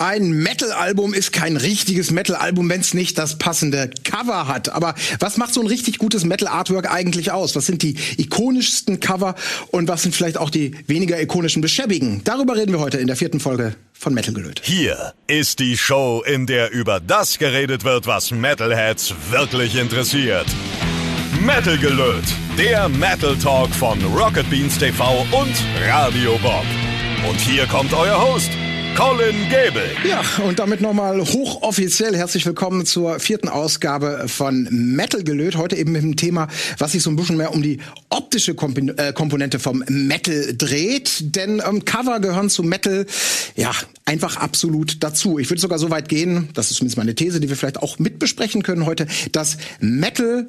[0.00, 4.68] Ein Metal-Album ist kein richtiges Metal-Album, wenn es nicht das passende Cover hat.
[4.68, 7.56] Aber was macht so ein richtig gutes Metal-Artwork eigentlich aus?
[7.56, 9.34] Was sind die ikonischsten Cover
[9.72, 12.20] und was sind vielleicht auch die weniger ikonischen beschäbigen?
[12.22, 14.60] Darüber reden wir heute in der vierten Folge von Metal Gelöt.
[14.62, 20.46] Hier ist die Show, in der über das geredet wird, was Metalheads wirklich interessiert.
[21.40, 22.24] Metal Gelöt,
[22.56, 25.54] der Metal Talk von Rocket Beans TV und
[25.88, 26.64] Radio Bob.
[27.28, 28.52] Und hier kommt euer Host,
[28.98, 29.88] Colin Gable.
[30.04, 35.54] Ja, und damit nochmal hochoffiziell herzlich willkommen zur vierten Ausgabe von Metal Gelöt.
[35.54, 36.48] Heute eben mit dem Thema,
[36.78, 41.36] was sich so ein bisschen mehr um die optische äh, Komponente vom Metal dreht.
[41.36, 43.06] Denn ähm, Cover gehören zu Metal,
[43.54, 43.70] ja,
[44.04, 45.38] einfach absolut dazu.
[45.38, 48.00] Ich würde sogar so weit gehen, das ist zumindest meine These, die wir vielleicht auch
[48.00, 50.48] mitbesprechen können heute, dass Metal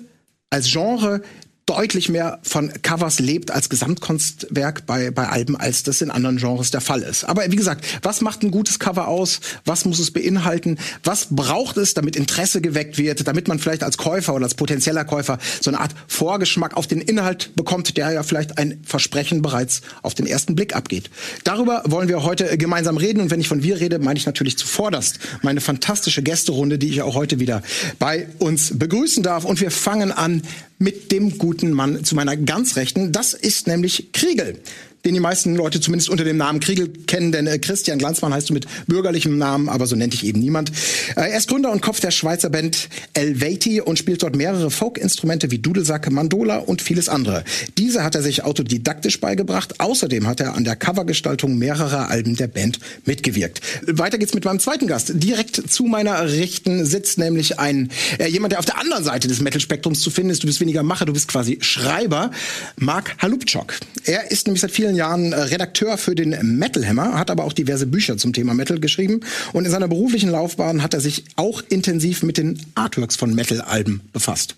[0.50, 1.22] als Genre
[1.70, 6.72] deutlich mehr von Covers lebt als Gesamtkunstwerk bei, bei Alben, als das in anderen Genres
[6.72, 7.26] der Fall ist.
[7.26, 9.40] Aber wie gesagt, was macht ein gutes Cover aus?
[9.66, 10.80] Was muss es beinhalten?
[11.04, 15.06] Was braucht es, damit Interesse geweckt wird, damit man vielleicht als Käufer oder als potenzieller
[15.06, 19.82] Käufer so eine Art Vorgeschmack auf den Inhalt bekommt, der ja vielleicht ein Versprechen bereits
[20.02, 21.12] auf den ersten Blick abgeht.
[21.44, 23.22] Darüber wollen wir heute gemeinsam reden.
[23.22, 27.04] Und wenn ich von wir rede, meine ich natürlich zuvorderst meine fantastische Gästerunde, die ich
[27.04, 27.62] auch heute wieder
[28.00, 29.46] bei uns begrüßen darf.
[29.46, 30.42] Und wir fangen an
[30.80, 33.12] mit dem guten Mann zu meiner ganz Rechten.
[33.12, 34.60] Das ist nämlich Kriegel
[35.06, 38.50] den die meisten Leute zumindest unter dem Namen Kriegel kennen, denn äh, Christian Glanzmann heißt
[38.50, 40.72] du mit bürgerlichem Namen, aber so nennt dich eben niemand.
[41.16, 45.52] Äh, er ist Gründer und Kopf der Schweizer Band Elvati und spielt dort mehrere Folk-Instrumente
[45.52, 47.44] wie Dudelsack, Mandola und vieles andere.
[47.78, 49.80] Diese hat er sich autodidaktisch beigebracht.
[49.80, 53.62] Außerdem hat er an der Covergestaltung mehrerer Alben der Band mitgewirkt.
[53.88, 55.12] Weiter geht's mit meinem zweiten Gast.
[55.16, 59.42] Direkt zu meiner Rechten sitzt nämlich ein äh, jemand, der auf der anderen Seite des
[59.42, 60.44] Metal-Spektrums zu finden ist.
[60.44, 62.32] Du bist weniger Macher, du bist quasi Schreiber.
[62.78, 63.74] Mark Halupczok.
[64.04, 67.44] Er ist nämlich seit vielen vielen Jahren äh, Redakteur für den Metal Hammer, hat aber
[67.44, 69.20] auch diverse Bücher zum Thema Metal geschrieben.
[69.54, 74.02] Und in seiner beruflichen Laufbahn hat er sich auch intensiv mit den Artworks von Metal-Alben
[74.14, 74.56] befasst.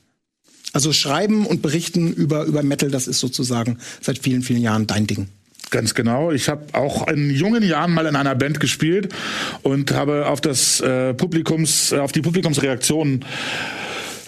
[0.72, 5.06] Also Schreiben und Berichten über, über Metal, das ist sozusagen seit vielen, vielen Jahren dein
[5.06, 5.28] Ding.
[5.70, 6.32] Ganz genau.
[6.32, 9.14] Ich habe auch in jungen Jahren mal in einer Band gespielt
[9.64, 13.26] und habe auf das äh, Publikums, äh, auf die Publikumsreaktionen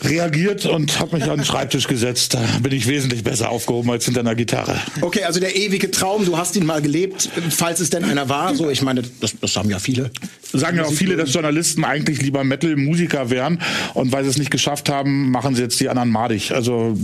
[0.04, 2.34] reagiert und habe mich an den Schreibtisch gesetzt.
[2.34, 4.78] Da bin ich wesentlich besser aufgehoben als hinter einer Gitarre.
[5.02, 8.56] Okay, also der ewige Traum, du hast ihn mal gelebt, falls es denn einer war.
[8.56, 10.12] So, ich meine, das, das haben ja viele.
[10.52, 13.60] Sagen ja auch viele, dass Journalisten eigentlich lieber Metal-Musiker wären
[13.96, 16.52] und weil sie es nicht geschafft haben, machen sie jetzt die anderen madig.
[16.52, 16.96] Also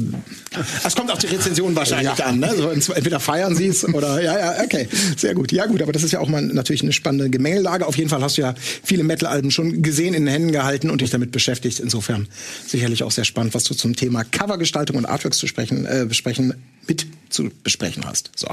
[0.86, 2.26] es kommt auf die Rezension wahrscheinlich ja.
[2.26, 2.40] an.
[2.40, 2.50] Ne?
[2.50, 4.88] Also entweder feiern sie es oder ja, ja, okay,
[5.18, 5.52] sehr gut.
[5.52, 7.88] Ja gut, aber das ist ja auch mal natürlich eine spannende Gemengelage.
[7.88, 11.02] Auf jeden Fall hast du ja viele Metal-Alben schon gesehen, in den Händen gehalten und
[11.02, 11.80] dich damit beschäftigt.
[11.80, 12.28] Insofern
[12.68, 16.06] sicherlich sicherlich auch sehr spannend, was du zum Thema Covergestaltung und Artworks zu sprechen, äh,
[16.08, 16.56] besprechen,
[16.88, 18.32] mit zu besprechen hast.
[18.36, 18.48] So.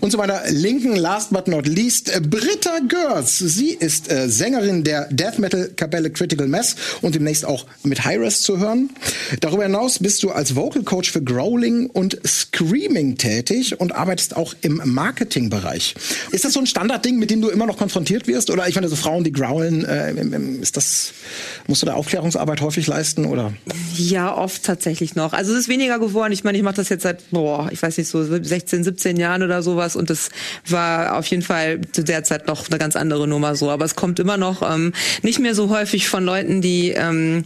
[0.00, 3.38] Und zu meiner linken, last but not least, äh, Britta Görz.
[3.38, 8.42] Sie ist äh, Sängerin der Death Metal Kapelle Critical Mass und demnächst auch mit Hi-Res
[8.42, 8.90] zu hören.
[9.40, 14.54] Darüber hinaus bist du als Vocal Coach für Growling und Screaming tätig und arbeitest auch
[14.62, 15.94] im Marketingbereich.
[16.30, 18.50] Ist das so ein Standardding, mit dem du immer noch konfrontiert wirst?
[18.50, 20.12] Oder ich meine, so Frauen, die growlen, äh,
[20.60, 21.12] ist das,
[21.66, 23.24] musst du da Aufklärungsarbeit häufig leisten?
[23.24, 23.52] Oder?
[23.96, 25.32] Ja, oft tatsächlich noch.
[25.32, 26.32] Also es ist weniger geworden.
[26.32, 29.42] Ich meine, ich mache das jetzt seit, boah, ich weiß nicht, so 16, 17 Jahren
[29.42, 30.30] oder sowas sowas und das
[30.68, 33.70] war auf jeden Fall zu der Zeit noch eine ganz andere Nummer so.
[33.70, 37.44] Aber es kommt immer noch ähm, nicht mehr so häufig von Leuten, die ähm,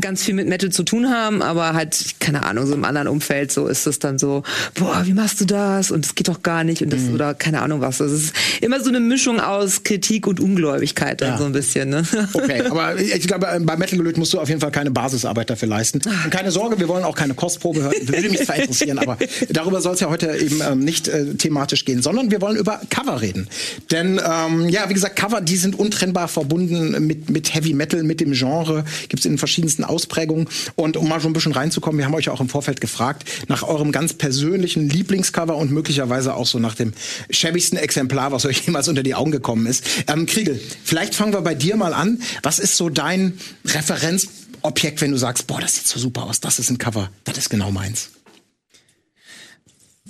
[0.00, 3.52] ganz viel mit Metal zu tun haben, aber halt, keine Ahnung, so im anderen Umfeld
[3.52, 4.42] so ist es dann so,
[4.74, 5.90] boah, wie machst du das?
[5.90, 7.14] Und es geht doch gar nicht und das mhm.
[7.14, 7.98] oder keine Ahnung was.
[7.98, 11.38] Das ist immer so eine Mischung aus Kritik und Ungläubigkeit dann ja.
[11.38, 11.88] so ein bisschen.
[11.88, 12.02] Ne?
[12.34, 15.68] Okay, aber ich glaube, bei Metal Gelöt musst du auf jeden Fall keine Basisarbeit dafür
[15.68, 16.00] leisten.
[16.24, 17.94] Und keine Sorge, wir wollen auch keine Kostprobe hören.
[18.02, 19.18] Würde mich zwar interessieren, aber
[19.50, 22.56] darüber soll es ja heute eben ähm, nicht äh, thematisch thematisch gehen, sondern wir wollen
[22.56, 23.48] über Cover reden.
[23.90, 28.20] Denn ähm, ja, wie gesagt, Cover, die sind untrennbar verbunden mit, mit Heavy Metal, mit
[28.20, 28.84] dem Genre.
[29.08, 30.48] Gibt es in verschiedensten Ausprägungen.
[30.74, 33.62] Und um mal schon ein bisschen reinzukommen, wir haben euch auch im Vorfeld gefragt nach
[33.62, 36.92] eurem ganz persönlichen Lieblingscover und möglicherweise auch so nach dem
[37.30, 39.84] schäbigsten Exemplar, was euch jemals unter die Augen gekommen ist.
[40.08, 42.20] Ähm, Kriegel, vielleicht fangen wir bei dir mal an.
[42.42, 43.34] Was ist so dein
[43.64, 47.38] Referenzobjekt, wenn du sagst, boah, das sieht so super aus, das ist ein Cover, das
[47.38, 48.10] ist genau meins?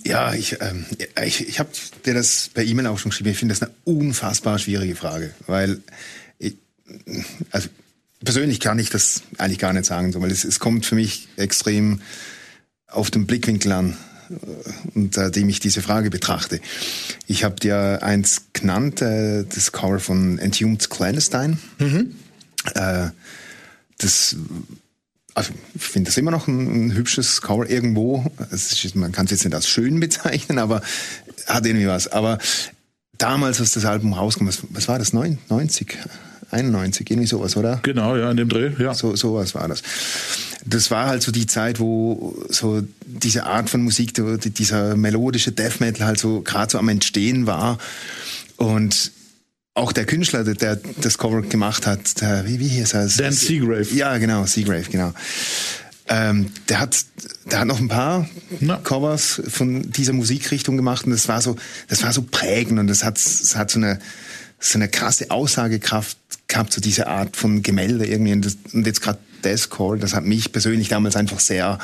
[0.04, 0.84] Ja, ich, ähm,
[1.24, 1.70] ich, ich habe
[2.04, 3.30] dir das per E-Mail auch schon geschrieben.
[3.30, 5.80] Ich finde das eine unfassbar schwierige Frage, weil
[6.38, 6.56] ich,
[7.50, 7.68] also
[8.24, 12.00] persönlich kann ich das eigentlich gar nicht sagen, weil es, es kommt für mich extrem
[12.88, 13.96] auf den Blickwinkel an,
[14.30, 14.34] äh,
[14.94, 16.60] unter dem ich diese Frage betrachte.
[17.26, 21.58] Ich habe dir eins genannt, äh, das Cover von Entombed Clandestine.
[21.78, 22.16] Mhm.
[22.74, 23.10] Äh,
[23.98, 24.36] das
[25.34, 28.30] also ich finde das immer noch ein, ein, hübsches Cover irgendwo.
[28.50, 30.82] Ist, man kann es jetzt nicht als schön bezeichnen, aber
[31.46, 32.08] hat irgendwie was.
[32.08, 32.38] Aber
[33.18, 35.12] damals, als das Album rauskam, was, was war das?
[35.12, 35.98] 90?
[36.50, 37.80] 91, irgendwie sowas, oder?
[37.82, 38.92] Genau, ja, in dem Dreh, ja.
[38.94, 39.82] So, sowas war das.
[40.66, 45.80] Das war halt so die Zeit, wo so diese Art von Musik, dieser melodische Death
[45.80, 47.78] Metal halt so gerade so am Entstehen war.
[48.56, 49.12] Und
[49.74, 53.08] auch der Künstler, der das Cover gemacht hat, der, wie, wie hieß er?
[53.08, 53.94] Dan Seagrave.
[53.94, 55.12] Ja, genau, Seagrave, genau.
[56.08, 57.04] Ähm, der hat,
[57.50, 58.28] der hat noch ein paar
[58.60, 58.76] Na.
[58.76, 61.56] Covers von dieser Musikrichtung gemacht und das war so,
[61.88, 63.98] das war so prägend und das hat, das hat so eine,
[64.58, 68.32] so eine krasse Aussagekraft gehabt, so diese Art von Gemälde irgendwie.
[68.32, 71.78] Und, das, und jetzt gerade Deathcore, das hat mich persönlich damals einfach sehr,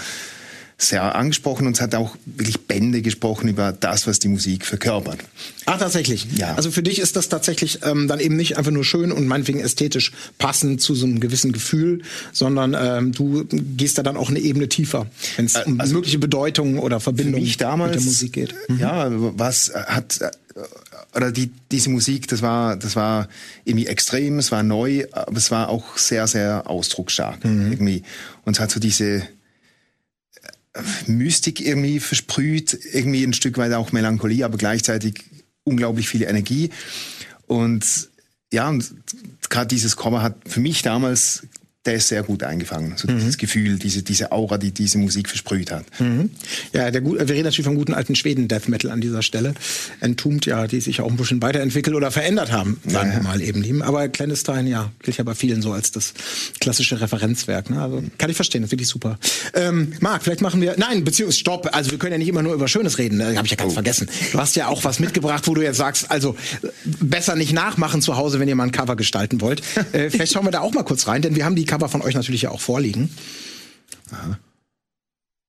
[0.80, 5.18] sehr angesprochen und es hat auch wirklich Bände gesprochen über das, was die Musik verkörpert.
[5.66, 6.28] Ah, tatsächlich.
[6.36, 6.54] Ja.
[6.54, 9.58] Also für dich ist das tatsächlich ähm, dann eben nicht einfach nur schön und meinetwegen
[9.58, 12.02] ästhetisch passend zu so einem gewissen Gefühl,
[12.32, 16.18] sondern ähm, du gehst da dann auch eine Ebene tiefer, wenn es um also mögliche
[16.18, 18.54] Bedeutungen oder Verbindungen mit der Musik geht.
[18.68, 18.78] Mhm.
[18.78, 20.20] Ja, was hat
[21.14, 23.28] oder die, diese Musik, das war, das war
[23.64, 27.72] irgendwie extrem, es war neu, aber es war auch sehr, sehr ausdrucksstark mhm.
[27.72, 28.02] irgendwie.
[28.44, 29.22] Und es hat so diese äh,
[31.06, 35.24] Mystik irgendwie versprüht, irgendwie ein Stück weit auch Melancholie, aber gleichzeitig
[35.64, 36.70] unglaublich viel Energie.
[37.46, 38.08] Und
[38.52, 38.94] ja, und
[39.50, 41.46] gerade dieses Cover hat für mich damals
[41.88, 42.92] der ist sehr gut eingefangen.
[42.96, 43.16] So mhm.
[43.16, 45.86] dieses Gefühl, diese, diese Aura, die diese Musik versprüht hat.
[45.98, 46.28] Mhm.
[46.74, 49.54] Ja, der, wir reden natürlich vom guten alten Schweden-Death Metal an dieser Stelle.
[50.00, 53.40] Entombed, ja, die sich auch ein bisschen weiterentwickelt oder verändert haben, sagen ja, wir mal
[53.40, 53.80] eben lieben.
[53.80, 56.12] Aber Clandestine, ja, gilt ja bei vielen so als das
[56.60, 57.70] klassische Referenzwerk.
[57.70, 57.80] Ne?
[57.80, 59.18] Also kann ich verstehen, das ist wirklich super.
[59.54, 62.52] Ähm, Marc, vielleicht machen wir, nein, beziehungsweise stopp, also wir können ja nicht immer nur
[62.52, 63.34] über Schönes reden, ne?
[63.34, 63.74] habe ich ja ganz oh.
[63.74, 64.10] vergessen.
[64.32, 66.36] Du hast ja auch was mitgebracht, wo du jetzt sagst, also
[66.84, 69.62] besser nicht nachmachen zu Hause, wenn ihr mal ein Cover gestalten wollt.
[69.92, 72.02] äh, vielleicht schauen wir da auch mal kurz rein, denn wir haben die Cover von
[72.02, 73.10] euch natürlich ja auch vorliegen.
[74.10, 74.38] Aha.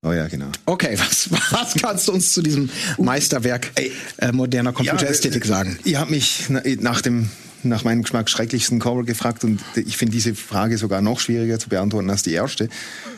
[0.01, 0.47] Oh ja, genau.
[0.65, 5.79] Okay, was, was kannst du uns zu diesem Meisterwerk äh, moderner Computerästhetik ja, sagen?
[5.83, 7.29] Ihr habt mich nach dem
[7.63, 11.67] nach meinem Geschmack schrecklichsten Cover gefragt und ich finde diese Frage sogar noch schwieriger zu
[11.67, 12.69] beantworten als die erste.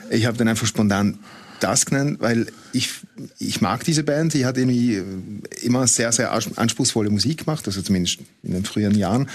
[0.09, 1.19] Ich habe dann einfach spontan
[1.59, 2.89] das genannt, weil ich,
[3.37, 4.33] ich mag diese Band.
[4.33, 5.03] Die hat irgendwie äh,
[5.61, 9.29] immer sehr, sehr anspruchsvolle Musik gemacht, also zumindest in den früheren Jahren,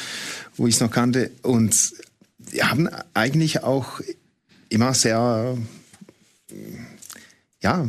[0.56, 1.30] wo ich es noch kannte.
[1.42, 1.92] Und
[2.62, 4.00] haben eigentlich auch
[4.68, 5.56] immer sehr,
[7.62, 7.88] ja,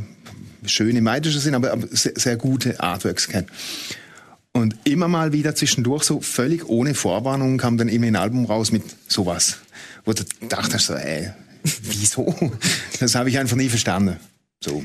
[0.65, 3.47] schöne meidische sind, aber sehr, sehr gute Artworks kennen.
[4.51, 8.71] Und immer mal wieder zwischendurch, so völlig ohne Vorwarnung, kam dann immer ein Album raus
[8.71, 9.57] mit sowas.
[10.03, 11.31] Wo du dachtest so, ey,
[11.63, 12.33] wieso?
[12.99, 14.17] Das habe ich einfach nie verstanden.
[14.63, 14.83] So.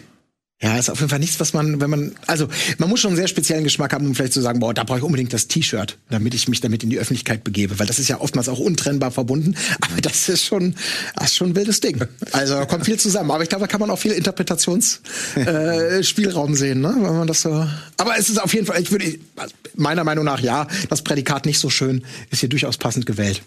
[0.63, 2.47] Ja, ist auf jeden Fall nichts, was man, wenn man, also
[2.79, 4.99] man muss schon einen sehr speziellen Geschmack haben, um vielleicht zu sagen, boah, da brauche
[4.99, 8.07] ich unbedingt das T-Shirt, damit ich mich damit in die Öffentlichkeit begebe, weil das ist
[8.09, 9.57] ja oftmals auch untrennbar verbunden.
[9.81, 10.77] Aber das ist schon,
[11.17, 12.01] das ist schon ein wildes Ding.
[12.31, 13.33] Also da kommt viel zusammen.
[13.33, 16.95] Aber ich glaube, da kann man auch viel Interpretationsspielraum äh, sehen, ne?
[16.95, 17.67] Wenn man das so.
[17.97, 19.19] Aber es ist auf jeden Fall, ich würde,
[19.75, 23.43] meiner Meinung nach, ja, das Prädikat nicht so schön ist hier durchaus passend gewählt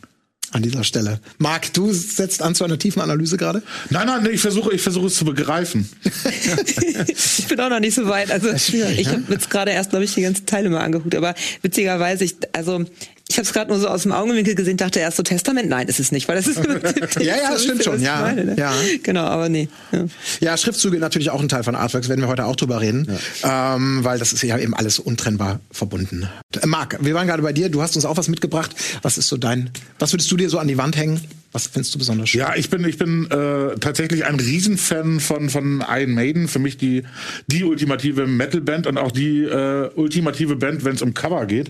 [0.52, 1.20] an dieser Stelle.
[1.38, 3.62] Marc, du setzt an zu einer tiefen Analyse gerade?
[3.90, 5.90] Nein, nein, ich versuche, ich versuche es zu begreifen.
[7.08, 8.32] ich bin auch noch nicht so weit.
[8.32, 9.12] Also ich ja?
[9.12, 11.16] habe jetzt gerade erst, glaube ich, die ganzen Teile mal angeguckt.
[11.16, 12.86] Aber witzigerweise, ich, also
[13.28, 15.68] ich habe es gerade nur so aus dem Augenwinkel gesehen, dachte erst so Testament.
[15.68, 16.58] Nein, ist es nicht, weil das ist
[17.20, 18.02] ja, ja, das stimmt schon.
[18.02, 18.56] Ja, meine, ne?
[18.58, 19.68] ja, genau, aber nee.
[19.92, 20.06] Ja.
[20.42, 23.08] ja, Schriftzüge natürlich auch ein Teil von Artworks, werden wir heute auch drüber reden,
[23.42, 23.76] ja.
[23.76, 26.30] ähm, weil das ist ja eben alles untrennbar verbunden.
[26.62, 27.70] Äh, Marc, wir waren gerade bei dir.
[27.70, 28.76] Du hast uns auch was mitgebracht.
[29.02, 29.72] Was ist so dein?
[29.98, 31.20] Was würdest du dir so an die Wand hängen?
[31.56, 32.42] Was findest du besonders schön?
[32.42, 36.50] Ja, ich bin, ich bin äh, tatsächlich ein Riesenfan von, von Iron Maiden.
[36.50, 37.04] Für mich die,
[37.48, 41.70] die ultimative Metalband und auch die äh, ultimative Band, wenn es um Cover geht.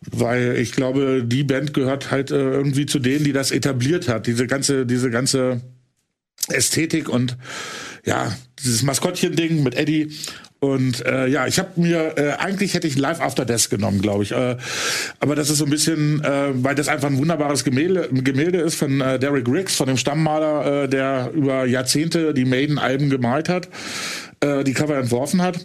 [0.00, 4.26] Weil ich glaube, die Band gehört halt äh, irgendwie zu denen, die das etabliert hat.
[4.26, 5.60] Diese ganze, diese ganze
[6.48, 7.36] Ästhetik und
[8.04, 10.12] ja, dieses Maskottchen-Ding mit Eddie
[10.60, 14.24] und äh, ja, ich habe mir äh, eigentlich hätte ich Live After Death genommen, glaube
[14.24, 14.32] ich.
[14.32, 14.56] Äh,
[15.20, 18.74] aber das ist so ein bisschen, äh, weil das einfach ein wunderbares Gemälde, Gemälde ist
[18.74, 23.68] von äh, Derek Riggs, von dem Stammmaler, äh, der über Jahrzehnte die Maiden-Alben gemalt hat,
[24.40, 25.64] äh, die Cover entworfen hat.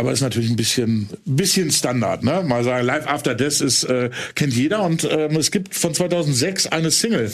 [0.00, 2.42] Aber ist natürlich ein bisschen, bisschen Standard, ne?
[2.42, 6.68] Mal sagen, Live After Death ist äh, kennt jeder und äh, es gibt von 2006
[6.68, 7.30] eine Single.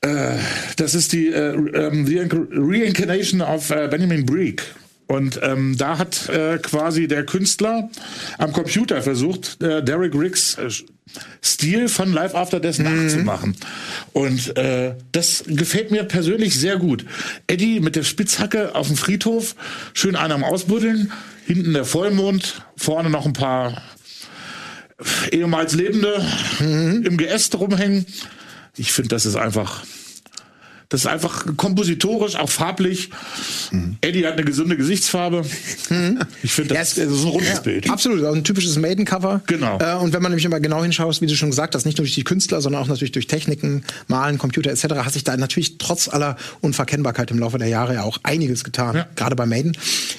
[0.00, 0.36] Äh,
[0.76, 2.06] das ist die äh, ähm,
[2.52, 4.62] Reincarnation of äh, Benjamin Breek.
[5.08, 7.90] Und ähm, da hat äh, quasi der Künstler
[8.38, 10.70] am Computer versucht, äh, Derek Riggs äh,
[11.42, 12.84] Stil von Live After Death mhm.
[12.84, 13.56] nachzumachen.
[14.12, 17.04] Und äh, das gefällt mir persönlich sehr gut.
[17.46, 19.54] Eddie mit der Spitzhacke auf dem Friedhof,
[19.92, 21.12] schön einer am Ausbuddeln,
[21.46, 23.82] hinten der Vollmond, vorne noch ein paar
[25.30, 26.24] ehemals Lebende
[26.60, 27.04] mhm.
[27.04, 28.06] im Geäst rumhängen.
[28.76, 29.84] Ich finde, das ist einfach
[30.94, 33.10] Das ist einfach kompositorisch, auch farblich.
[33.72, 33.96] Mhm.
[34.00, 35.42] Eddie hat eine gesunde Gesichtsfarbe.
[36.44, 37.90] Ich finde, das, das ist ein rundes Bild.
[37.90, 39.42] Absolut, also ein typisches Maiden-Cover.
[39.48, 39.80] Genau.
[39.80, 42.04] Äh, und wenn man nämlich immer genau hinschaut, wie du schon gesagt hast, nicht nur
[42.04, 45.78] durch die Künstler, sondern auch natürlich durch Techniken, Malen, Computer etc., hat sich da natürlich
[45.78, 49.06] trotz aller Unverkennbarkeit im Laufe der Jahre ja auch einiges getan, Ja.
[49.16, 49.76] gerade bei Maiden.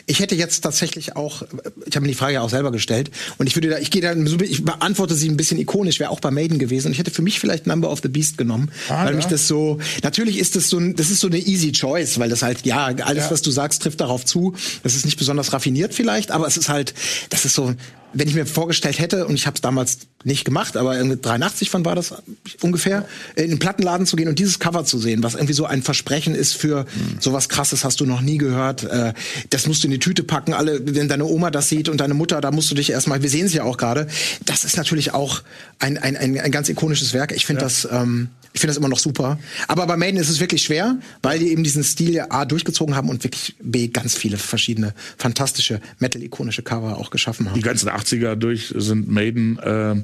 [0.08, 1.44] Ich hätte jetzt tatsächlich auch,
[1.86, 4.02] ich habe mir die Frage ja auch selber gestellt und ich würde da, ich gehe
[4.02, 6.88] da, ich beantworte sie ein bisschen ikonisch, wäre auch bei Maiden gewesen.
[6.88, 9.16] Und ich hätte für mich vielleicht Number of the Beast genommen, Ah, weil ja.
[9.16, 12.30] mich das so, natürlich ist das so, ein, das ist so eine easy choice, weil
[12.30, 13.32] das halt, ja, alles, Ja.
[13.32, 14.54] was du sagst, trifft darauf zu.
[14.84, 16.94] Das ist nicht besonders raffiniert vielleicht, aber es ist halt,
[17.30, 17.74] das ist so,
[18.14, 21.70] wenn ich mir vorgestellt hätte, und ich habe es damals nicht gemacht, aber irgendwie 83
[21.70, 22.16] von war das
[22.62, 23.06] ungefähr,
[23.36, 26.36] in den Plattenladen zu gehen und dieses Cover zu sehen, was irgendwie so ein Versprechen
[26.36, 26.86] ist für
[27.20, 28.84] sowas krasses hast du noch nie gehört.
[28.84, 29.14] Äh,
[29.52, 32.14] das musst du in die Tüte packen, alle, wenn deine Oma das sieht und deine
[32.14, 34.08] Mutter, da musst du dich erstmal, wir sehen es ja auch gerade.
[34.46, 35.44] Das ist natürlich auch
[35.80, 37.32] ein, ein, ein, ein ganz ikonisches Werk.
[37.32, 39.38] Ich finde das, ähm, ich finde das immer noch super.
[39.68, 42.96] Aber bei Maiden ist es wirklich schwer, weil die eben diesen Stil ja A durchgezogen
[42.96, 47.56] haben und wirklich B ganz viele verschiedene fantastische Metal-ikonische Cover auch geschaffen haben.
[47.56, 49.96] Die ganzen 80er durch sind Maiden, äh,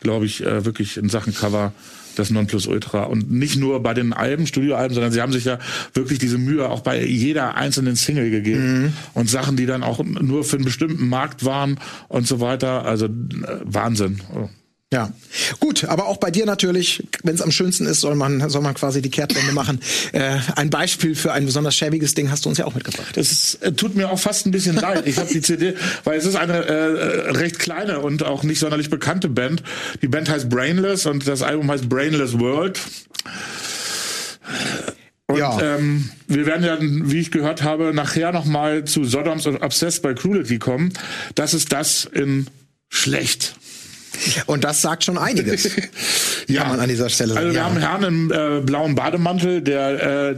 [0.00, 1.72] glaube ich, äh, wirklich in Sachen Cover
[2.16, 3.04] das Nonplusultra.
[3.04, 5.58] Und nicht nur bei den Alben, Studioalben, sondern sie haben sich ja
[5.94, 8.92] wirklich diese Mühe auch bei jeder einzelnen Single gegeben.
[9.14, 11.78] Und Sachen, die dann auch nur für einen bestimmten Markt waren
[12.08, 12.84] und so weiter.
[12.84, 13.10] Also äh,
[13.64, 14.20] Wahnsinn.
[14.90, 15.12] Ja,
[15.60, 18.72] gut, aber auch bei dir natürlich, wenn es am schönsten ist, soll man soll man
[18.72, 19.80] quasi die Kehrtwende machen.
[20.12, 23.14] Äh, ein Beispiel für ein besonders schäbiges Ding hast du uns ja auch mitgebracht.
[23.14, 25.06] Das ist, äh, tut mir auch fast ein bisschen leid.
[25.06, 28.60] Ich habe die CD, weil es ist eine äh, äh, recht kleine und auch nicht
[28.60, 29.62] sonderlich bekannte Band.
[30.00, 32.80] Die Band heißt Brainless und das Album heißt Brainless World.
[35.26, 35.60] Und Ja.
[35.60, 40.14] ähm, wir werden ja, wie ich gehört habe, nachher nochmal zu Sodoms und Obsessed by
[40.14, 40.94] Cruelty kommen.
[41.34, 42.46] Das ist das in
[42.88, 43.54] schlecht.
[44.46, 45.68] Und das sagt schon einiges.
[46.46, 47.46] Ja, Kann man an dieser Stelle sagen.
[47.46, 47.64] Also wir Ja.
[47.66, 50.36] haben einen Herrn im äh, blauen Bademantel, der äh,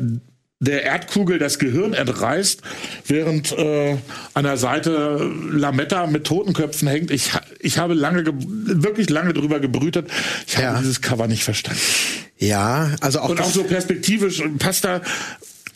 [0.58, 2.60] der Erdkugel das Gehirn entreißt,
[3.06, 3.96] während äh,
[4.34, 7.10] an der Seite Lametta mit Totenköpfen hängt.
[7.12, 10.08] Ich, ich habe lange, ge- wirklich lange drüber gebrütet.
[10.48, 10.78] Ich habe Ja.
[10.80, 11.80] dieses Cover nicht verstanden.
[12.38, 15.00] Ja, also auch, Und auch so perspektivisch passt da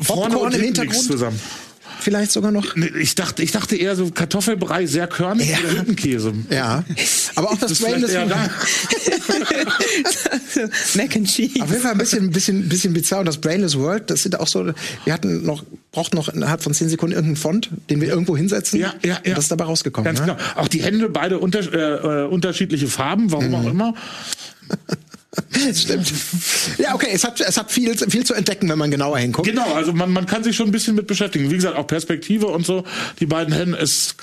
[0.02, 1.02] vorne Popcorn und im Hintergrund?
[1.04, 1.40] zusammen.
[2.00, 2.76] Vielleicht sogar noch.
[2.76, 5.58] Ich dachte, ich dachte eher so Kartoffelbrei, sehr körnig Ja.
[5.58, 6.32] oder Hüttenkäse.
[6.50, 6.84] Ja,
[7.34, 8.50] aber auch das, Das ist eher da.
[10.94, 11.62] Mac and Cheese.
[11.62, 13.20] Auf jeden Fall ein bisschen, bisschen, bisschen bizarr.
[13.20, 14.72] Und das Brainless World, das sind auch so,
[15.04, 18.78] wir hatten noch, brauchten noch innerhalb von zehn Sekunden irgendeinen Font, den wir irgendwo hinsetzen.
[18.80, 19.18] Ja, ja, ja.
[19.26, 20.04] Und das ist dabei rausgekommen.
[20.04, 20.26] Ganz ne?
[20.36, 20.38] genau.
[20.60, 23.54] Auch die Hände, beide unter, äh, äh, unterschiedliche Farben, warum Mhm.
[23.54, 23.94] auch immer.
[25.74, 26.12] Stimmt.
[26.78, 29.48] Ja, okay, es hat, es hat viel, viel zu entdecken, wenn man genauer hinguckt.
[29.48, 31.50] Genau, also man, man kann sich schon ein bisschen mit beschäftigen.
[31.50, 32.84] Wie gesagt, auch Perspektive und so.
[33.20, 34.16] Die beiden Hände ist,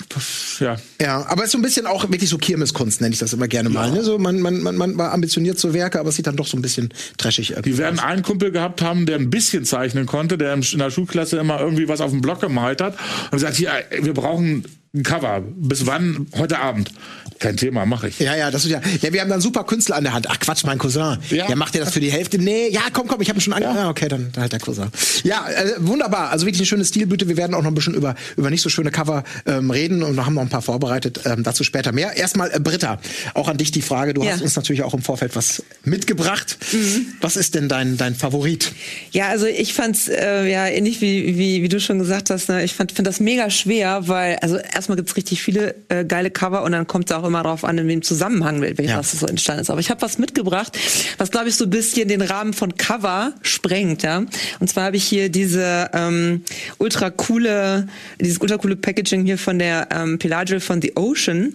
[0.60, 0.76] ja.
[1.00, 3.48] Ja, aber es ist so ein bisschen auch wirklich so Kirmeskunst, nenne ich das immer
[3.48, 3.90] gerne mal.
[3.90, 4.02] Ne?
[4.02, 6.56] So, man, man, man, man war ambitioniert zu Werke, aber es sieht dann doch so
[6.56, 8.04] ein bisschen trashig irgendwie Die werden aus.
[8.04, 11.88] einen Kumpel gehabt haben, der ein bisschen zeichnen konnte, der in der Schulklasse immer irgendwie
[11.88, 12.96] was auf dem Block gemalt hat
[13.30, 15.40] und gesagt, hier, wir brauchen ein Cover.
[15.56, 16.26] Bis wann?
[16.36, 16.90] Heute Abend.
[17.38, 18.18] Kein Thema, mache ich.
[18.20, 18.80] Ja, ja, das ist ja.
[19.00, 20.26] Ja, wir haben dann super Künstler an der Hand.
[20.28, 21.16] Ach Quatsch, mein Cousin.
[21.30, 21.48] Ja.
[21.48, 22.38] Ja, macht ihr das für die Hälfte?
[22.38, 23.64] Nee, ja, komm, komm, ich habe ihn schon ange.
[23.64, 23.88] Ja.
[23.88, 24.88] okay, dann, dann halt der Cousin.
[25.24, 26.30] Ja, äh, wunderbar.
[26.30, 27.26] Also wirklich eine schöne Stilblüte.
[27.26, 30.24] Wir werden auch noch ein bisschen über über nicht so schöne Cover ähm, reden und
[30.24, 31.20] haben noch ein paar vorbereitet.
[31.24, 32.14] Ähm, dazu später mehr.
[32.16, 33.00] Erstmal äh, Britta,
[33.34, 34.12] auch an dich die Frage.
[34.12, 34.32] Du Ja.
[34.32, 36.58] hast uns natürlich auch im Vorfeld was mitgebracht.
[36.72, 37.06] Mhm.
[37.22, 38.72] Was ist denn dein dein Favorit?
[39.10, 42.50] Ja, also ich fand's äh, ja ähnlich wie, wie wie du schon gesagt hast.
[42.50, 42.62] Ne?
[42.62, 46.62] Ich fand finde das mega schwer, weil also erstmal gibt's richtig viele äh, geile Cover
[46.64, 48.98] und dann kommt es auch immer darauf an, in welchem Zusammenhang welches Ja.
[48.98, 49.70] was so entstanden ist.
[49.70, 50.76] Aber ich habe was mitgebracht,
[51.18, 54.02] was glaube ich so ein bisschen den Rahmen von Cover sprengt.
[54.02, 54.24] Ja,
[54.60, 56.42] und zwar habe ich hier diese ähm,
[56.78, 57.86] ultra coole
[58.20, 61.54] dieses ultra coole Packaging hier von der ähm, Pelagio von The Ocean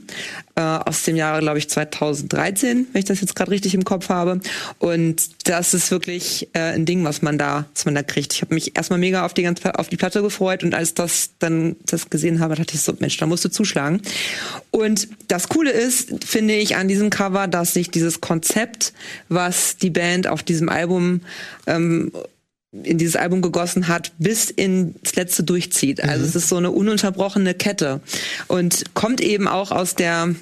[0.56, 4.10] äh, aus dem Jahre glaube ich 2013, wenn ich das jetzt gerade richtig im Kopf
[4.10, 4.40] habe.
[4.80, 8.34] Und das ist wirklich äh, ein Ding, was man da, was man da kriegt.
[8.34, 11.32] Ich habe mich erstmal mega auf die ganze auf die Platte gefreut und als das
[11.40, 14.02] dann das gesehen habe, dachte ich so, Mensch, da musst du zuschlagen.
[14.72, 18.94] Und das Coole ist, finde ich, an diesem Cover, dass sich dieses Konzept,
[19.30, 21.22] was die Band auf diesem Album
[21.66, 22.12] ähm,
[22.84, 26.04] in dieses Album gegossen hat, bis ins letzte durchzieht.
[26.04, 28.02] Also es ist so eine ununterbrochene Kette
[28.48, 30.36] und kommt eben auch aus der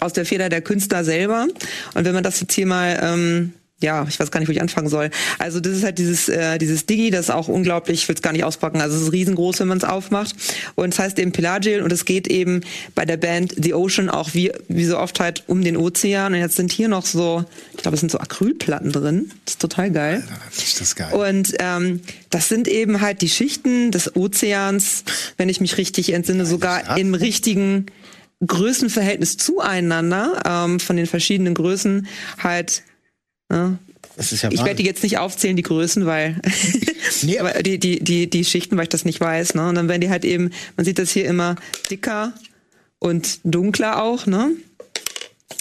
[0.00, 1.46] aus der Feder der Künstler selber.
[1.94, 3.52] Und wenn man das jetzt hier mal ähm,
[3.82, 5.10] ja, ich weiß gar nicht, wo ich anfangen soll.
[5.38, 8.22] Also das ist halt dieses äh, dieses Digi, das ist auch unglaublich, ich will es
[8.22, 10.34] gar nicht auspacken, also es ist riesengroß, wenn man es aufmacht.
[10.76, 12.62] Und es heißt eben Pelagial und es geht eben
[12.94, 16.32] bei der Band The Ocean auch wie, wie so oft halt um den Ozean.
[16.32, 19.30] Und jetzt sind hier noch so, ich glaube, es sind so Acrylplatten drin.
[19.44, 20.24] Das ist total geil.
[20.56, 21.12] Ist das geil.
[21.12, 25.04] Und ähm, das sind eben halt die Schichten des Ozeans,
[25.36, 27.86] wenn ich mich richtig entsinne, sogar im richtigen
[28.46, 32.06] Größenverhältnis zueinander, ähm, von den verschiedenen Größen
[32.38, 32.82] halt.
[34.16, 36.40] Ist ja ich werde die jetzt nicht aufzählen, die Größen, weil
[37.22, 39.54] Nee, aber- aber die, die, die, die Schichten, weil ich das nicht weiß.
[39.54, 39.68] Ne?
[39.68, 41.56] Und dann werden die halt eben, man sieht das hier immer
[41.90, 42.32] dicker
[42.98, 44.50] und dunkler auch, ne?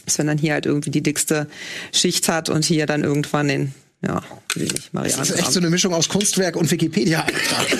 [0.05, 1.47] Dass wenn dann hier halt irgendwie die dickste
[1.91, 4.23] Schicht hat und hier dann irgendwann den, ja,
[4.63, 5.17] nicht, Marianne.
[5.17, 7.25] Das ist echt so eine Mischung aus Kunstwerk und Wikipedia.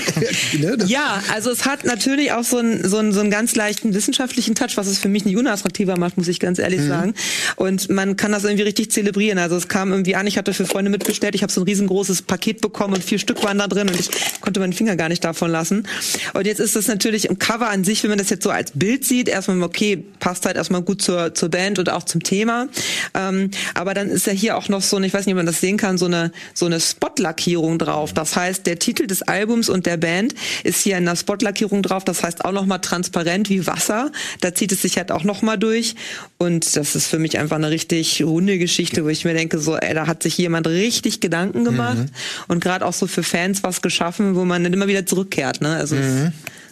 [0.60, 0.78] ne?
[0.88, 4.56] Ja, also es hat natürlich auch so einen, so einen, so einen ganz leichten wissenschaftlichen
[4.56, 6.88] Touch, was es für mich nicht unattraktiver macht, muss ich ganz ehrlich Mhm.
[6.88, 7.14] sagen.
[7.56, 9.38] Und man kann das irgendwie richtig zelebrieren.
[9.40, 12.24] Also es kam irgendwie an, ich hatte für Freunde mitbestellt, ich habe so ein riesengroßes
[12.24, 14.10] Paket bekommen und vier Stück waren da drin und ich
[14.42, 15.88] konnte meinen Finger gar nicht davon lassen.
[16.34, 18.72] Und jetzt ist das natürlich im Cover an sich, wenn man das jetzt so als
[18.72, 22.68] Bild sieht, erstmal okay, passt halt erstmal gut zur, zur Band und auch zum Thema.
[23.14, 25.62] Ähm, aber dann ist ja hier auch noch so, ich weiß nicht, ob man das
[25.62, 28.14] sehen kann, so eine, so eine Spot-Lackierung drauf.
[28.14, 32.04] Das heißt, der Titel des Albums und der Band ist hier in der Spot-Lackierung drauf.
[32.04, 34.12] Das heißt auch nochmal transparent wie Wasser.
[34.42, 35.96] Da zieht es sich halt auch nochmal durch.
[36.38, 39.76] Und das ist für mich einfach eine richtig runde Geschichte, wo ich mir denke, so,
[39.76, 42.06] ey, da hat sich jemand richtig Gedanken gemacht
[42.48, 45.62] und gerade auch so für Fans was geschaffen, wo man dann immer wieder zurückkehrt.
[45.62, 45.76] Ne?
[45.76, 46.32] Also es,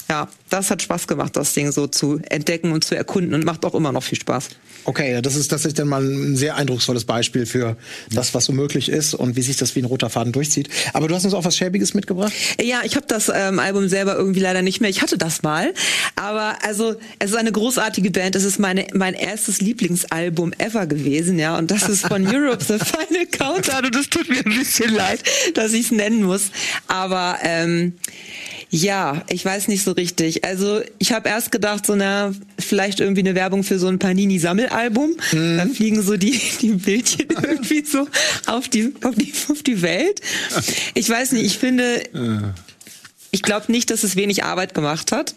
[0.09, 3.65] ja, das hat Spaß gemacht, das Ding so zu entdecken und zu erkunden und macht
[3.65, 4.49] auch immer noch viel Spaß.
[4.85, 7.77] Okay, das ist tatsächlich dann mal ein sehr eindrucksvolles Beispiel für
[8.11, 10.69] das, was so möglich ist und wie sich das wie ein roter Faden durchzieht.
[10.93, 12.33] Aber du hast uns auch was Schäbiges mitgebracht?
[12.61, 14.89] Ja, ich habe das ähm, Album selber irgendwie leider nicht mehr.
[14.89, 15.73] Ich hatte das mal,
[16.15, 18.35] aber also es ist eine großartige Band.
[18.35, 22.77] Es ist meine mein erstes Lieblingsalbum ever gewesen, ja, und das ist von Europe the
[22.77, 25.21] Final Countdown und es tut mir ein bisschen leid,
[25.53, 26.51] dass ich es nennen muss,
[26.87, 27.93] aber ähm,
[28.75, 30.43] ja, ich weiß nicht so richtig.
[30.43, 35.11] Also ich habe erst gedacht, so na vielleicht irgendwie eine Werbung für so ein Panini-Sammelalbum.
[35.31, 38.07] Da fliegen so die die Bildchen irgendwie so
[38.47, 40.21] auf die auf die auf die Welt.
[40.95, 41.45] Ich weiß nicht.
[41.45, 42.01] Ich finde,
[43.29, 45.35] ich glaube nicht, dass es wenig Arbeit gemacht hat.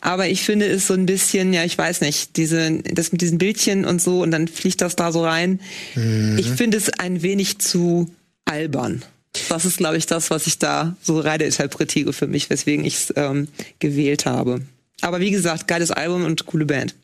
[0.00, 3.38] Aber ich finde es so ein bisschen, ja, ich weiß nicht, diese, das mit diesen
[3.38, 5.60] Bildchen und so und dann fliegt das da so rein.
[6.38, 8.08] Ich finde es ein wenig zu
[8.44, 9.02] albern.
[9.48, 12.94] Das ist, glaube ich, das, was ich da so rein interpretiere für mich, weswegen ich
[12.94, 14.62] es ähm, gewählt habe.
[15.00, 16.94] Aber wie gesagt, geiles Album und coole Band.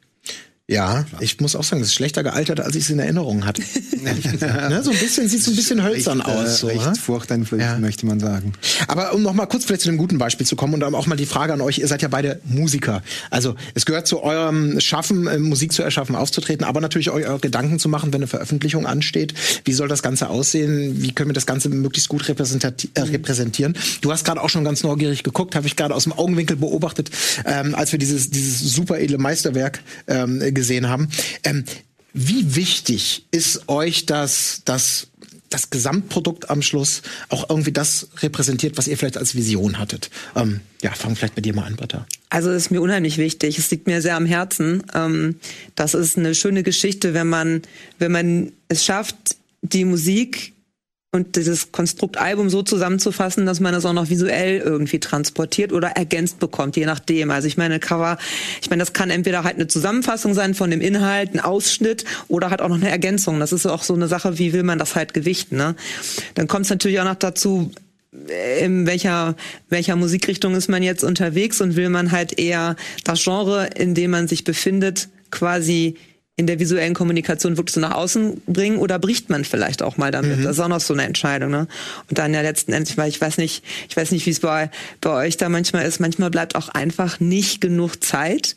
[0.72, 3.62] Ja, ich muss auch sagen, das ist schlechter gealtert, als ich es in Erinnerung hatte.
[4.02, 6.60] ne, so ein bisschen, sieht so ein bisschen hölzern recht, aus.
[6.60, 6.94] So, Äh, recht ne?
[6.96, 7.78] furchteinflößend, Ja.
[7.78, 8.52] möchte man sagen.
[8.88, 11.06] Aber um noch mal kurz vielleicht zu einem guten Beispiel zu kommen und dann auch
[11.06, 13.02] mal die Frage an euch, ihr seid ja beide Musiker.
[13.30, 17.38] Also es gehört zu eurem Schaffen, äh, Musik zu erschaffen, aufzutreten, aber natürlich euch eure
[17.40, 19.34] Gedanken zu machen, wenn eine Veröffentlichung ansteht.
[19.64, 21.02] Wie soll das Ganze aussehen?
[21.02, 22.32] Wie können wir das Ganze möglichst gut äh,
[23.00, 23.76] repräsentieren?
[24.00, 27.10] Du hast gerade auch schon ganz neugierig geguckt, habe ich gerade aus dem Augenwinkel beobachtet,
[27.44, 31.08] ähm, als wir dieses, dieses super edle Meisterwerk ähm, gesehen haben.
[31.44, 31.64] Ähm,
[32.14, 35.08] wie wichtig ist euch das, das
[35.52, 40.10] das Gesamtprodukt am Schluss auch irgendwie das repräsentiert, was ihr vielleicht als Vision hattet.
[40.34, 42.06] Ähm, ja, fang vielleicht bei dir mal an, Britta.
[42.30, 43.58] Also es ist mir unheimlich wichtig.
[43.58, 44.82] Es liegt mir sehr am Herzen.
[44.94, 45.36] Ähm,
[45.74, 47.62] das ist eine schöne Geschichte, wenn man,
[47.98, 50.54] wenn man es schafft, die Musik
[51.14, 55.88] und dieses Konstrukt Album so zusammenzufassen, dass man das auch noch visuell irgendwie transportiert oder
[55.88, 57.30] ergänzt bekommt, je nachdem.
[57.30, 58.16] Also ich meine, Cover,
[58.62, 62.48] ich meine, das kann entweder halt eine Zusammenfassung sein von dem Inhalt, ein Ausschnitt oder
[62.48, 63.40] halt auch noch eine Ergänzung.
[63.40, 65.58] Das ist auch so eine Sache, wie will man das halt gewichten.
[65.58, 65.76] Ne?
[66.34, 67.70] Dann kommt es natürlich auch noch dazu,
[68.60, 69.36] in welcher,
[69.68, 74.12] welcher Musikrichtung ist man jetzt unterwegs und will man halt eher das Genre, in dem
[74.12, 75.96] man sich befindet, quasi
[76.36, 80.10] in der visuellen Kommunikation wirklich so nach außen bringen oder bricht man vielleicht auch mal
[80.10, 80.44] damit?
[80.44, 81.68] Das ist auch noch so eine Entscheidung, ne?
[82.08, 84.70] Und dann ja letzten Endes, weil ich weiß nicht, ich weiß nicht, wie es bei,
[85.00, 88.56] bei euch da manchmal ist, manchmal bleibt auch einfach nicht genug Zeit,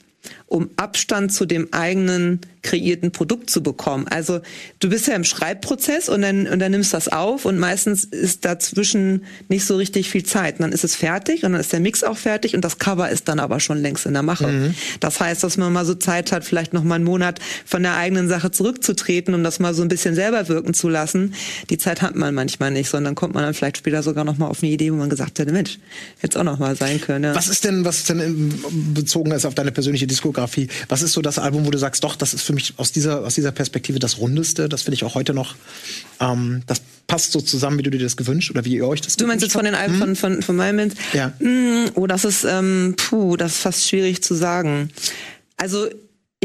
[0.56, 4.08] um Abstand zu dem eigenen kreierten Produkt zu bekommen.
[4.08, 4.40] Also
[4.80, 8.46] du bist ja im Schreibprozess und dann, und dann nimmst das auf und meistens ist
[8.46, 10.56] dazwischen nicht so richtig viel Zeit.
[10.56, 13.10] Und dann ist es fertig und dann ist der Mix auch fertig und das Cover
[13.10, 14.74] ist dann aber schon längst in der Mache.
[15.02, 17.98] Das heißt, dass man mal so Zeit hat, vielleicht noch mal einen Monat von der
[17.98, 21.34] eigenen Sache zurückzutreten, um das mal so ein bisschen selber wirken zu lassen.
[21.70, 24.48] Die Zeit hat man manchmal nicht, sondern kommt man dann vielleicht später sogar noch mal
[24.48, 25.80] auf eine Idee, wo man gesagt hätte, Mensch,
[26.20, 27.26] hätte es auch noch mal sein können.
[27.26, 27.36] Ja.
[27.36, 30.45] Was ist denn, was ist denn im- bezogen ist auf deine persönliche Diskografie?
[30.90, 33.22] Was ist so das Album, wo du sagst, doch, das ist für mich aus dieser,
[33.26, 34.70] aus dieser Perspektive das Rundeste?
[34.70, 35.56] Das finde ich auch heute noch,
[36.20, 39.16] ähm, das passt so zusammen, wie du dir das gewünscht oder wie ihr euch das
[39.16, 40.92] Du meinst jetzt gewünscht von den Alben von, von, von meinem?
[41.14, 41.34] Ja.
[41.40, 44.90] Mm, Oh, das ist, ähm, puh, das ist fast schwierig zu sagen.
[45.58, 45.88] Also,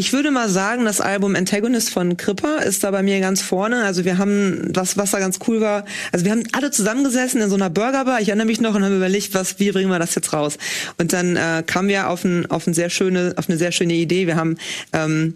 [0.00, 3.84] ich würde mal sagen, das Album Antagonist von Kripper ist da bei mir ganz vorne.
[3.84, 7.50] Also wir haben, was, was da ganz cool war, also wir haben alle zusammengesessen in
[7.50, 10.14] so einer Burgerbar, ich erinnere mich noch und haben überlegt, was, wie bringen wir das
[10.14, 10.56] jetzt raus?
[10.96, 13.92] Und dann äh, kamen wir auf, ein, auf, ein sehr schöne, auf eine sehr schöne
[13.92, 14.26] Idee.
[14.26, 14.56] Wir haben
[14.94, 15.34] ähm,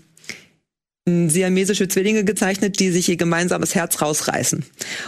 [1.06, 4.64] siamesische Zwillinge gezeichnet, die sich ihr gemeinsames Herz rausreißen.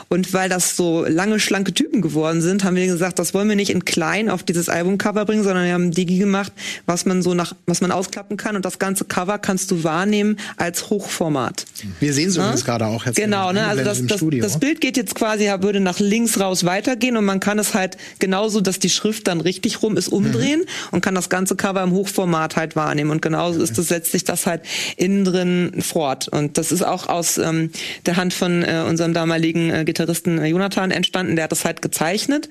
[0.09, 3.56] Und weil das so lange, schlanke Typen geworden sind, haben wir gesagt, das wollen wir
[3.56, 6.52] nicht in klein auf dieses Albumcover bringen, sondern wir haben Digi gemacht,
[6.85, 8.56] was man so nach, was man ausklappen kann.
[8.56, 11.64] Und das ganze Cover kannst du wahrnehmen als Hochformat.
[11.98, 13.16] Wir sehen es übrigens gerade auch jetzt.
[13.16, 13.66] Genau, ne?
[13.66, 17.40] Also das, das, das Bild geht jetzt quasi, würde nach links raus weitergehen und man
[17.40, 20.66] kann es halt genauso, dass die Schrift dann richtig rum ist, umdrehen Mhm.
[20.90, 23.11] und kann das ganze Cover im Hochformat halt wahrnehmen.
[23.11, 24.61] Und genauso ist das, setzt sich das halt
[24.98, 26.29] innen drin fort.
[26.29, 27.70] Und das ist auch aus ähm,
[28.05, 31.37] der Hand von äh, unserem damaligen äh, Gitarristen äh, Jonathan entstanden.
[31.37, 32.49] Der hat das halt gezeichnet.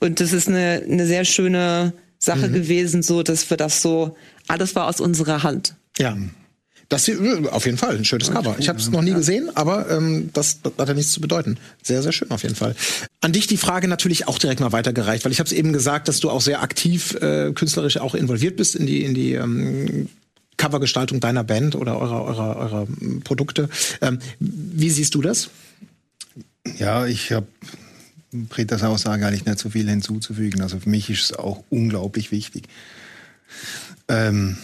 [0.00, 4.16] Und das ist eine, eine sehr schöne Sache gewesen, so dass wir das so,
[4.48, 5.74] alles war aus unserer Hand.
[5.98, 6.16] Ja.
[6.88, 8.56] Das hier, äh, auf jeden Fall ein schönes Cover.
[8.58, 11.58] Ich habe es noch nie gesehen, aber ähm, das, das hat ja nichts zu bedeuten.
[11.82, 12.76] Sehr, sehr schön auf jeden Fall.
[13.20, 16.06] An dich die Frage natürlich auch direkt mal weitergereicht, weil ich habe es eben gesagt,
[16.06, 20.08] dass du auch sehr aktiv äh, künstlerisch auch involviert bist in die in die ähm,
[20.56, 22.86] Covergestaltung deiner Band oder eurer eurer eurer
[23.24, 23.68] Produkte.
[24.00, 25.50] Ähm, wie siehst du das?
[26.78, 27.46] Ja, ich habe
[28.32, 30.62] Britas Aussage eigentlich nicht so viel hinzuzufügen.
[30.62, 32.64] Also für mich ist es auch unglaublich wichtig.
[34.08, 34.56] Ähm,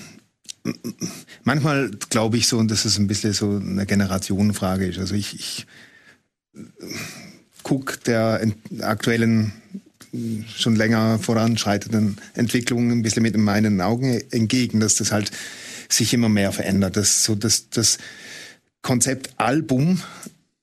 [1.45, 4.99] manchmal glaube ich so, und das ist ein bisschen so eine Generationenfrage ist.
[4.99, 5.67] Also ich, ich
[7.63, 8.41] gucke der
[8.81, 9.53] aktuellen
[10.55, 15.31] schon länger voranschreitenden Entwicklung ein bisschen mit meinen Augen entgegen, dass das halt
[15.93, 16.97] sich immer mehr verändert.
[16.97, 17.99] Das so das, das
[18.83, 20.01] Konzept Album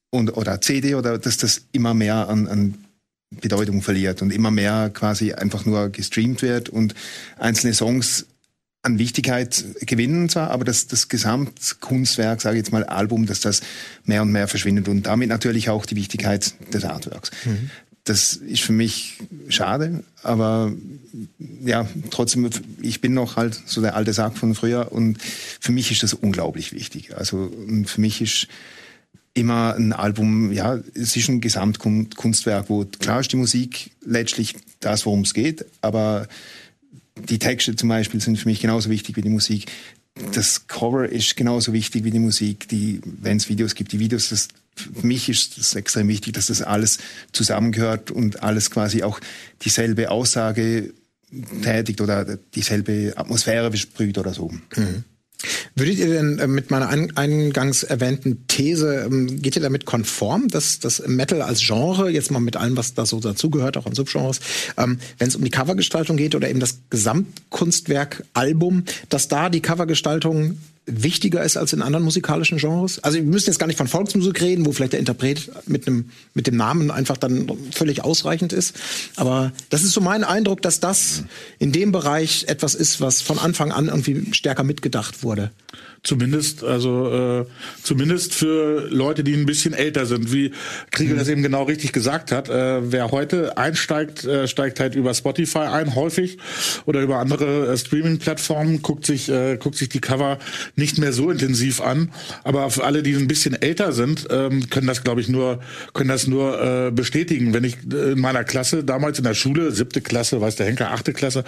[0.10, 2.86] und oder CD oder dass das immer mehr an, an
[3.30, 6.96] Bedeutung verliert und immer mehr quasi einfach nur gestreamt wird und
[7.38, 8.26] einzelne Songs
[8.82, 13.62] an Wichtigkeit gewinnen zwar, aber das, das Gesamtkunstwerk, sage ich jetzt mal Album, dass das
[14.06, 17.32] mehr und mehr verschwindet und damit natürlich auch die Wichtigkeit des Artworks.
[18.04, 19.18] Das ist für mich
[19.50, 20.72] schade, aber
[21.64, 22.50] ja, trotzdem,
[22.82, 26.14] ich bin noch halt so der alte Sack von früher und für mich ist das
[26.14, 27.16] unglaublich wichtig.
[27.16, 27.52] Also
[27.86, 28.48] für mich ist
[29.34, 35.06] immer ein Album, ja, es ist ein Gesamtkunstwerk, wo klar ist die Musik letztlich das,
[35.06, 36.28] worum es geht, aber
[37.28, 39.72] die Texte zum Beispiel sind für mich genauso wichtig wie die Musik.
[40.34, 44.30] Das Cover ist genauso wichtig wie die Musik, die, wenn es Videos gibt, die Videos,
[44.30, 44.48] das,
[44.80, 47.00] für mich ist es extrem wichtig, dass das alles
[47.32, 49.20] zusammengehört und alles quasi auch
[49.62, 50.94] dieselbe Aussage
[51.62, 54.52] tätigt oder dieselbe Atmosphäre besprüht oder so.
[55.76, 60.50] Würdet ihr denn äh, mit meiner ein, eingangs erwähnten These, ähm, geht ihr damit konform,
[60.50, 63.96] dass das Metal als Genre, jetzt mal mit allem, was da so dazugehört, auch an
[63.96, 64.42] Subgenres,
[64.78, 69.62] ähm, wenn es um die Covergestaltung geht oder eben das Gesamtkunstwerk Album, dass da die
[69.62, 73.00] Covergestaltung wichtiger ist als in anderen musikalischen Genres?
[73.04, 76.10] Also wir müssen jetzt gar nicht von Volksmusik reden, wo vielleicht der Interpret mit einem
[76.34, 78.76] mit dem Namen einfach dann völlig ausreichend ist.
[79.16, 81.24] Aber das ist so mein Eindruck, dass das
[81.60, 85.52] in dem Bereich etwas ist, was von Anfang an irgendwie stärker mitgedacht wurde.
[86.02, 87.46] Zumindest, also äh,
[87.84, 90.54] zumindest für Leute, die ein bisschen älter sind, wie
[90.92, 92.48] Kriegel das eben genau richtig gesagt hat.
[92.48, 96.38] Äh, wer heute einsteigt, äh, steigt halt über Spotify ein, häufig
[96.86, 100.40] oder über andere äh, Streaming-Plattformen, guckt sich äh, guckt sich die Cover
[100.80, 102.12] nicht mehr so intensiv an.
[102.44, 105.60] Aber für alle, die ein bisschen älter sind, ähm, können das, glaube ich, nur
[105.94, 107.54] können das nur äh, bestätigen.
[107.54, 110.92] Wenn ich äh, in meiner Klasse damals in der Schule, siebte Klasse, weiß der Henker,
[110.92, 111.44] achte Klasse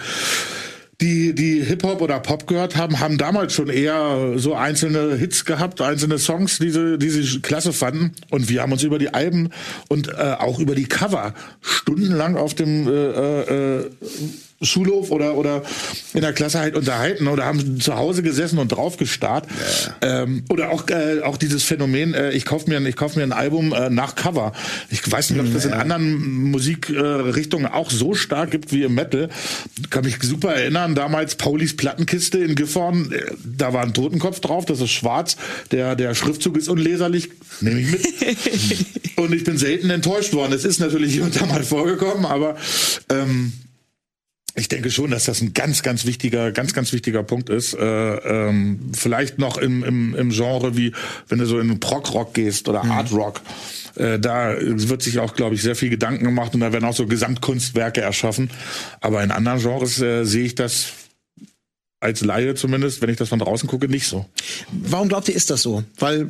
[1.02, 5.80] die, die Hip-Hop oder Pop gehört haben, haben damals schon eher so einzelne Hits gehabt,
[5.80, 8.12] einzelne Songs, die sie, die sie klasse fanden.
[8.30, 9.50] Und wir haben uns über die Alben
[9.88, 13.90] und äh, auch über die Cover stundenlang auf dem äh, äh,
[14.62, 15.62] Schulhof oder oder
[16.14, 19.46] in der Klasse halt unterhalten oder haben zu Hause gesessen und drauf gestarrt.
[20.00, 23.22] Ähm, oder auch äh, auch dieses Phänomen äh, ich kauf mir ein- ich kauf mir
[23.22, 24.52] ein Album äh, nach Cover.
[24.90, 28.82] Ich weiß nicht ob es das in anderen Musikrichtungen Richtungen auch so stark gibt wie
[28.84, 29.28] im Metal.
[29.90, 34.64] Kann mich super erinnern damals Paulis Plattenkiste in Gifhorn äh, da war ein Totenkopf drauf
[34.64, 35.36] das ist schwarz
[35.70, 38.02] der der Schriftzug ist unleserlich nehme ich mit.
[39.16, 40.52] Und ich bin selten enttäuscht worden.
[40.52, 42.56] Es ist natürlich hier und da mal vorgekommen aber
[43.10, 43.52] ähm,
[44.54, 47.74] ich denke schon, dass das ein ganz, ganz wichtiger, ganz, ganz wichtiger Punkt ist.
[47.74, 50.92] Äh, ähm, vielleicht noch im, im, im Genre wie,
[51.28, 53.40] wenn du so in Prog-Rock gehst oder Art Rock.
[53.94, 56.94] Äh, da wird sich auch, glaube ich, sehr viel Gedanken gemacht und da werden auch
[56.94, 58.50] so Gesamtkunstwerke erschaffen.
[59.00, 60.92] Aber in anderen Genres äh, sehe ich das
[62.00, 64.26] als Laie zumindest, wenn ich das von draußen gucke, nicht so.
[64.70, 65.84] Warum glaubt ihr, ist das so?
[65.98, 66.28] Weil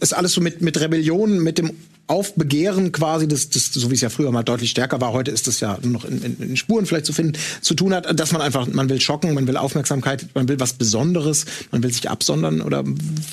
[0.00, 1.72] es alles so mit, mit Rebellion, mit dem
[2.06, 5.46] Aufbegehren quasi, das, das, so wie es ja früher mal deutlich stärker war, heute ist
[5.46, 8.32] das ja nur noch in, in, in Spuren vielleicht zu finden, zu tun hat, dass
[8.32, 12.10] man einfach, man will schocken, man will Aufmerksamkeit, man will was Besonderes, man will sich
[12.10, 12.84] absondern oder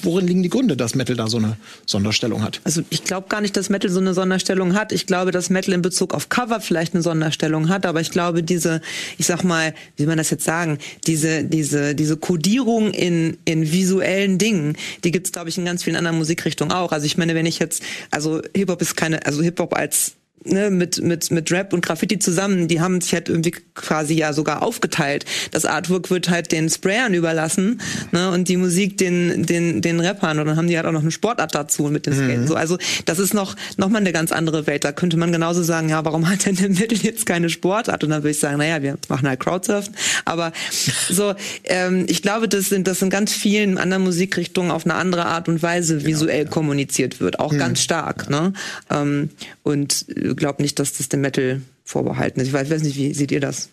[0.04, 2.62] worin liegen die Gründe, dass Metal da so eine Sonderstellung hat?
[2.64, 4.94] Also ich glaube gar nicht, dass Metal so eine Sonderstellung hat.
[4.94, 8.44] Ich glaube, dass Metal in Bezug auf Cover vielleicht eine Sonderstellung hat, aber ich glaube,
[8.44, 8.82] diese,
[9.18, 14.38] ich sag mal, wie man das jetzt sagen, diese, diese, diese Kodierung in, in visuellen
[14.38, 16.92] Dingen, die gibt's glaube ich, in ganz vielen anderen Musikrichtungen auch.
[16.92, 21.02] Also ich meine, wenn ich jetzt, also Hip-Hop ist keine, also Hip-Hop als ne, mit,
[21.02, 25.26] mit, mit Rap und Graffiti zusammen, die haben sich halt irgendwie quasi ja sogar aufgeteilt.
[25.52, 30.40] Das Artwork wird halt den Sprayern überlassen ne, und die Musik den, den, den Rappern
[30.40, 32.42] und dann haben die halt auch noch eine Sportart dazu mit dem Skaten.
[32.42, 32.48] Mhm.
[32.48, 34.84] So, also das ist noch, noch mal eine ganz andere Welt.
[34.84, 38.04] Da könnte man genauso sagen, ja, warum hat denn der Mittel jetzt keine Sportart?
[38.04, 39.96] Und dann würde ich sagen, naja, wir machen halt Crowdsurfen.
[40.26, 40.52] Aber
[41.10, 41.34] so,
[41.66, 45.48] ähm, ich glaube, das sind, das in ganz vielen anderen Musikrichtungen auf eine andere Art
[45.48, 46.50] und Weise visuell ja, ja.
[46.50, 47.58] kommuniziert wird, auch mhm.
[47.58, 48.30] ganz stark.
[48.30, 48.54] Ne?
[48.90, 49.30] Ähm,
[49.64, 52.48] und glaube nicht, dass das dem Metal vorbehalten ist.
[52.48, 53.70] Ich weiß, weiß nicht, wie seht ihr das?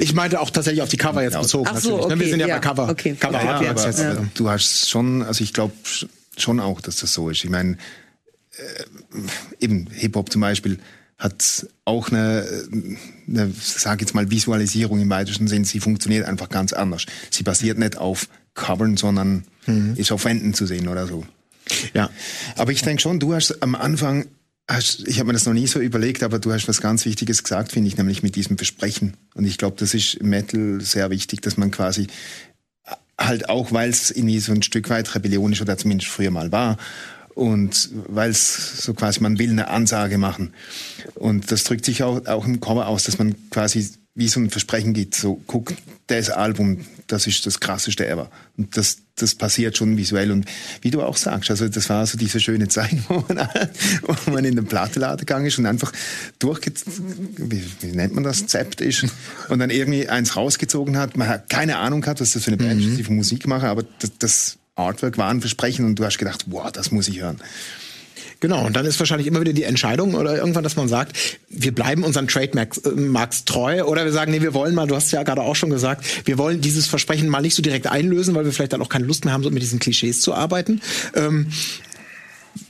[0.00, 1.68] Ich meinte auch tatsächlich auf die Cover jetzt bezogen.
[1.70, 2.88] Ach so, okay, Wir sind ja, ja bei Cover.
[2.88, 3.16] Okay.
[3.18, 4.26] Cover ja, aber, aber ja.
[4.34, 5.74] du hast schon, also ich glaube
[6.36, 7.44] schon auch, dass das so ist.
[7.44, 7.76] Ich meine,
[8.56, 10.78] äh, eben Hip-Hop zum Beispiel
[11.18, 12.46] hat auch eine,
[13.26, 15.64] eine sag jetzt mal, Visualisierung im weitesten Sinn.
[15.64, 17.06] Sie funktioniert einfach ganz anders.
[17.30, 19.94] Sie basiert nicht auf Covern, sondern mhm.
[19.96, 21.24] ist auf Wänden zu sehen oder so.
[21.94, 22.10] Ja.
[22.56, 24.26] Aber ich denke schon, du hast am Anfang
[24.68, 27.44] Hast, ich habe mir das noch nie so überlegt, aber du hast was ganz Wichtiges
[27.44, 29.16] gesagt, finde ich, nämlich mit diesem Versprechen.
[29.34, 32.08] Und ich glaube, das ist im Metal sehr wichtig, dass man quasi
[33.18, 36.50] halt auch, weil es irgendwie so ein Stück weit Rebellion ist oder zumindest früher mal
[36.52, 36.78] war,
[37.36, 40.54] und weil es so quasi, man will eine Ansage machen.
[41.14, 44.50] Und das drückt sich auch, auch im Cover aus, dass man quasi wie so ein
[44.50, 45.74] Versprechen gibt, so guck,
[46.06, 48.30] das Album, das ist das krasseste ever.
[48.56, 50.30] Und das, das passiert schon visuell.
[50.32, 50.46] Und
[50.80, 53.48] wie du auch sagst, also das war so diese schöne Zeit, wo man,
[54.02, 55.92] wo man in den Plattenladen gegangen ist und einfach
[56.38, 56.72] durchge...
[57.36, 58.46] Wie, wie nennt man das?
[58.46, 59.06] Zept ist.
[59.50, 61.16] Und dann irgendwie eins rausgezogen hat.
[61.16, 63.68] Man hat keine Ahnung gehabt, was das für eine Band ist, die von Musik machen,
[63.68, 67.20] aber das, das Artwork war ein Versprechen und du hast gedacht, wow, das muss ich
[67.20, 67.38] hören.
[68.40, 71.16] Genau, und dann ist wahrscheinlich immer wieder die Entscheidung oder irgendwann, dass man sagt,
[71.48, 72.78] wir bleiben unseren Trademarks
[73.40, 75.70] äh, treu oder wir sagen, nee, wir wollen mal, du hast ja gerade auch schon
[75.70, 78.90] gesagt, wir wollen dieses Versprechen mal nicht so direkt einlösen, weil wir vielleicht dann auch
[78.90, 80.82] keine Lust mehr haben, so mit diesen Klischees zu arbeiten.
[81.14, 81.46] Ähm,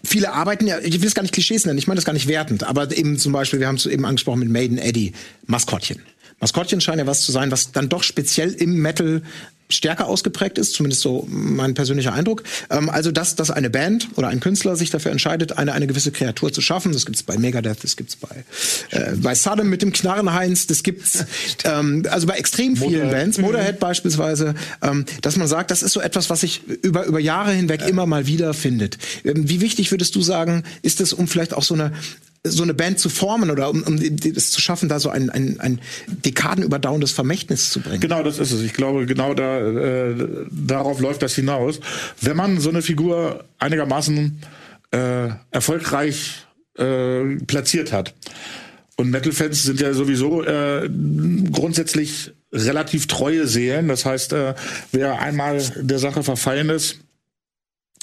[0.04, 2.28] viele arbeiten ja, ich will es gar nicht Klischees nennen, ich meine das gar nicht
[2.28, 5.14] wertend, aber eben zum Beispiel, wir haben es eben angesprochen mit Maiden Eddie,
[5.46, 6.00] Maskottchen.
[6.38, 9.22] Maskottchen scheint ja was zu sein, was dann doch speziell im Metal
[9.68, 12.42] stärker ausgeprägt ist, zumindest so mein persönlicher Eindruck.
[12.70, 16.12] Ähm, also, dass, dass eine Band oder ein Künstler sich dafür entscheidet, eine, eine gewisse
[16.12, 16.92] Kreatur zu schaffen.
[16.92, 18.44] Das gibt's bei Megadeth, das gibt's bei,
[18.90, 21.24] äh, bei Sodom mit dem Knarrenheinz, das gibt's
[21.64, 23.10] ähm, also bei extrem vielen Motorhead.
[23.10, 23.80] Bands, Motorhead mhm.
[23.80, 27.80] beispielsweise, ähm, dass man sagt, das ist so etwas, was sich über, über Jahre hinweg
[27.80, 27.86] ja.
[27.88, 28.98] immer mal wieder findet.
[29.24, 31.92] Ähm, wie wichtig würdest du sagen, ist es, um vielleicht auch so eine
[32.50, 35.60] so eine Band zu formen oder um, um es zu schaffen, da so ein, ein,
[35.60, 35.80] ein
[36.24, 38.00] dekadenüberdauerndes Vermächtnis zu bringen.
[38.00, 38.62] Genau, das ist es.
[38.62, 41.80] Ich glaube, genau da, äh, darauf läuft das hinaus.
[42.20, 44.40] Wenn man so eine Figur einigermaßen
[44.90, 46.46] äh, erfolgreich
[46.78, 48.14] äh, platziert hat.
[48.96, 50.88] Und Metal-Fans sind ja sowieso äh,
[51.52, 53.88] grundsätzlich relativ treue Seelen.
[53.88, 54.54] Das heißt, äh,
[54.92, 57.00] wer einmal der Sache verfallen ist,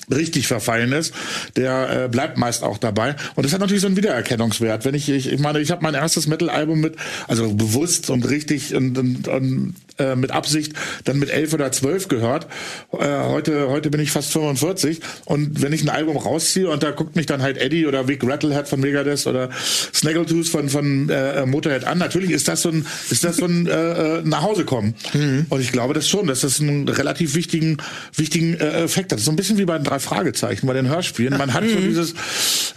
[0.09, 1.13] richtig verfallen ist,
[1.55, 3.15] der äh, bleibt meist auch dabei.
[3.35, 4.85] Und das hat natürlich so einen Wiedererkennungswert.
[4.85, 6.95] Wenn ich, ich, ich meine, ich habe mein erstes Metal-Album mit,
[7.27, 12.07] also bewusst und richtig und, und, und äh, mit Absicht dann mit elf oder zwölf
[12.07, 12.47] gehört.
[12.91, 16.91] Äh, heute, heute bin ich fast 45 und wenn ich ein Album rausziehe und da
[16.91, 19.49] guckt mich dann halt Eddie oder Vic Rattlehead von Megadeth oder
[19.93, 23.67] Snaggletooth von von äh, Motorhead an, natürlich ist das so ein ist das so ein
[23.67, 24.95] äh, äh nach Hause kommen.
[25.13, 25.45] Mhm.
[25.49, 27.77] Und ich glaube das schon, dass das einen relativ wichtigen
[28.15, 29.19] wichtigen äh, Effekt hat.
[29.19, 31.37] So ein bisschen wie bei drei Fragezeichen bei den Hörspielen.
[31.37, 31.87] Man hat so mhm.
[31.87, 32.13] dieses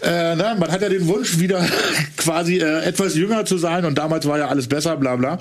[0.02, 1.66] äh, ne, man hat ja den Wunsch wieder
[2.16, 5.38] quasi äh, etwas jünger zu sein und damals war ja alles besser, bla bla.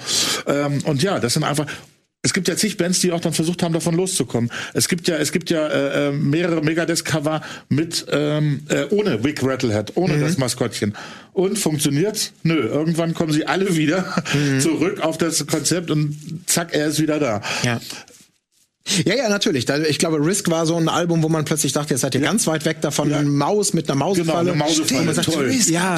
[0.47, 1.65] Ähm, und ja, das sind einfach
[2.21, 4.49] es gibt ja zig Bands, die auch dann versucht haben, davon loszukommen.
[4.73, 9.43] Es gibt ja, es gibt ja äh, äh mehrere Megadeth-Cover mit ähm, äh, ohne Wick
[9.43, 10.21] Rattlehead, ohne mhm.
[10.21, 10.95] das Maskottchen.
[11.33, 12.33] Und funktioniert's?
[12.41, 12.55] Nö.
[12.55, 14.59] Irgendwann kommen sie alle wieder mhm.
[14.59, 17.41] zurück auf das Konzept und zack, er ist wieder da.
[17.61, 17.79] Ja.
[19.03, 19.67] Ja, ja, natürlich.
[19.89, 22.27] Ich glaube, Risk war so ein Album, wo man plötzlich dachte, jetzt seid ihr ja.
[22.27, 23.09] ganz weit weg davon.
[23.09, 23.21] Ja.
[23.23, 24.25] Maus mit einer Mausfalle.
[24.25, 25.13] Genau, eine Mausefalle.
[25.13, 25.45] Sagt, Toll.
[25.45, 25.97] Risk, ja,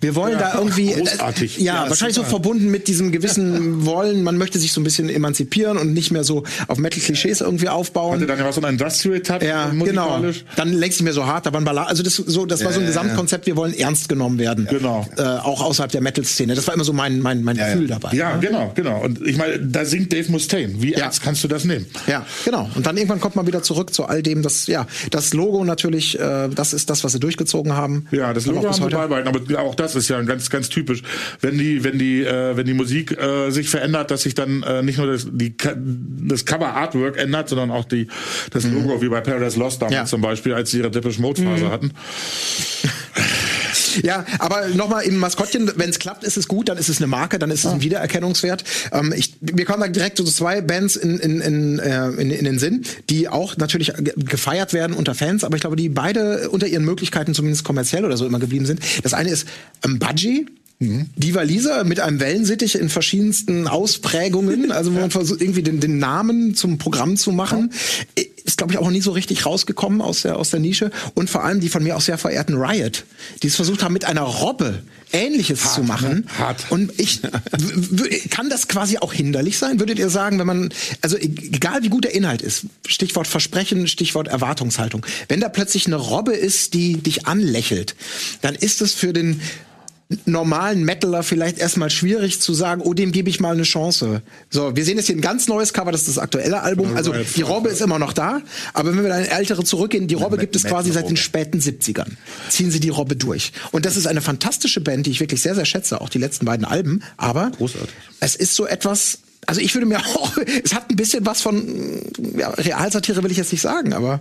[0.00, 0.38] wir wollen ja.
[0.38, 0.92] da irgendwie.
[0.92, 1.58] Äh, Großartig.
[1.58, 4.24] Ja, wahrscheinlich so verbunden mit diesem gewissen Wollen.
[4.24, 8.16] Man möchte sich so ein bisschen emanzipieren und nicht mehr so auf Metal-Klischees irgendwie aufbauen.
[8.16, 9.42] Hatte dann ja was so ein Industrial Touch.
[9.42, 10.22] Ja, genau.
[10.56, 11.88] Dann längst nicht mehr so hart, da waren Ballade.
[11.88, 13.46] Also das, so, das war so ein Gesamtkonzept.
[13.46, 14.66] Wir wollen ernst genommen werden.
[14.68, 15.06] Genau.
[15.16, 16.56] Äh, auch außerhalb der Metal-Szene.
[16.56, 18.10] Das war immer so mein, mein, mein Gefühl dabei.
[18.12, 19.02] Ja, genau, genau.
[19.02, 20.74] Und ich meine, da singt Dave Mustaine.
[20.82, 21.86] Wie ernst kannst du das nehmen?
[22.08, 22.23] Ja.
[22.44, 22.70] Ja, genau.
[22.74, 26.18] Und dann irgendwann kommt man wieder zurück zu all dem, das, ja, das Logo natürlich,
[26.18, 28.06] äh, das ist das, was sie durchgezogen haben.
[28.10, 31.02] Ja, das Logo haben sie beibehalten, aber auch das ist ja ganz, ganz typisch.
[31.40, 34.82] Wenn die, wenn die, äh, wenn die Musik äh, sich verändert, dass sich dann äh,
[34.82, 38.08] nicht nur das, die, das Cover Artwork ändert, sondern auch die,
[38.50, 40.04] das Logo, wie bei Paradise Lost damals Ja.
[40.04, 41.92] zum Beispiel, als sie ihre Depeche Mode Phase hatten.
[44.02, 47.06] Ja, aber nochmal im Maskottchen, wenn es klappt, ist es gut, dann ist es eine
[47.06, 48.64] Marke, dann ist es ein Wiedererkennungswert.
[48.92, 52.44] Ähm, ich, mir kommen da direkt so zwei Bands in, in, in, äh, in, in
[52.44, 56.50] den Sinn, die auch natürlich ge- gefeiert werden unter Fans, aber ich glaube, die beide
[56.50, 58.80] unter ihren Möglichkeiten zumindest kommerziell oder so immer geblieben sind.
[59.02, 59.46] Das eine ist
[59.84, 60.46] ähm, Budgie.
[61.16, 65.98] Diva Lisa mit einem Wellensittich in verschiedensten Ausprägungen, also wo man versucht, irgendwie den, den
[65.98, 67.72] Namen zum Programm zu machen,
[68.44, 70.90] ist, glaube ich, auch noch nie so richtig rausgekommen aus der, aus der Nische.
[71.14, 73.04] Und vor allem die von mir auch sehr verehrten Riot,
[73.42, 76.26] die es versucht haben, mit einer Robbe Ähnliches zu machen.
[76.26, 76.38] ne?
[76.38, 76.66] Hart.
[76.70, 77.20] Und ich
[78.30, 81.88] kann das quasi auch hinderlich sein, würdet ihr sagen, wenn man, also e- egal wie
[81.88, 86.94] gut der Inhalt ist, Stichwort Versprechen, Stichwort Erwartungshaltung, wenn da plötzlich eine Robbe ist, die
[86.96, 87.94] dich anlächelt,
[88.42, 89.40] dann ist es für den
[90.26, 94.22] normalen Metaler vielleicht erstmal schwierig zu sagen, oh, dem gebe ich mal eine Chance.
[94.50, 96.96] So, wir sehen jetzt hier ein ganz neues Cover, das ist das aktuelle Album.
[96.96, 98.40] Also die Robbe ist immer noch da,
[98.74, 101.58] aber wenn wir da in ältere zurückgehen, die Robbe gibt es quasi seit den späten
[101.58, 102.08] 70ern.
[102.48, 103.52] Ziehen sie die Robbe durch.
[103.72, 106.44] Und das ist eine fantastische Band, die ich wirklich sehr, sehr schätze, auch die letzten
[106.44, 107.02] beiden Alben.
[107.16, 107.90] Aber Großartig.
[108.20, 112.02] es ist so etwas, also ich würde mir auch, es hat ein bisschen was von
[112.36, 114.20] ja, Realsatire, will ich jetzt nicht sagen, aber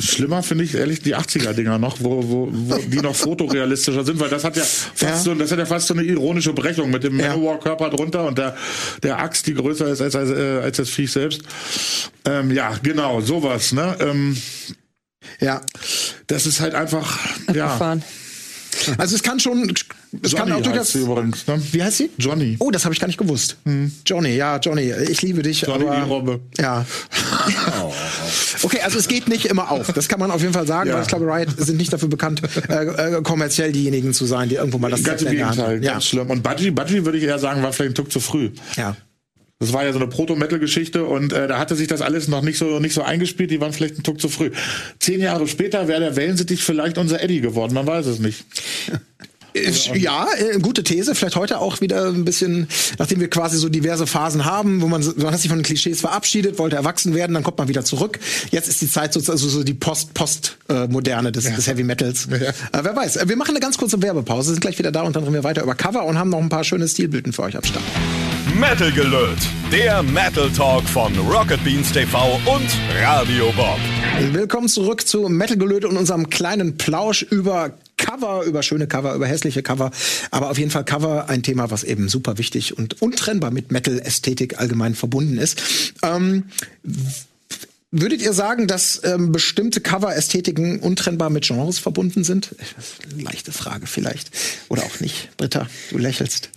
[0.00, 4.28] Schlimmer finde ich ehrlich die 80er-Dinger noch, wo, wo, wo die noch fotorealistischer sind, weil
[4.30, 5.16] das hat ja fast Ja.
[5.18, 7.28] so, das hat ja fast so eine ironische Brechung mit dem Ja.
[7.30, 8.56] Manowar-Körper drunter und der,
[9.02, 11.42] der Axt, die größer ist als, als, äh, als das Viech selbst.
[12.24, 13.96] Ähm, ja, genau, sowas, ne?
[14.00, 14.36] Ähm,
[15.40, 15.60] ja.
[16.26, 17.18] das ist halt einfach,
[17.54, 17.76] ja.
[18.98, 19.72] Also es kann schon,
[20.22, 20.92] es kann Johnny auch heißt durchaus.
[20.92, 21.60] sie übrigens, ne?
[21.72, 22.10] Wie heißt sie?
[22.18, 22.56] Johnny.
[22.58, 23.56] Oh, das habe ich gar nicht gewusst.
[24.06, 25.62] Johnny, ja, Johnny, ich liebe dich.
[25.62, 26.40] Johnny aber, die Robbe.
[26.58, 26.84] Ja.
[28.62, 29.92] Okay, also es geht nicht immer auf.
[29.92, 30.96] Das kann man auf jeden Fall sagen, Ja.
[30.96, 32.84] weil ich glaube, Riot sind nicht dafür bekannt, äh,
[33.18, 35.82] äh, kommerziell diejenigen zu sein, die irgendwo mal das Ganz im Gegenteil.
[35.84, 35.92] Ja.
[35.92, 36.28] ganz schlimm.
[36.28, 38.50] Und Budgie, Budgie würde ich eher sagen, war vielleicht ein Tuck zu früh.
[38.76, 38.96] ja.
[39.60, 42.58] Das war ja so eine Proto-Metal-Geschichte und äh, da hatte sich das alles noch nicht
[42.58, 43.50] so nicht so eingespielt.
[43.50, 44.52] Die waren vielleicht einen Tuck zu früh.
[45.00, 47.74] Zehn Jahre später wäre der Wellensittich vielleicht unser Eddie geworden.
[47.74, 48.44] Man weiß es nicht.
[49.54, 51.16] Ist- Ja, äh, gute These.
[51.16, 52.68] Vielleicht heute auch wieder ein bisschen,
[52.98, 56.02] nachdem wir quasi so diverse Phasen haben, wo man, man hat sich von den Klischees
[56.02, 58.20] verabschiedet, wollte erwachsen werden, dann kommt man wieder zurück.
[58.52, 62.26] Jetzt ist die Zeit so, also so die Post-Post-Moderne des, des Heavy Metals.
[62.26, 63.16] Äh, wer weiß.
[63.16, 65.42] Äh, Wir machen eine ganz kurze Werbepause, sind gleich wieder da und dann reden wir
[65.42, 67.82] weiter über Cover und haben noch ein paar schöne Stilblüten für euch am Start.
[68.54, 69.38] Metal Gelöt,
[69.70, 72.66] der Metal Talk von Rocket Beans TV und
[73.00, 73.78] Radio Bob.
[74.32, 79.26] Willkommen zurück zu Metal Gelöte und unserem kleinen Plausch über Cover, über schöne Cover, über
[79.26, 79.90] hässliche Cover.
[80.30, 84.58] Aber auf jeden Fall Cover, ein Thema, was eben super wichtig und untrennbar mit Metal-Ästhetik
[84.58, 85.60] allgemein verbunden ist.
[86.02, 86.44] Ähm,
[87.90, 92.54] Würdet ihr sagen, dass ähm, bestimmte Cover-Ästhetiken untrennbar mit Genres verbunden sind?
[93.16, 94.30] Leichte Frage vielleicht.
[94.68, 95.34] Oder auch nicht.
[95.38, 96.50] Britta, du lächelst.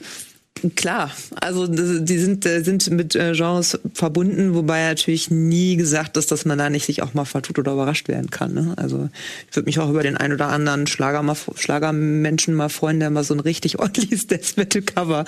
[0.75, 6.31] Klar, also die sind, äh, sind mit äh, Genres verbunden, wobei natürlich nie gesagt ist,
[6.31, 8.53] dass man da nicht sich auch mal vertut oder überrascht werden kann.
[8.53, 8.73] Ne?
[8.77, 9.09] Also
[9.49, 13.09] ich würde mich auch über den ein oder anderen Schlager mal, Schlagermenschen mal freuen, der
[13.09, 15.25] mal so ein richtig ordentliches Death Metal Cover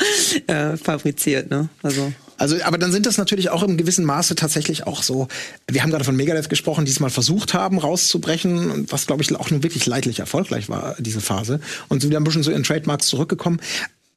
[0.47, 1.49] äh, fabriziert.
[1.49, 1.69] Ne?
[1.81, 5.27] Also Also, aber dann sind das natürlich auch im gewissen Maße tatsächlich auch so.
[5.69, 9.21] Wir haben gerade von Megadeth gesprochen, die es mal versucht haben, rauszubrechen, und was glaube
[9.21, 11.59] ich auch nur wirklich leidlich erfolgreich war, diese Phase.
[11.89, 13.61] Und sind wieder ein bisschen so in Trademarks zurückgekommen.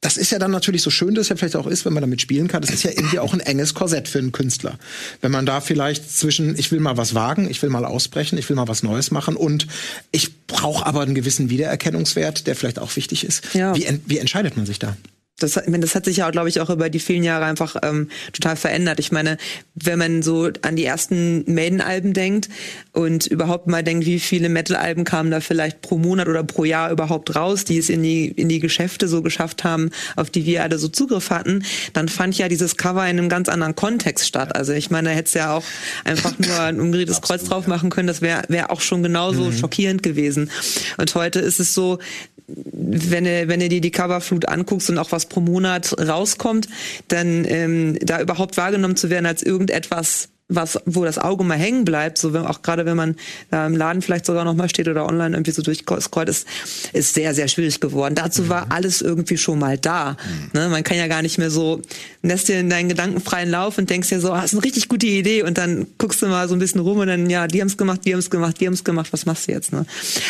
[0.01, 2.21] Das ist ja dann natürlich so schön, das ja vielleicht auch ist, wenn man damit
[2.21, 2.61] spielen kann.
[2.61, 4.77] Das ist ja irgendwie auch ein enges Korsett für einen Künstler.
[5.21, 8.47] Wenn man da vielleicht zwischen, ich will mal was wagen, ich will mal ausbrechen, ich
[8.47, 9.67] will mal was Neues machen und
[10.11, 13.55] ich brauche aber einen gewissen Wiedererkennungswert, der vielleicht auch wichtig ist.
[13.55, 13.75] Ja.
[13.75, 14.95] Wie, wie entscheidet man sich da?
[15.39, 17.45] Das, hat- ich meine, das hat sich ja, glaube ich, auch über die vielen Jahre
[17.45, 18.99] einfach ähm, total verändert.
[18.99, 19.37] Ich meine,
[19.75, 22.49] wenn man so an die ersten Maiden-Alben denkt
[22.91, 26.91] und überhaupt mal denkt, wie viele Metal-Alben kamen da vielleicht pro Monat oder pro Jahr
[26.91, 30.63] überhaupt raus, die es in die, in die Geschäfte so geschafft haben, auf die wir
[30.63, 34.55] alle so Zugriff hatten, dann fand ja dieses Cover in einem ganz anderen Kontext statt.
[34.55, 35.63] Also ich meine, da hätte es ja auch
[36.03, 38.07] einfach nur ein umgedrehtes Kreuz drauf machen können.
[38.07, 40.49] Das wäre wär auch schon genauso schockierend gewesen.
[40.97, 41.99] Und heute ist es so,
[42.47, 46.67] wenn du, wenn du dir die Coverflut anguckst und auch was pro Monat rauskommt,
[47.07, 51.83] dann ähm, da überhaupt wahrgenommen zu werden als irgendetwas, was, wo das Auge mal hängen
[51.83, 53.15] bleibt, so wenn, auch gerade wenn man
[53.49, 56.47] da im Laden vielleicht sogar noch mal steht oder online irgendwie so durchscrollt, ist,
[56.93, 58.15] ist sehr, sehr schwierig geworden.
[58.15, 60.15] Dazu war alles irgendwie schon mal da.
[60.53, 60.69] Ne?
[60.69, 61.81] Man kann ja gar nicht mehr so,
[62.21, 64.87] lässt dir in deinen Gedanken freien Lauf und denkst dir so, ah, ist eine richtig
[64.87, 67.59] gute Idee und dann guckst du mal so ein bisschen rum und dann, ja, die
[67.59, 69.73] haben's gemacht, die haben's gemacht, die haben's gemacht, was machst du jetzt?
[69.73, 69.85] Ne?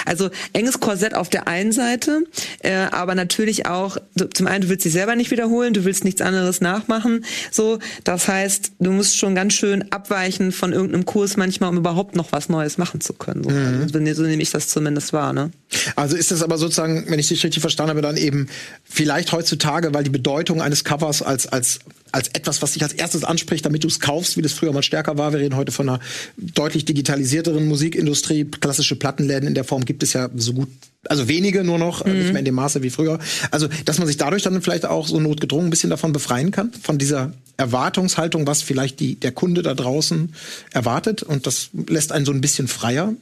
[0.05, 2.23] Also enges Korsett auf der einen Seite,
[2.63, 6.03] äh, aber natürlich auch, du- zum einen, du willst dich selber nicht wiederholen, du willst
[6.03, 11.05] nichts anderes nachmachen, so, das heißt, du musst schon ganz schön abwägen, abweichen von irgendeinem
[11.05, 13.43] Kurs manchmal, um überhaupt noch was Neues machen zu können.
[13.43, 15.33] So, also, so nehme ich das zumindest wahr.
[15.33, 15.51] Ne?
[15.95, 18.47] Also ist das aber sozusagen, wenn ich dich richtig verstanden habe, dann eben
[18.83, 21.79] vielleicht heutzutage, weil die Bedeutung eines Covers als, als,
[22.11, 24.83] als etwas, was dich als erstes anspricht, damit du es kaufst, wie das früher mal
[24.83, 25.31] stärker war.
[25.33, 25.99] Wir reden heute von einer
[26.37, 28.45] deutlich digitalisierteren Musikindustrie.
[28.45, 30.69] Klassische Plattenläden in der Form gibt es ja so gut,
[31.07, 33.19] also wenige nur noch, äh, nicht mehr in dem Maße wie früher.
[33.51, 36.71] Also, dass man sich dadurch dann vielleicht auch so notgedrungen ein bisschen davon befreien kann,
[36.73, 40.33] von dieser Erwartungshaltung, was vielleicht die, der Kunde da draußen
[40.71, 41.23] erwartet.
[41.23, 43.13] Und das lässt einen so ein bisschen freier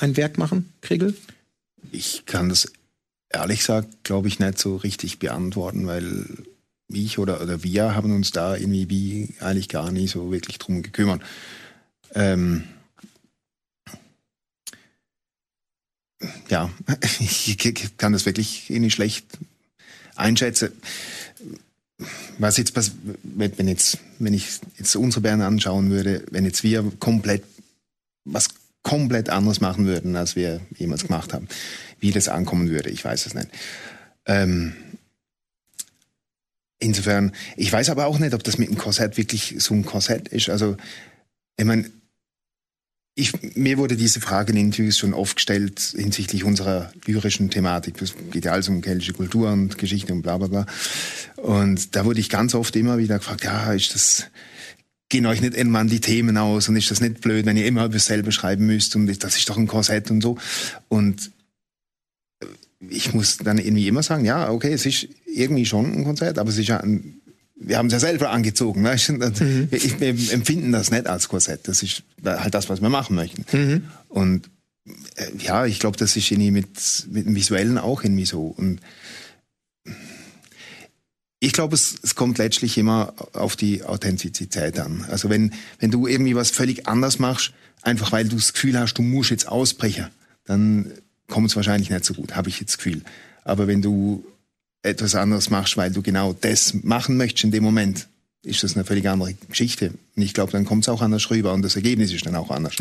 [0.00, 1.14] ein Werk machen, Kriegel?
[1.90, 2.70] Ich kann das
[3.30, 6.24] ehrlich gesagt, glaube ich, nicht so richtig beantworten, weil
[6.88, 10.82] ich oder, oder wir haben uns da irgendwie wie eigentlich gar nicht so wirklich drum
[10.82, 11.22] gekümmert.
[12.14, 12.64] Ähm
[16.48, 16.70] ja,
[17.20, 17.58] ich
[17.96, 19.26] kann das wirklich nicht schlecht
[20.16, 20.72] einschätzen.
[22.38, 22.74] Was jetzt,
[23.22, 27.42] wenn jetzt, wenn ich jetzt unsere Band anschauen würde, wenn jetzt wir komplett
[28.24, 28.48] was
[28.82, 31.48] komplett anderes machen würden, als wir jemals gemacht haben,
[32.00, 33.48] wie das ankommen würde, ich weiß es nicht.
[34.26, 34.74] Ähm,
[36.78, 40.28] insofern, ich weiß aber auch nicht, ob das mit dem Korsett wirklich so ein Korsett
[40.28, 40.48] ist.
[40.48, 40.76] Also,
[41.56, 41.90] ich meine,
[43.18, 47.96] ich, mir wurde diese Frage in Interviews schon oft gestellt hinsichtlich unserer lyrischen Thematik.
[47.98, 50.66] Das geht ja alles um keltische Kultur und Geschichte und bla bla bla.
[51.36, 54.26] Und da wurde ich ganz oft immer wieder gefragt, ja, ist das,
[55.08, 57.88] gehen euch nicht irgendwann die Themen aus und ist das nicht blöd, wenn ihr immer
[57.88, 60.38] dasselbe schreiben müsst und das ist doch ein Korsett und so.
[60.86, 61.32] Und
[62.80, 66.50] ich muss dann irgendwie immer sagen, ja, okay, es ist irgendwie schon ein Konzert, aber
[66.50, 67.20] es ist ja ein,
[67.56, 68.84] wir haben es ja selber angezogen.
[68.84, 69.18] Weißt du?
[69.20, 69.70] wir,
[70.00, 71.66] wir empfinden das nicht als Korsett.
[71.66, 73.44] Das ist halt das, was wir machen möchten.
[74.08, 74.48] Und
[75.16, 76.68] äh, ja, ich glaube, das ist irgendwie mit,
[77.10, 78.42] mit dem Visuellen auch irgendwie so.
[78.42, 78.80] Und
[81.40, 85.04] ich glaube, es, es kommt letztlich immer auf die Authentizität an.
[85.08, 87.52] Also wenn, wenn du irgendwie was völlig anders machst,
[87.82, 90.08] einfach weil du das Gefühl hast, du musst jetzt ausbrechen,
[90.44, 90.92] dann
[91.28, 93.02] kommt es wahrscheinlich nicht so gut, habe ich jetzt das Gefühl.
[93.44, 94.24] Aber wenn du
[94.82, 98.08] etwas anderes machst, weil du genau das machen möchtest in dem Moment,
[98.42, 99.92] ist das eine völlig andere Geschichte.
[100.16, 102.50] Und ich glaube, dann kommt es auch anders rüber und das Ergebnis ist dann auch
[102.50, 102.76] anders.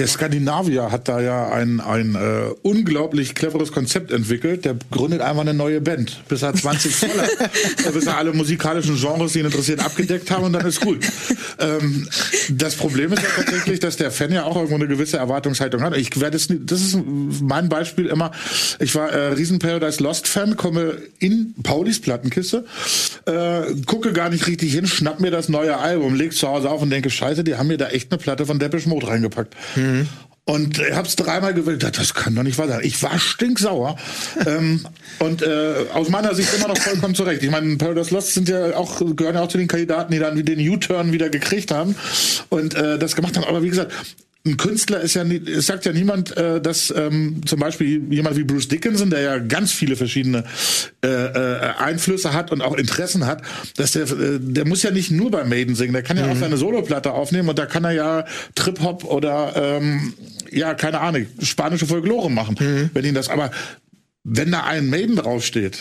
[0.00, 4.64] Der Skandinavier hat da ja ein, ein äh, unglaublich cleveres Konzept entwickelt.
[4.64, 8.96] Der gründet einfach eine neue Band, bis er 20 voll hat, bis er alle musikalischen
[8.96, 11.00] Genres, die ihn interessieren, abgedeckt haben und dann ist gut.
[11.58, 12.08] Ähm,
[12.48, 15.94] das Problem ist ja tatsächlich, dass der Fan ja auch irgendwo eine gewisse Erwartungshaltung hat.
[15.94, 16.98] Ich werde es, das ist
[17.42, 18.30] mein Beispiel immer.
[18.78, 22.64] Ich war äh, riesen Paradise Lost Fan, komme in Paulis Plattenkiste,
[23.26, 26.80] äh, gucke gar nicht richtig hin, schnapp mir das neue Album, leg zu Hause auf
[26.80, 29.54] und denke, scheiße, die haben mir da echt eine Platte von Depeche Mode reingepackt.
[30.46, 31.82] Und ich hab's dreimal gewählt.
[31.82, 32.80] Das- Das kann doch nicht wahr sein.
[32.82, 33.96] Ich war stinksauer.
[34.46, 34.84] ähm,
[35.20, 37.42] und äh, aus meiner Sicht immer noch vollkommen zurecht.
[37.42, 40.44] Ich meine, Paradise Lost sind ja auch, gehören ja auch zu den Kandidaten, die dann
[40.44, 41.94] den U-Turn wieder gekriegt haben
[42.48, 43.44] und äh, das gemacht haben.
[43.44, 43.92] Aber wie gesagt,
[44.46, 48.36] ein Künstler ist ja, nie, es sagt ja niemand, äh, dass ähm, zum Beispiel jemand
[48.36, 50.44] wie Bruce Dickinson, der ja ganz viele verschiedene
[51.04, 53.42] äh, äh, Einflüsse hat und auch Interessen hat,
[53.76, 56.36] dass der, äh, der muss ja nicht nur bei Maiden singen, der kann ja auch
[56.36, 58.24] seine Soloplatte aufnehmen und da kann er ja
[58.54, 60.14] Trip Hop oder ähm,
[60.50, 62.56] ja keine Ahnung spanische Folklore machen,
[62.94, 63.28] wenn ihn das.
[63.28, 63.50] Aber
[64.24, 65.78] wenn da ein Maiden draufsteht,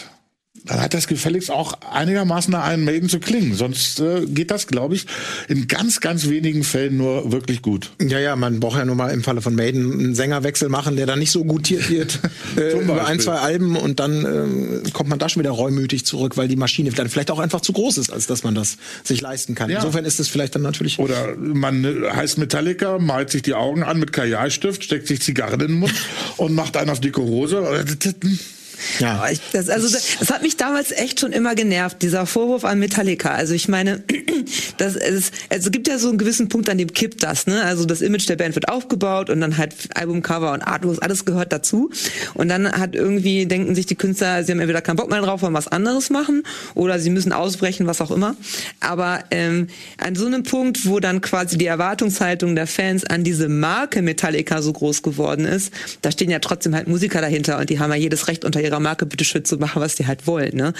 [0.65, 3.55] dann hat das gefälligst auch einigermaßen nach einem Maiden zu klingen.
[3.55, 5.05] Sonst äh, geht das, glaube ich,
[5.47, 7.91] in ganz, ganz wenigen Fällen nur wirklich gut.
[8.01, 11.05] Ja, ja, man braucht ja nur mal im Falle von Maiden einen Sängerwechsel machen, der
[11.05, 12.19] dann nicht so gutiert wird
[12.57, 16.37] äh, über ein, zwei Alben und dann äh, kommt man da schon wieder reumütig zurück,
[16.37, 19.21] weil die Maschine dann vielleicht auch einfach zu groß ist, als dass man das sich
[19.21, 19.69] leisten kann.
[19.69, 19.77] Ja.
[19.77, 23.83] Insofern ist es vielleicht dann natürlich Oder man äh, heißt Metallica, malt sich die Augen
[23.83, 25.93] an mit Kajalstift, steckt sich Zigarren in den Mund
[26.37, 27.85] und macht einen auf dicke Hose.
[28.99, 29.25] Ja.
[29.53, 33.31] Das, also das, hat mich damals echt schon immer genervt, dieser Vorwurf an Metallica.
[33.31, 34.03] Also ich meine,
[34.77, 37.47] das, es, es gibt ja so einen gewissen Punkt, an dem kippt das.
[37.47, 37.63] Ne?
[37.63, 41.51] Also das Image der Band wird aufgebaut und dann halt Albumcover und Artworks, alles gehört
[41.51, 41.89] dazu.
[42.33, 45.41] Und dann hat irgendwie, denken sich die Künstler, sie haben entweder keinen Bock mehr drauf,
[45.41, 46.43] wollen was anderes machen
[46.75, 48.35] oder sie müssen ausbrechen, was auch immer.
[48.79, 49.67] Aber ähm,
[49.97, 54.61] an so einem Punkt, wo dann quasi die Erwartungshaltung der Fans an diese Marke Metallica
[54.61, 57.97] so groß geworden ist, da stehen ja trotzdem halt Musiker dahinter und die haben ja
[57.97, 60.55] jedes Recht unter ihrer Marke bitte schön zu machen, was die halt wollen.
[60.55, 60.73] Ne?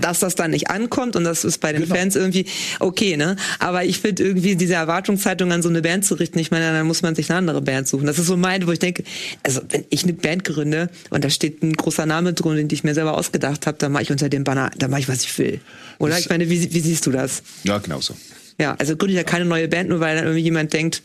[0.00, 1.94] Dass das dann nicht ankommt und das ist bei den Genau.
[1.94, 2.46] Fans irgendwie
[2.80, 3.36] okay, ne?
[3.58, 6.86] Aber ich finde irgendwie diese Erwartungshaltung an so eine Band zu richten, ich meine, dann
[6.86, 8.06] muss man sich eine andere Band suchen.
[8.06, 9.04] Das ist so mein, wo ich denke,
[9.42, 12.84] also wenn ich eine Band gründe und da steht ein großer Name drin, den ich
[12.84, 15.38] mir selber ausgedacht habe, dann mache ich unter dem Banner, dann mache ich, was ich
[15.38, 15.60] will.
[15.98, 16.18] Oder?
[16.18, 17.42] Ich meine, wie, wie siehst du das?
[17.64, 18.16] Ja, genau so.
[18.58, 21.02] Ja, also gründe ich ja keine neue Band, nur weil dann irgendwie jemand denkt,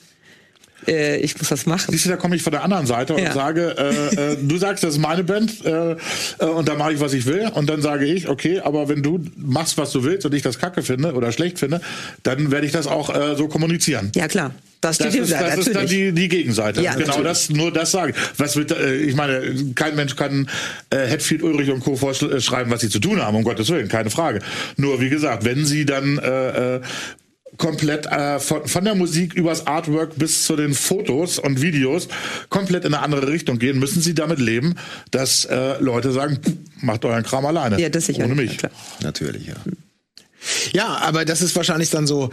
[0.87, 1.91] äh, ich muss das machen.
[1.91, 3.33] Siehst du, da komme ich von der anderen Seite und Ja.
[3.33, 6.99] sage, äh, äh, du sagst, das ist meine Band äh, äh, und da mache ich,
[6.99, 7.49] was ich will.
[7.53, 10.59] Und dann sage ich, okay, aber wenn du machst, was du willst und ich das
[10.59, 11.81] kacke finde oder schlecht finde,
[12.23, 14.11] dann werde ich das auch äh, so kommunizieren.
[14.15, 14.53] Ja, klar.
[14.81, 16.81] Das steht Das, ist, das ist dann die, die Gegenseite.
[16.81, 17.27] Ja, genau natürlich.
[17.27, 18.13] das, nur das sagen.
[18.37, 20.49] Was wird, äh, ich meine, kein Mensch kann
[20.89, 21.97] äh, Hetfield, Ulrich und Co.
[21.97, 24.39] vorschreiben, was sie zu tun haben, um Gottes Willen, keine Frage.
[24.77, 26.79] Nur, wie gesagt, wenn sie dann äh,
[27.59, 32.07] komplett äh, von, von der Musik übers Artwork bis zu den Fotos und Videos
[32.49, 34.73] komplett in eine andere Richtung gehen, müssen sie damit leben,
[35.11, 37.79] dass äh, Leute sagen, "Pff, macht euren Kram alleine.
[37.79, 38.23] ja, das sicher.
[38.23, 38.57] Ohne Ja, mich.
[38.57, 38.71] klar.
[39.03, 39.55] Natürlich, ja.
[40.71, 42.29] Ja, aber das ist wahrscheinlich dann so.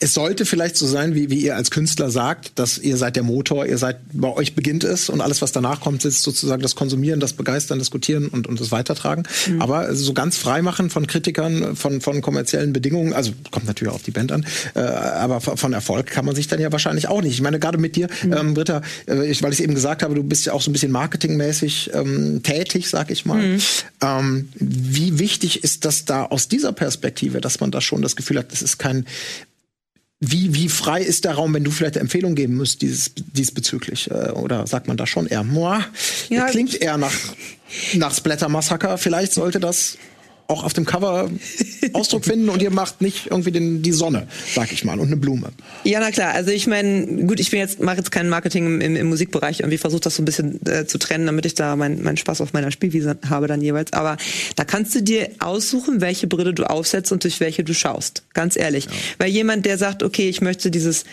[0.00, 3.22] Es sollte vielleicht so sein, wie, wie ihr als Künstler sagt, dass ihr seid der
[3.22, 6.74] Motor, ihr seid, bei euch beginnt es und alles, was danach kommt, ist sozusagen das
[6.74, 9.22] Konsumieren, das Begeistern, Diskutieren und, und das Weitertragen.
[9.60, 14.02] Aber so ganz frei machen von Kritikern, von, von kommerziellen Bedingungen, also kommt natürlich auf
[14.02, 17.34] die Band an, äh, aber von Erfolg kann man sich dann ja wahrscheinlich auch nicht.
[17.34, 20.24] Ich meine, gerade mit dir, ähm, Britta, äh, ich, weil ich eben gesagt habe, du
[20.24, 23.58] bist ja auch so ein bisschen marketingmäßig ähm, tätig, sag ich mal.
[24.02, 28.38] Ähm, wie wichtig ist das da aus dieser Perspektive, dass man da schon das Gefühl
[28.38, 29.06] hat, das ist kein
[30.20, 34.10] wie, wie frei ist der Raum, wenn du vielleicht eine Empfehlung geben müsst dieses, diesbezüglich?
[34.10, 35.84] Äh, Oder sagt man da schon eher, Moa,
[36.30, 36.46] Ja.
[36.46, 37.12] klingt eher nach,
[37.94, 38.96] nach Splatter Massaker.
[38.98, 39.98] Vielleicht sollte das
[40.46, 41.30] auch auf dem Cover
[41.92, 45.16] Ausdruck finden und ihr macht nicht irgendwie den, die Sonne, sag ich mal, und eine
[45.16, 45.50] Blume.
[45.84, 46.34] Ja, na klar.
[46.34, 49.60] Also ich meine, gut, ich bin jetzt mache jetzt kein Marketing im, im, im Musikbereich.
[49.60, 52.40] Irgendwie versuche das so ein bisschen äh, zu trennen, damit ich da meinen meinen Spaß
[52.40, 53.92] auf meiner Spielwiese habe dann jeweils.
[53.92, 54.16] Aber
[54.56, 58.24] da kannst du dir aussuchen, welche Brille du aufsetzt und durch welche du schaust.
[58.34, 58.88] Ganz ehrlich,
[59.18, 61.04] weil jemand, der sagt, okay, ich möchte dieses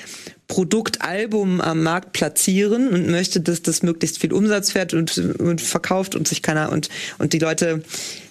[0.48, 6.14] Produktalbum am Markt platzieren und möchte, dass das möglichst viel Umsatz fährt und, und verkauft
[6.14, 7.84] und sich keiner und und die Leute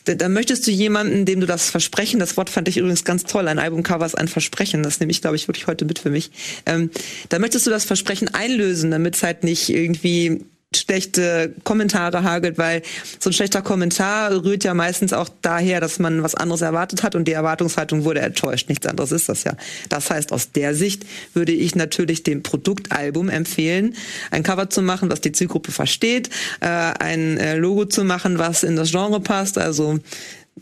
[0.05, 3.25] da, da möchtest du jemanden, dem du das Versprechen, das Wort fand ich übrigens ganz
[3.25, 6.11] toll, ein Albumcover ist ein Versprechen, das nehme ich, glaube ich, wirklich heute mit für
[6.11, 6.31] mich.
[6.67, 6.91] Ähm,
[7.29, 10.45] da möchtest du das Versprechen einlösen, damit es halt nicht irgendwie
[10.75, 12.83] schlechte Kommentare hagelt, weil
[13.19, 17.17] so ein schlechter Kommentar rührt ja meistens auch daher, dass man was anderes erwartet hat
[17.17, 18.69] und die Erwartungshaltung wurde enttäuscht.
[18.69, 19.57] Nichts anderes ist das ja.
[19.89, 21.05] Das heißt, aus der Sicht
[21.35, 23.97] würde ich natürlich dem Produktalbum empfehlen,
[24.31, 28.63] ein Cover zu machen, was die Zielgruppe versteht, äh, ein äh, Logo zu machen, was
[28.63, 29.99] in das Genre passt, also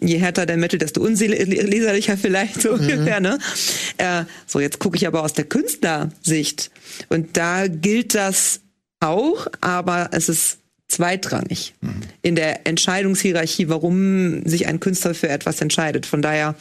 [0.00, 3.20] je härter der Metal, desto unleserlicher vielleicht so ungefähr.
[3.20, 3.38] Ne?
[3.98, 6.70] Äh, so, jetzt gucke ich aber aus der Künstlersicht.
[7.08, 8.60] Und da gilt das
[9.00, 11.74] auch, aber es ist zweitrangig
[12.22, 16.06] in der Entscheidungshierarchie, warum sich ein Künstler für etwas entscheidet.
[16.06, 16.54] Von daher,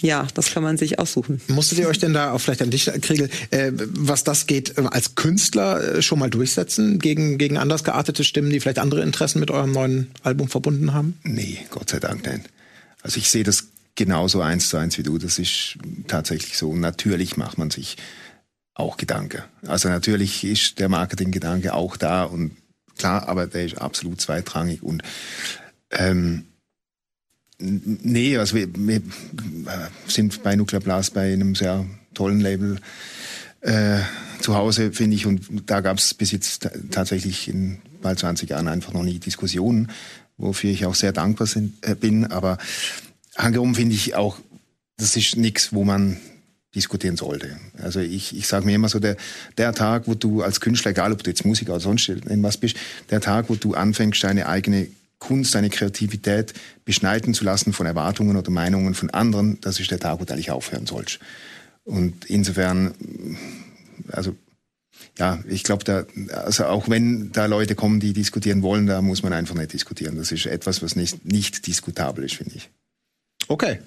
[0.00, 1.40] ja, das kann man sich aussuchen.
[1.46, 4.82] Musstet ihr euch denn da auch vielleicht an dich, Kriegel, äh, was das geht, äh,
[4.90, 9.38] als Künstler äh, schon mal durchsetzen gegen, gegen anders geartete Stimmen, die vielleicht andere Interessen
[9.38, 11.16] mit eurem neuen Album verbunden haben?
[11.22, 12.44] Nee, Gott sei Dank nein.
[13.02, 15.16] Also ich sehe das genauso eins zu eins wie du.
[15.16, 15.78] Das ist
[16.08, 16.74] tatsächlich so.
[16.74, 17.96] Natürlich macht man sich
[18.80, 19.42] auch Gedanken.
[19.66, 22.56] Also natürlich ist der Marketinggedanke auch da und
[22.98, 25.02] klar, aber der ist absolut zweitrangig und
[25.92, 26.46] ähm,
[27.58, 29.00] nee, also wir, wir äh,
[30.06, 32.78] sind bei Nuclear Blast bei einem sehr tollen Label
[33.60, 34.00] äh,
[34.40, 38.48] zu Hause, finde ich, und da gab es bis jetzt ta- tatsächlich in bald 20
[38.50, 39.90] Jahren einfach noch nie Diskussionen,
[40.38, 42.26] wofür ich auch sehr dankbar sind, äh, bin.
[42.26, 42.56] Aber
[43.36, 44.38] hankerum finde ich auch,
[44.96, 46.16] das ist nichts, wo man
[46.74, 47.58] diskutieren sollte.
[47.82, 49.16] Also ich, ich sage mir immer so, der,
[49.58, 52.76] der Tag, wo du als Künstler, egal ob du jetzt Musiker oder sonst irgendwas bist,
[53.10, 54.86] der Tag, wo du anfängst, deine eigene
[55.18, 56.54] Kunst, deine Kreativität
[56.84, 60.32] beschneiden zu lassen von Erwartungen oder Meinungen von anderen, das ist der Tag, wo du
[60.32, 61.18] eigentlich aufhören sollst.
[61.84, 62.94] Und insofern,
[64.12, 64.36] also
[65.18, 66.04] ja, ich glaube, da,
[66.34, 70.16] also auch wenn da Leute kommen, die diskutieren wollen, da muss man einfach nicht diskutieren.
[70.16, 72.70] Das ist etwas, was nicht, nicht diskutabel ist, finde ich.
[73.48, 73.80] Okay.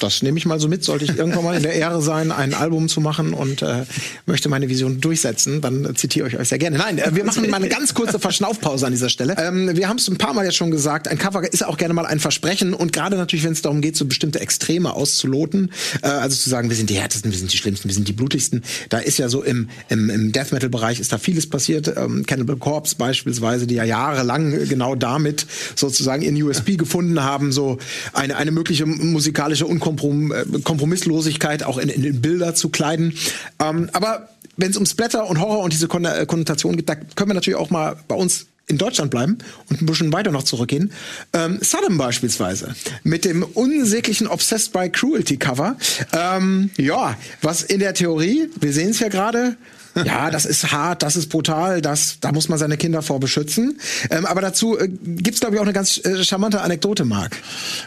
[0.00, 0.82] Das nehme ich mal so mit.
[0.82, 3.84] Sollte ich irgendwann mal in der Ehre sein, ein Album zu machen und äh,
[4.26, 6.78] möchte meine Vision durchsetzen, dann zitiere ich euch sehr gerne.
[6.78, 9.36] Nein, äh, wir machen mal eine ganz kurze Verschnaufpause an dieser Stelle.
[9.38, 11.94] Ähm, wir haben es ein paar Mal jetzt schon gesagt, ein Cover ist auch gerne
[11.94, 15.70] mal ein Versprechen und gerade natürlich, wenn es darum geht, so bestimmte Extreme auszuloten,
[16.02, 18.14] äh, also zu sagen, wir sind die härtesten, wir sind die schlimmsten, wir sind die
[18.14, 18.62] blutigsten.
[18.88, 21.92] Da ist ja so im, im, im Death Metal Bereich ist da vieles passiert.
[21.94, 25.46] Ähm, Cannibal Corpse beispielsweise, die ja jahrelang äh, genau damit
[25.76, 27.78] sozusagen in USP gefunden haben, so
[28.12, 33.14] eine, eine mögliche musikalische Unkomprom äh, Kompromisslosigkeit auch in, in, Bilder zu kleiden.
[33.58, 36.94] Ähm, aber wenn es um Splatter und Horror und diese Kon äh, Konnotation geht, da
[36.94, 39.38] können wir natürlich auch mal bei uns in Deutschland bleiben
[39.68, 40.92] und ein bisschen weiter noch zurückgehen.
[41.32, 45.76] Ähm, Saddam beispielsweise mit dem unsäglichen Obsessed by Cruelty Cover.
[46.12, 49.56] Ähm, ja, was in der Theorie, wir sehen es ja gerade,
[50.04, 53.80] Ja, das ist hart, das ist brutal, das, da muss man seine Kinder vor beschützen.
[54.10, 57.36] Ähm, aber dazu äh, gibt's glaube ich, auch eine ganz äh, charmante Anekdote, Marc.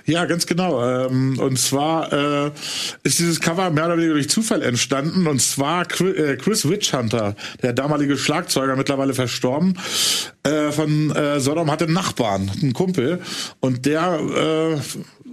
[0.05, 0.83] Ja, ganz genau.
[0.83, 2.51] Ähm, und zwar äh,
[3.03, 5.27] ist dieses Cover mehr oder weniger durch Zufall entstanden.
[5.27, 9.79] Und zwar äh, Chris Witchhunter, der damalige Schlagzeuger, mittlerweile verstorben,
[10.43, 13.21] äh, von äh, Sodom hatte einen Nachbarn, einen Kumpel.
[13.59, 14.19] Und der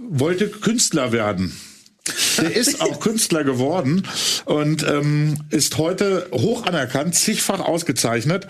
[0.09, 1.53] wollte Künstler werden.
[2.39, 4.07] Der ist auch Künstler geworden
[4.45, 8.47] und ähm, ist heute hoch anerkannt, zigfach ausgezeichnet.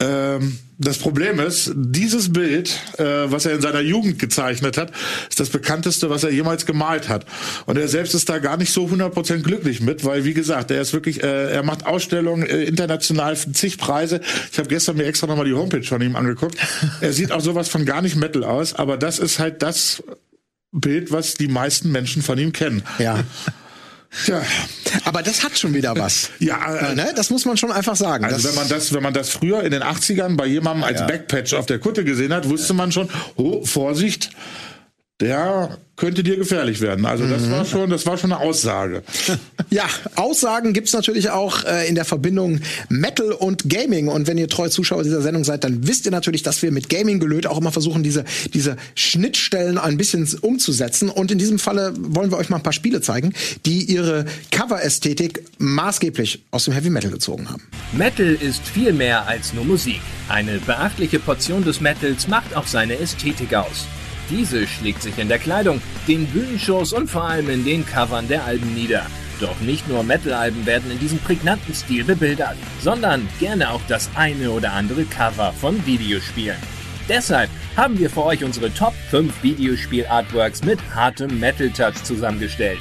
[0.00, 4.90] Ähm, das Problem ist, dieses Bild, äh, was er in seiner Jugend gezeichnet hat,
[5.30, 7.24] ist das bekannteste, was er jemals gemalt hat.
[7.66, 10.82] Und er selbst ist da gar nicht so 100% glücklich mit, weil, wie gesagt, er
[10.82, 14.20] ist wirklich, äh, er macht Ausstellungen äh, international, zig Preise.
[14.52, 16.56] Ich habe gestern mir extra nochmal die Homepage von ihm angeguckt.
[17.00, 20.02] Er sieht auch sowas von gar nicht Metal aus, aber das ist halt das,
[20.74, 22.82] Bild, was die meisten Menschen von ihm kennen.
[22.98, 23.20] Ja.
[24.26, 24.42] Ja.
[25.04, 26.30] Aber das hat schon wieder was.
[26.38, 27.12] ja, äh, ne?
[27.16, 28.24] das muss man schon einfach sagen.
[28.24, 31.06] Also wenn man das, wenn man das früher in den 80ern bei jemandem als ja.
[31.06, 34.30] Backpatch auf der Kutte gesehen hat, wusste man schon, oh, Vorsicht,
[35.20, 37.06] der könnte dir gefährlich werden.
[37.06, 37.50] Also das mhm.
[37.52, 39.02] war schon, das war schon eine Aussage.
[39.70, 39.84] Ja,
[40.14, 42.60] Aussagen gibt's natürlich auch äh, in der Verbindung
[42.90, 44.06] Metal und Gaming.
[44.06, 46.88] Und wenn ihr treu Zuschauer dieser Sendung seid, dann wisst ihr natürlich, dass wir mit
[46.88, 51.08] Gaming gelöt auch immer versuchen, diese, diese Schnittstellen ein bisschen umzusetzen.
[51.08, 53.32] Und in diesem Falle wollen wir euch mal ein paar Spiele zeigen,
[53.66, 57.62] die ihre Cover-Ästhetik maßgeblich aus dem Heavy Metal gezogen haben.
[57.92, 60.00] Metal ist viel mehr als nur Musik.
[60.28, 63.86] Eine beachtliche Portion des Metals macht auch seine Ästhetik aus.
[64.30, 68.44] Diese schlägt sich in der Kleidung, den Bühnenshows und vor allem in den Covern der
[68.44, 69.06] Alben nieder.
[69.40, 74.50] Doch nicht nur Metal-Alben werden in diesem prägnanten Stil bebildert, sondern gerne auch das eine
[74.50, 76.56] oder andere Cover von Videospielen.
[77.08, 82.80] Deshalb haben wir für euch unsere Top 5 Videospiel-Artworks mit hartem Metal-Touch zusammengestellt.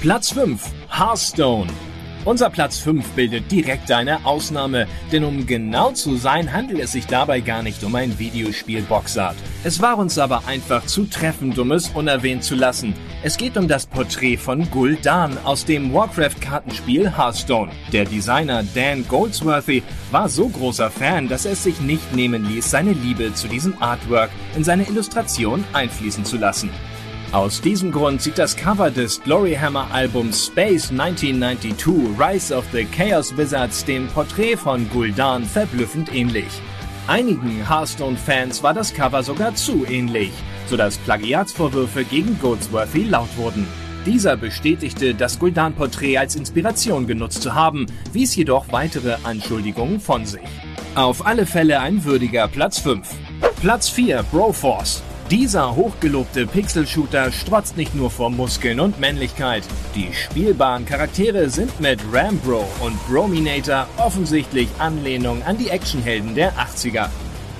[0.00, 1.70] Platz 5 Hearthstone
[2.24, 7.06] unser Platz 5 bildet direkt eine Ausnahme, denn um genau zu sein, handelt es sich
[7.06, 9.36] dabei gar nicht um ein Videospiel Boxart.
[9.64, 12.94] Es war uns aber einfach zu treffend, um es unerwähnt zu lassen.
[13.22, 17.70] Es geht um das Porträt von Gul'dan aus dem Warcraft-Kartenspiel Hearthstone.
[17.92, 22.70] Der Designer Dan Goldsworthy war so großer Fan, dass er es sich nicht nehmen ließ,
[22.70, 26.70] seine Liebe zu diesem Artwork in seine Illustration einfließen zu lassen.
[27.32, 31.74] Aus diesem Grund sieht das Cover des Gloryhammer-Albums Space 1992
[32.18, 36.48] Rise of the Chaos Wizards dem Porträt von Gul'dan verblüffend ähnlich.
[37.06, 40.32] Einigen Hearthstone-Fans war das Cover sogar zu ähnlich,
[40.66, 43.68] sodass Plagiatsvorwürfe gegen Goldsworthy laut wurden.
[44.04, 50.40] Dieser bestätigte, das Gul'dan-Porträt als Inspiration genutzt zu haben, wies jedoch weitere Anschuldigungen von sich.
[50.96, 53.08] Auf alle Fälle ein würdiger Platz 5.
[53.60, 59.62] Platz 4 Broforce dieser hochgelobte Pixel-Shooter strotzt nicht nur vor Muskeln und Männlichkeit.
[59.94, 67.10] Die spielbaren Charaktere sind mit Rambro und Brominator offensichtlich Anlehnung an die Actionhelden der 80er.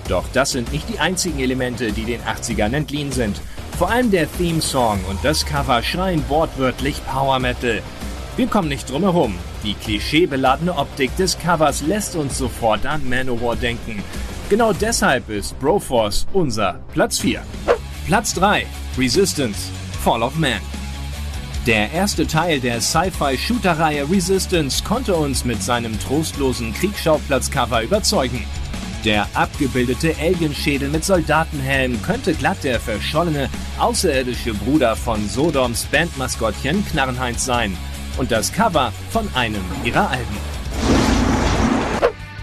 [0.08, 3.40] Doch das sind nicht die einzigen Elemente, die den 80ern entliehen sind.
[3.78, 7.82] Vor allem der Theme-Song und das Cover schreien wortwörtlich Power Metal.
[8.36, 9.36] Wir kommen nicht drum herum.
[9.62, 14.02] Die klischeebeladene Optik des Covers lässt uns sofort an Manowar denken.
[14.51, 17.40] Genau deshalb ist Broforce unser Platz 4.
[18.05, 18.66] Platz 3.
[18.98, 19.70] Resistance.
[20.03, 20.59] Fall of Man.
[21.68, 28.44] Der erste Teil der Sci-Fi-Shooter-Reihe Resistance konnte uns mit seinem trostlosen Kriegsschauplatz-Cover überzeugen.
[29.05, 33.48] Der abgebildete Alienschädel mit Soldatenhelm könnte glatt der verschollene,
[33.78, 37.76] außerirdische Bruder von Sodoms Bandmaskottchen Knarrenheinz sein.
[38.18, 40.36] Und das Cover von einem ihrer Alben.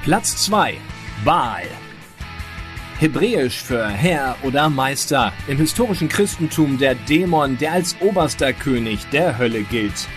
[0.05, 0.75] Platz 2.
[1.25, 1.63] Baal.
[2.99, 9.37] Hebräisch für Herr oder Meister, im historischen Christentum der Dämon, der als oberster König der
[9.37, 10.07] Hölle gilt.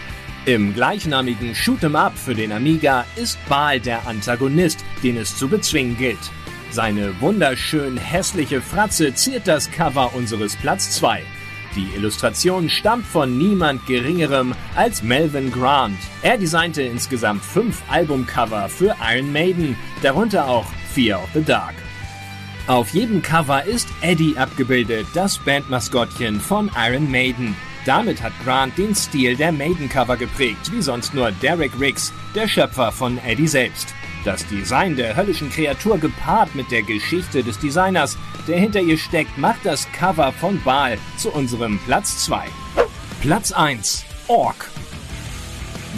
[0.46, 5.98] Im gleichnamigen Shoot'em Up für den Amiga ist Baal der Antagonist, den es zu bezwingen
[5.98, 6.30] gilt.
[6.70, 11.22] Seine wunderschön hässliche Fratze ziert das Cover unseres Platz 2.
[11.76, 15.98] Die Illustration stammt von niemand Geringerem als Melvin Grant.
[16.22, 21.74] Er designte insgesamt fünf Albumcover für Iron Maiden, darunter auch Fear of the Dark.
[22.70, 27.56] Auf jedem Cover ist Eddie abgebildet, das Bandmaskottchen von Iron Maiden.
[27.84, 32.92] Damit hat Grant den Stil der Maiden-Cover geprägt, wie sonst nur Derek Riggs, der Schöpfer
[32.92, 33.92] von Eddie selbst.
[34.24, 38.16] Das Design der höllischen Kreatur gepaart mit der Geschichte des Designers,
[38.46, 42.44] der hinter ihr steckt, macht das Cover von Baal zu unserem Platz 2.
[43.20, 44.70] Platz 1 Ork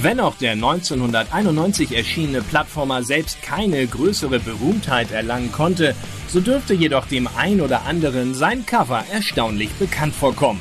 [0.01, 5.95] wenn auch der 1991 erschienene Plattformer selbst keine größere Berühmtheit erlangen konnte,
[6.33, 10.61] so dürfte jedoch dem ein oder anderen sein Cover erstaunlich bekannt vorkommen.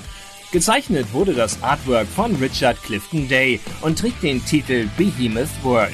[0.51, 5.93] Gezeichnet wurde das Artwork von Richard Clifton Day und trägt den Titel Behemoth World.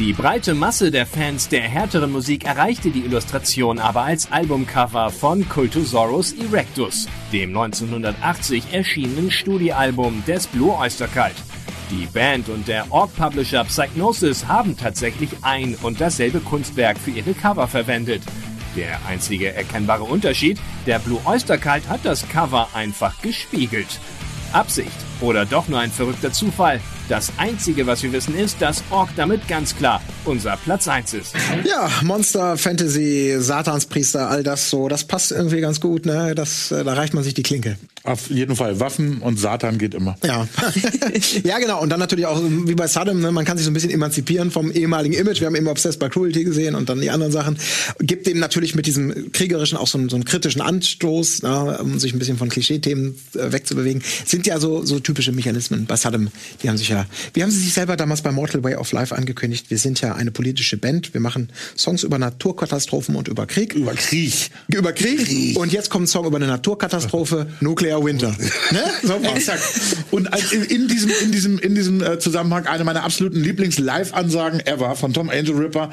[0.00, 5.48] Die breite Masse der Fans der härteren Musik erreichte die Illustration aber als Albumcover von
[5.48, 11.36] Cultosaurus Erectus, dem 1980 erschienenen Studioalbum des Blue Oyster Cult.
[11.92, 17.68] Die Band und der Org-Publisher Psygnosis haben tatsächlich ein und dasselbe Kunstwerk für ihre Cover
[17.68, 18.22] verwendet.
[18.76, 24.00] Der einzige erkennbare Unterschied, der Blue Oyster Cult hat das Cover einfach gespiegelt.
[24.52, 26.80] Absicht oder doch nur ein verrückter Zufall?
[27.08, 31.34] Das Einzige, was wir wissen, ist, dass Ork damit ganz klar unser Platz 1 ist.
[31.64, 36.34] Ja, Monster, Fantasy, Satanspriester, all das so, das passt irgendwie ganz gut, ne?
[36.34, 37.76] Das, äh, da reicht man sich die Klinke.
[38.04, 40.16] Auf jeden Fall Waffen und Satan geht immer.
[40.24, 40.48] Ja.
[41.44, 41.80] ja, genau.
[41.80, 44.50] Und dann natürlich auch, wie bei Saddam, ne, man kann sich so ein bisschen emanzipieren
[44.50, 45.38] vom ehemaligen Image.
[45.40, 47.58] Wir haben eben Obsessed by Cruelty gesehen und dann die anderen Sachen.
[48.00, 52.00] Gibt dem natürlich mit diesem kriegerischen auch so einen, so einen kritischen Anstoß, ne, um
[52.00, 54.02] sich ein bisschen von Klischee-Themen äh, wegzubewegen.
[54.24, 56.30] Sind ja so, so typische Mechanismen bei Saddam.
[56.62, 59.14] Die haben sich ja, wie haben sie sich selber damals bei Mortal Way of Life
[59.14, 59.70] angekündigt?
[59.70, 61.14] Wir sind ja eine politische Band.
[61.14, 63.74] Wir machen Songs über Naturkatastrophen und über Krieg.
[63.74, 64.50] Über Krieg.
[64.66, 65.56] Über Krieg.
[65.56, 67.46] Und jetzt kommt ein Song über eine Naturkatastrophe,
[67.92, 68.34] Nuclear Winter.
[68.70, 68.84] ne?
[69.02, 69.62] So Exakt.
[70.10, 75.12] Und in diesem, in diesem, in diesem äh, Zusammenhang eine meiner absoluten Lieblings-Live-Ansagen ever von
[75.12, 75.90] Tom Angel Ripper.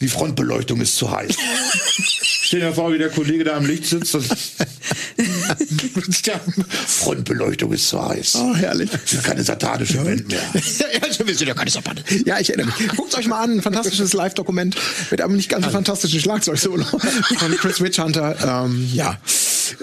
[0.00, 1.36] Die Frontbeleuchtung ist zu heiß.
[2.48, 4.16] Stell dir vor, wie der Kollege da am Licht sitzt
[6.86, 8.36] Frontbeleuchtung ist zu heiß.
[8.36, 8.90] Oh, herrlich.
[8.90, 10.40] Wir sind keine satanische Band mehr.
[10.54, 12.02] ja, wir sind ja keine Sapate.
[12.24, 12.88] Ja, ich erinnere mich.
[12.96, 14.76] Guckt euch mal an, ein fantastisches Live-Dokument
[15.10, 16.84] mit einem nicht ganz so fantastischen Schlagzeug-Solo
[17.38, 18.64] von Chris Witchhunter.
[18.64, 19.18] Ähm, ja,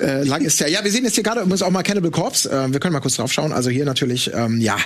[0.01, 0.67] äh, lang ist ja.
[0.67, 2.49] Ja, wir sehen jetzt hier gerade übrigens auch mal Cannibal Corpse.
[2.49, 3.53] Äh, wir können mal kurz drauf schauen.
[3.53, 4.77] Also hier natürlich, ähm, ja,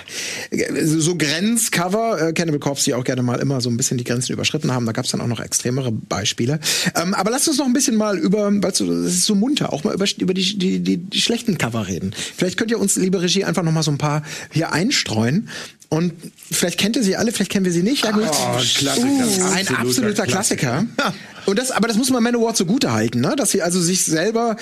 [0.84, 2.28] so Grenzcover.
[2.28, 4.84] Äh, Cannibal Corpse, die auch gerne mal immer so ein bisschen die Grenzen überschritten haben.
[4.84, 6.60] Da gab es dann auch noch extremere Beispiele.
[6.94, 9.72] Ähm, aber lasst uns noch ein bisschen mal über, weil so, das ist so munter,
[9.72, 12.12] auch mal über, über die, die, die, die schlechten Cover reden.
[12.14, 15.48] Vielleicht könnt ihr uns, liebe Regie, einfach noch mal so ein paar hier einstreuen.
[15.90, 16.12] Und
[16.50, 18.04] vielleicht kennt ihr sie alle, vielleicht kennen wir sie nicht.
[18.04, 18.22] Ja, gut.
[18.24, 19.52] Oh, ein Klassiker.
[19.52, 20.86] ein Absoluter absoluter Klassiker.
[21.46, 23.34] Und das, aber das muss man Manowar zugute halten, ne?
[23.36, 24.56] dass sie also sich selber,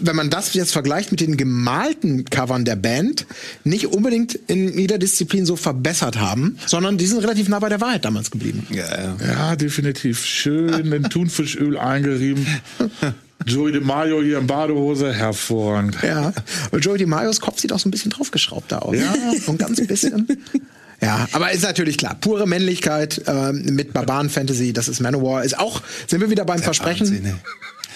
[0.00, 3.26] wenn man das jetzt vergleicht mit den gemalten Covern der Band,
[3.64, 7.80] nicht unbedingt in jeder Disziplin so verbessert haben, sondern die sind relativ nah bei der
[7.80, 8.66] Wahrheit damals geblieben.
[8.70, 9.16] Ja, ja.
[9.24, 10.24] Ja, definitiv.
[10.24, 12.46] Schön in Thunfischöl eingerieben.
[13.44, 15.98] Joey DeMaio hier in Badehose, hervorragend.
[16.02, 16.32] Ja.
[16.70, 18.96] Und Joey DiMaios Kopf sieht auch so ein bisschen draufgeschraubt da aus.
[18.96, 19.14] Ja.
[19.44, 20.26] So ein ganz bisschen.
[21.00, 22.16] Ja, aber ist natürlich klar.
[22.20, 25.44] Pure Männlichkeit ähm, mit Barbaren-Fantasy, das ist Manowar.
[25.44, 27.06] Ist auch, sind wir wieder beim Versprechen.
[27.06, 27.34] Wahnsinn.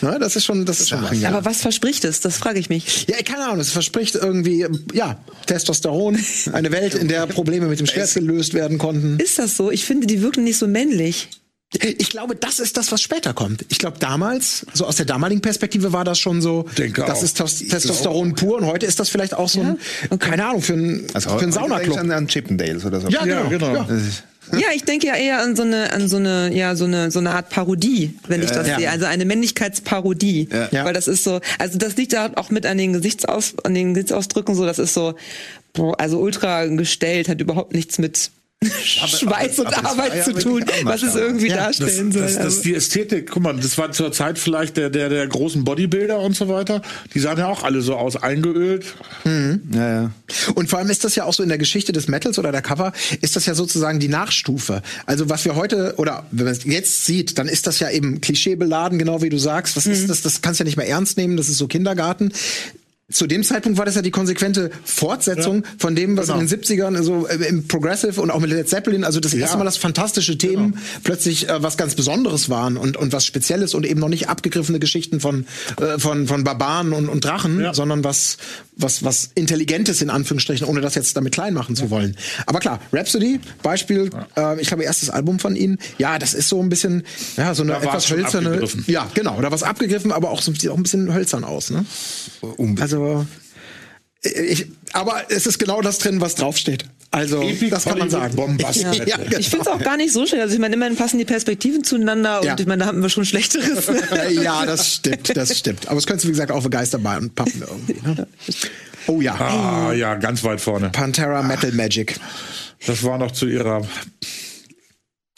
[0.03, 1.19] Ne, das ist schon, das ist schon was.
[1.21, 1.29] Ja.
[1.29, 2.21] Aber was verspricht es?
[2.21, 3.07] Das frage ich mich.
[3.09, 6.19] ja, keine Ahnung, es verspricht irgendwie, ja, Testosteron,
[6.53, 9.19] eine Welt, in der Probleme mit dem Schwert gelöst werden konnten.
[9.19, 9.71] Ist das so?
[9.71, 11.29] Ich finde, die wirken nicht so männlich.
[11.73, 13.65] Ich glaube, das ist das, was später kommt.
[13.69, 17.23] Ich glaube, damals, so aus der damaligen Perspektive war das schon so, Denke das auch.
[17.23, 19.79] ist Tos- Testosteron pur und heute ist das vielleicht auch so ein,
[20.19, 21.97] keine Ahnung, für einen, Also für einen Saunaclub.
[21.97, 23.09] An, an Chippendales oder so.
[23.09, 23.73] Ja, Ja, genau.
[23.73, 23.87] genau.
[24.53, 24.59] Ja.
[24.59, 27.21] Ja, ich denke ja eher an so eine, an so eine, ja, so eine, so
[27.21, 28.79] eine Art Parodie, wenn ich das Ja.
[28.79, 28.91] sehe.
[28.91, 30.49] Also eine Männlichkeitsparodie.
[30.73, 30.85] Ja.
[30.85, 33.95] Weil das ist so, also das liegt da auch mit an den Gesichtsaus, an den
[33.95, 35.15] Gesichtsausdrücken so, das ist so,
[35.99, 38.33] also ultra gestellt, hat überhaupt nichts mit
[38.63, 42.13] Schweiß und aber das war Arbeit ja zu tun, was es irgendwie Ja, Das, darstellen
[42.13, 42.23] soll.
[42.23, 43.31] das, das ist die Ästhetik.
[43.31, 46.83] Guck mal, das war zur Zeit vielleicht der, der, der großen Bodybuilder und so weiter.
[47.15, 48.85] Die sahen ja auch alle so aus, eingeölt.
[49.25, 50.11] ja, ja.
[50.55, 52.61] Und vor allem ist das ja auch so in der Geschichte des Metals oder der
[52.61, 52.93] Cover,
[53.23, 54.83] ist das ja sozusagen die Nachstufe.
[55.07, 58.21] Also was wir heute, oder wenn man es jetzt sieht, dann ist das ja eben
[58.21, 59.77] klischeebeladen, genau wie du sagst.
[59.79, 60.21] Was ist das?
[60.21, 62.31] Das kannst du ja nicht mehr ernst nehmen, das ist so Kindergarten.
[63.11, 66.41] Zu dem Zeitpunkt war das ja die konsequente Fortsetzung von dem, was Genau.
[66.41, 69.59] in den 70ern so äh, im Progressive und auch mit Led Zeppelin, also das erste
[69.59, 73.85] Mal, dass fantastische Themen plötzlich äh, was ganz Besonderes waren und, und was Spezielles und
[73.87, 75.47] eben noch nicht abgegriffene Geschichten von,
[75.81, 77.75] äh, von, von Barbaren und, und Drachen, Ja.
[77.75, 78.37] sondern was,
[78.83, 82.17] was, was Intelligentes in Anführungsstrichen, ohne das jetzt damit klein machen zu wollen.
[82.47, 86.63] Aber klar, Rhapsody, Beispiel, äh, ich glaube, erstes Album von ihnen, ja, das ist so
[86.63, 87.05] ein bisschen,
[87.37, 88.61] ja, so eine Da etwas hölzerne.
[88.87, 91.85] Ja, genau, da was abgegriffen, aber auch so sieht auch ein bisschen hölzern aus, ne?
[92.41, 92.81] Unbedingt.
[92.81, 93.27] Also,
[94.23, 96.85] ich, aber es ist genau das drin, was draufsteht.
[97.13, 98.37] Also, Epic das kann man sagen.
[98.37, 98.81] Bombast.
[98.83, 99.17] Ja, Ja.
[99.17, 99.39] genau.
[99.39, 100.41] ich finde es auch gar nicht so schön.
[100.41, 102.53] Also ich meine, immerhin passen die Perspektiven zueinander Ja.
[102.53, 103.91] und ich meine, da haben wir schon Schlechteres.
[104.31, 105.89] ja, das stimmt, das stimmt.
[105.89, 107.97] Aber es könntest du, wie gesagt, auch für Geisterbahn und pappen irgendwie.
[108.07, 108.27] Ne?
[109.09, 109.35] Oh ja.
[109.35, 110.91] Ah, ja, ganz weit vorne.
[110.91, 112.17] Pantera Metal Magic.
[112.87, 113.83] Das war noch zu ihrer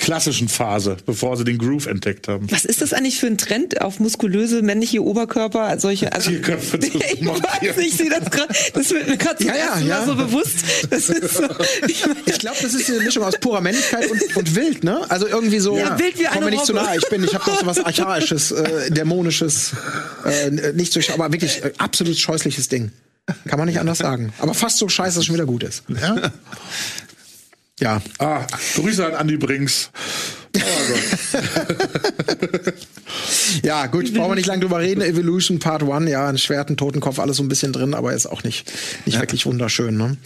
[0.03, 2.51] klassischen Phase, bevor sie den Groove entdeckt haben.
[2.51, 5.79] Was ist das eigentlich für ein Trend auf muskulöse männliche Oberkörper?
[5.79, 8.53] Solche, also, Tierköpfe zu ich weiß nicht, ich sehe das gerade.
[8.75, 10.05] Das wird mir gerade Ja, ja, ja.
[10.05, 10.57] So bewusst.
[10.91, 11.45] Das ist so,
[11.87, 15.09] ich Ich glaube, das ist eine Mischung aus purer Männlichkeit und, und wild, ne?
[15.09, 15.79] Also irgendwie so.
[15.79, 16.97] Ja, wild wie komm mir nicht zu nahe.
[16.99, 19.73] Ich bin, ich habe doch so was Archaisches, äh, Dämonisches,
[20.25, 22.91] äh, nicht so, aber wirklich äh, absolut scheußliches Ding.
[23.47, 24.33] Kann man nicht anders sagen.
[24.41, 25.85] Aber fast so scheiße, dass es schon wieder gut ist.
[25.89, 26.33] Ja?
[27.83, 28.01] Ja.
[28.19, 29.91] Ah, Grüße an Andi Brinks.
[30.57, 30.61] Oh.
[33.63, 35.03] Ja, gut, brauchen wir nicht lange drüber reden.
[35.03, 38.27] Evolution Part 1, ja, ein Schwert, ein Totenkopf, alles so ein bisschen drin, aber ist
[38.27, 38.73] auch nicht,
[39.05, 40.17] nicht wirklich wunderschön, ne?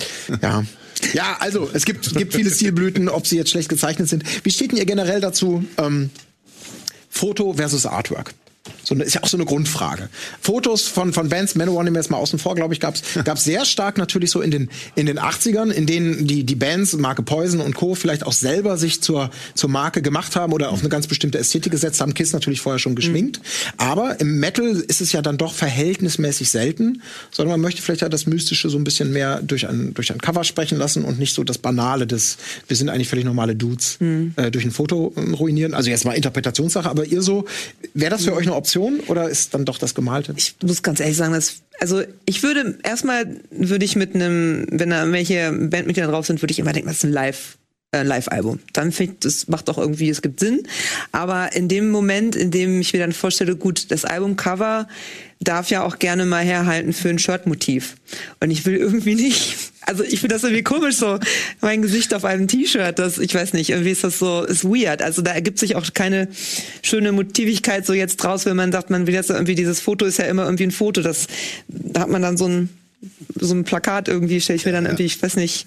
[0.43, 0.65] Ja.
[1.13, 4.25] Ja, also, es gibt, gibt viele Stilblüten, ob sie jetzt schlecht gezeichnet sind.
[4.45, 5.65] Wie steht denn ihr generell dazu?
[5.77, 6.11] Ähm,
[7.11, 8.33] Foto versus Artwork.
[8.83, 10.09] So, ist ja auch so eine Grundfrage.
[10.41, 13.45] Fotos von, von Bands, Manowar nehmen wir jetzt mal außen vor, glaube ich, gab's gab's
[13.45, 17.23] sehr stark natürlich so in den, in den 80ern, in denen die, die Bands, Marke
[17.23, 17.95] Poison und Co.
[17.95, 21.73] vielleicht auch selber sich zur, zur Marke gemacht haben oder auf eine ganz bestimmte Ästhetik
[21.73, 22.15] gesetzt haben.
[22.15, 23.41] Kiss natürlich vorher schon geschminkt.
[23.77, 28.09] Aber im Metal ist es ja dann doch verhältnismäßig selten, sondern man möchte vielleicht ja
[28.09, 31.35] das Mystische so ein bisschen mehr durch ein, durch ein Cover sprechen lassen und nicht
[31.35, 32.39] so das Banale des,
[32.69, 33.99] wir sind eigentlich völlig normale Dudes,
[34.37, 35.75] äh, durch ein Foto ähm, ruinieren.
[35.75, 37.45] Also jetzt mal Interpretationssache, aber ihr so,
[37.95, 40.35] wäre das für euch eine Option oder ist dann doch das Gemalte?
[40.37, 44.91] Ich muss ganz ehrlich sagen, dass also ich würde erstmal würde ich mit einem, wenn
[44.91, 47.59] da welche Bandmitglieder drauf sind, würde ich immer denken, das ist ein Live
[47.93, 48.61] äh, Live-Album.
[48.73, 50.67] Dann finde ich, das macht doch irgendwie, es gibt Sinn.
[51.13, 54.89] Aber in dem Moment, in dem ich mir dann vorstelle, gut, das Albumcover
[55.41, 57.97] darf ja auch gerne mal herhalten für ein Shirtmotiv.
[58.41, 61.19] Und ich will irgendwie nicht, also ich finde das irgendwie komisch, so
[61.61, 65.01] mein Gesicht auf einem T-Shirt, das, ich weiß nicht, irgendwie ist das so, ist weird.
[65.01, 66.29] Also da ergibt sich auch keine
[66.83, 70.19] schöne Motivigkeit so jetzt draus, wenn man sagt, man will jetzt irgendwie, dieses Foto ist
[70.19, 71.29] ja immer irgendwie ein Foto, das,
[71.69, 72.69] da hat man dann so ein,
[73.39, 75.67] so ein Plakat irgendwie, stelle ich mir dann irgendwie, ich weiß nicht,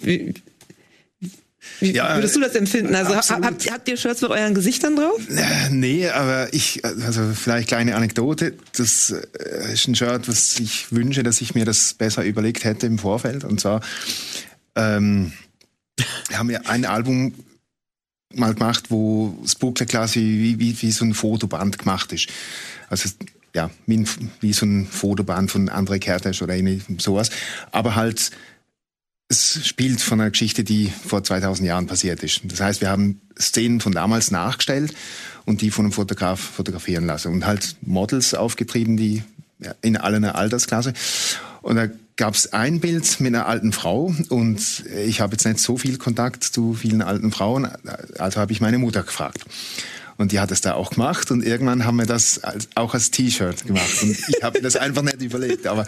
[0.00, 0.32] wie,
[1.80, 2.94] wie Ja, würdest du das empfinden?
[2.94, 3.44] Also absolut.
[3.44, 5.20] habt, habt ihr Shirts mit euren Gesichtern drauf?
[5.28, 8.54] Äh, Nee, aber ich, also vielleicht kleine Anekdote.
[8.76, 12.86] Das äh, ist ein Shirt, was ich wünsche, dass ich mir das besser überlegt hätte
[12.86, 13.44] im Vorfeld.
[13.44, 13.80] Und zwar
[14.74, 15.32] ähm,
[16.32, 17.34] haben wir ein Album
[18.34, 22.28] mal gemacht, wo das Booklet quasi wie, wie, wie so ein Fotoband gemacht ist.
[22.88, 23.08] Also
[23.54, 24.08] ja, wie, ein,
[24.40, 26.54] wie so ein Fotoband von André Kertész oder
[26.98, 27.30] sowas.
[27.72, 28.30] Aber halt
[29.28, 32.42] es spielt von einer Geschichte, die vor 2000 Jahren passiert ist.
[32.44, 34.94] Das heißt, wir haben Szenen von damals nachgestellt
[35.44, 39.22] und die von einem Fotograf fotografieren lassen und halt Models aufgetrieben, die
[39.82, 40.92] in aller Altersklasse.
[41.62, 45.58] Und da gab es ein Bild mit einer alten Frau und ich habe jetzt nicht
[45.58, 47.68] so viel Kontakt zu vielen alten Frauen,
[48.18, 49.44] also habe ich meine Mutter gefragt.
[50.18, 53.10] Und die hat es da auch gemacht und irgendwann haben wir das als, auch als
[53.10, 54.02] T-Shirt gemacht.
[54.02, 55.66] Und ich habe mir das einfach nicht überlegt.
[55.66, 55.84] Aber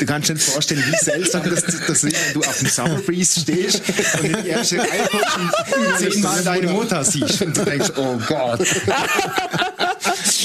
[0.00, 2.96] du kannst dir nicht vorstellen, wie seltsam das, das ist, wenn du auf dem Summer
[2.96, 3.82] Breeze stehst
[4.18, 7.40] und in die erste Reihe guckst und zehnmal deine Mutter siehst.
[7.42, 8.66] Und du denkst, oh Gott.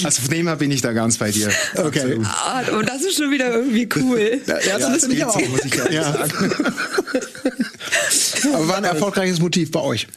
[0.03, 1.49] Also von dem her bin ich da ganz bei dir.
[1.75, 2.19] Okay.
[2.23, 4.41] Ah, und das ist schon wieder irgendwie cool.
[4.45, 5.39] Ja, das finde ich auch.
[5.49, 6.13] Muss ich Ja.
[6.13, 6.51] sagen.
[8.53, 10.07] Aber war ein erfolgreiches Motiv bei euch?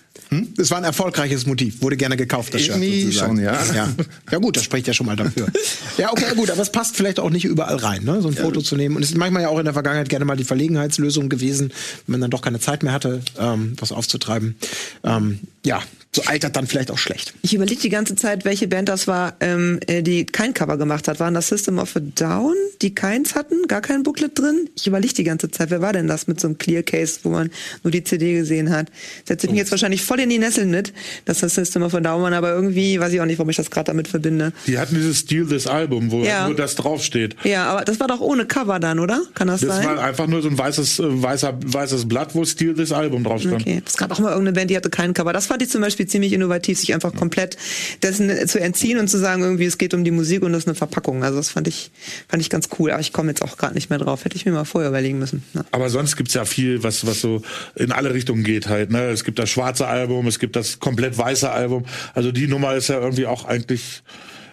[0.58, 1.82] Es war ein erfolgreiches Motiv.
[1.82, 2.76] Wurde gerne gekauft, das Shirt.
[2.76, 3.36] Irgendwie sozusagen.
[3.36, 3.74] schon, ja.
[3.74, 3.88] ja.
[4.30, 5.46] Ja gut, das spricht ja schon mal dafür.
[5.98, 8.20] Ja, okay, gut, aber es passt vielleicht auch nicht überall rein, ne?
[8.20, 8.96] so ein Foto zu nehmen.
[8.96, 11.72] Und es ist manchmal ja auch in der Vergangenheit gerne mal die Verlegenheitslösung gewesen,
[12.06, 14.56] wenn man dann doch keine Zeit mehr hatte, ähm, was aufzutreiben.
[15.04, 15.82] Ähm, ja,
[16.16, 17.34] so altert dann vielleicht auch schlecht.
[17.42, 21.08] Ich überlege die ganze Zeit, welche Band das war, ähm, äh, die kein Cover gemacht
[21.08, 21.20] hat.
[21.20, 23.66] Waren das System of a Down, die keins hatten?
[23.68, 24.70] Gar kein Booklet drin?
[24.76, 27.30] Ich überlege die ganze Zeit, wer war denn das mit so einem Clear Case, wo
[27.30, 27.50] man
[27.82, 28.88] nur die CD gesehen hat?
[29.24, 30.92] Setze ich mich jetzt wahrscheinlich voll in die Nesseln mit,
[31.24, 33.70] dass das System of a Down aber irgendwie weiß ich auch nicht, warum ich das
[33.70, 34.52] gerade damit verbinde.
[34.66, 36.46] Die hatten dieses Steal This Album, wo Ja.
[36.46, 37.36] nur das draufsteht.
[37.44, 39.22] Ja, aber das war doch ohne Cover dann, oder?
[39.34, 39.86] Kann das, Das sein?
[39.86, 43.40] war einfach nur so ein weißes, äh, weißer, weißes Blatt, wo Steal This Album drauf
[43.40, 43.62] stand.
[43.62, 45.32] Okay, es gab auch mal irgendeine Band, die hatte keinen Cover.
[45.32, 47.56] Das fand ich zum Beispiel ziemlich innovativ, sich einfach komplett
[48.02, 50.68] dessen zu entziehen und zu sagen, irgendwie es geht um die Musik und das ist
[50.68, 51.22] eine Verpackung.
[51.24, 51.90] Also das fand ich,
[52.28, 52.90] fand ich ganz cool.
[52.90, 54.24] Aber ich komme jetzt auch gerade nicht mehr drauf.
[54.24, 55.42] Hätte ich mir mal vorher überlegen müssen.
[55.54, 55.64] Ja.
[55.72, 57.42] Aber sonst gibt's ja viel, was, was so
[57.74, 58.90] in alle Richtungen geht halt.
[58.90, 59.04] Ne?
[59.08, 61.84] Es gibt das schwarze Album, es gibt das komplett weiße Album.
[62.14, 64.02] Also die Nummer ist ja irgendwie auch eigentlich.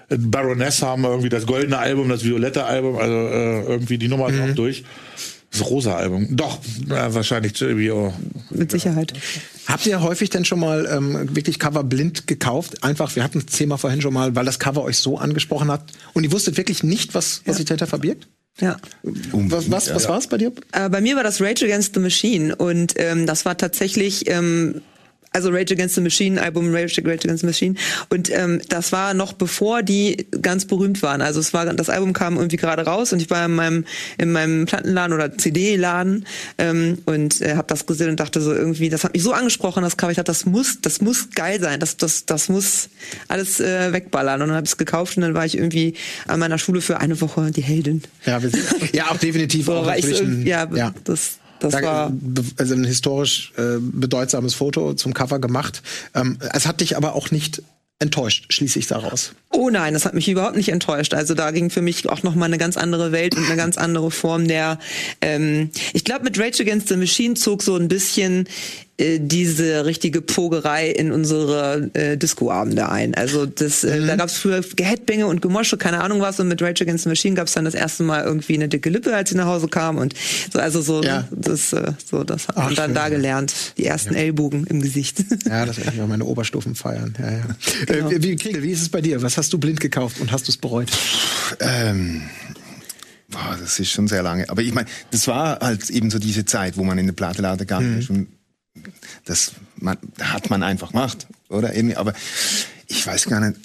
[0.10, 4.30] äh, Baroness haben irgendwie das goldene Album, das violette Album, also äh, irgendwie die Nummer
[4.30, 4.84] ist auch durch.
[5.52, 6.28] Das rosa Album.
[6.32, 6.58] Doch,
[6.90, 7.92] äh, wahrscheinlich irgendwie.
[7.92, 8.12] Oh.
[8.50, 9.14] Mit Sicherheit.
[9.68, 12.84] Habt ihr häufig denn schon mal ähm, wirklich Cover blind gekauft?
[12.84, 15.84] Einfach, wir hatten das Thema vorhin schon mal, weil das Cover euch so angesprochen hat
[16.14, 18.28] und ihr wusstet wirklich nicht, was, was sich dahinter verbirgt?
[18.60, 18.78] Ja.
[19.02, 20.52] Was, was, was war es bei dir?
[20.72, 24.82] Äh, bei mir war das Rage Against the Machine und ähm, das war tatsächlich ähm,
[25.34, 27.76] also Rage Against the Machine Album Rage, Rage Against the Machine
[28.10, 31.22] und ähm, das war noch bevor die ganz berühmt waren.
[31.22, 33.86] Also es war das Album kam irgendwie gerade raus und ich war in meinem
[34.18, 36.26] in meinem Plattenladen oder CD-Laden
[36.58, 39.84] ähm, und äh, habe das gesehen und dachte so irgendwie, das hat mich so angesprochen,
[39.84, 40.12] das Cover.
[40.12, 42.90] Ich dachte, das muss das muss geil sein, das das das muss
[43.28, 45.96] alles äh, wegballern und dann habe ich es gekauft und dann war ich irgendwie
[46.28, 48.04] an meiner Schule für eine Woche die Heldin.
[48.26, 48.64] Ja, wir sind,
[48.94, 49.66] ja auch definitiv.
[49.74, 50.68] So, auch ein- irgendwie- ja,
[51.04, 52.14] das das Da- war
[52.58, 55.82] also ein historisch äh, bedeutsames Foto zum Cover gemacht.
[56.14, 57.62] Ähm, es hat dich aber auch nicht
[58.00, 59.32] enttäuscht, schließe ich daraus.
[59.50, 61.14] Oh nein, das hat mich überhaupt nicht enttäuscht.
[61.14, 63.78] Also da ging für mich auch noch mal eine ganz andere Welt und eine ganz
[63.78, 64.78] andere Form der.
[65.22, 68.48] Ähm, ich glaube, mit Rage Against the Machine zog so ein bisschen
[68.98, 73.16] äh, diese richtige Pogerei in unsere äh, Discoabende ein.
[73.16, 76.40] Also das, äh, da gab es früher Geheadbänge und Gemosche, keine Ahnung was.
[76.40, 78.90] Und mit Rage Against the Machine gab es dann das erste Mal irgendwie eine dicke
[78.90, 79.98] Lippe, als sie nach Hause kam.
[79.98, 80.14] Und
[80.52, 81.28] so, also so, Ja.
[81.32, 82.96] das, äh, so, das hat Ach, man dann schön.
[82.96, 83.54] da gelernt.
[83.78, 85.24] Die ersten Ellbogen im Gesicht.
[85.46, 87.16] Ja, das werde ich auch meine Oberstufen feiern.
[87.20, 87.42] Ja, ja.
[87.86, 88.10] Genau.
[88.12, 89.22] Äh, wie, Kriegel, wie ist es bei dir?
[89.22, 90.90] Was hast du blind gekauft und hast du es bereut?
[91.60, 92.22] Ähm,
[93.30, 94.50] boah, das ist schon sehr lange.
[94.50, 97.60] Aber ich meine, das war halt eben so diese Zeit, wo man in den Plattenladen
[97.60, 98.28] gegangen ist und
[99.26, 101.74] das man, hat man einfach gemacht, oder?
[101.76, 102.14] Irgendwie, aber
[102.88, 103.60] ich weiß gar nicht.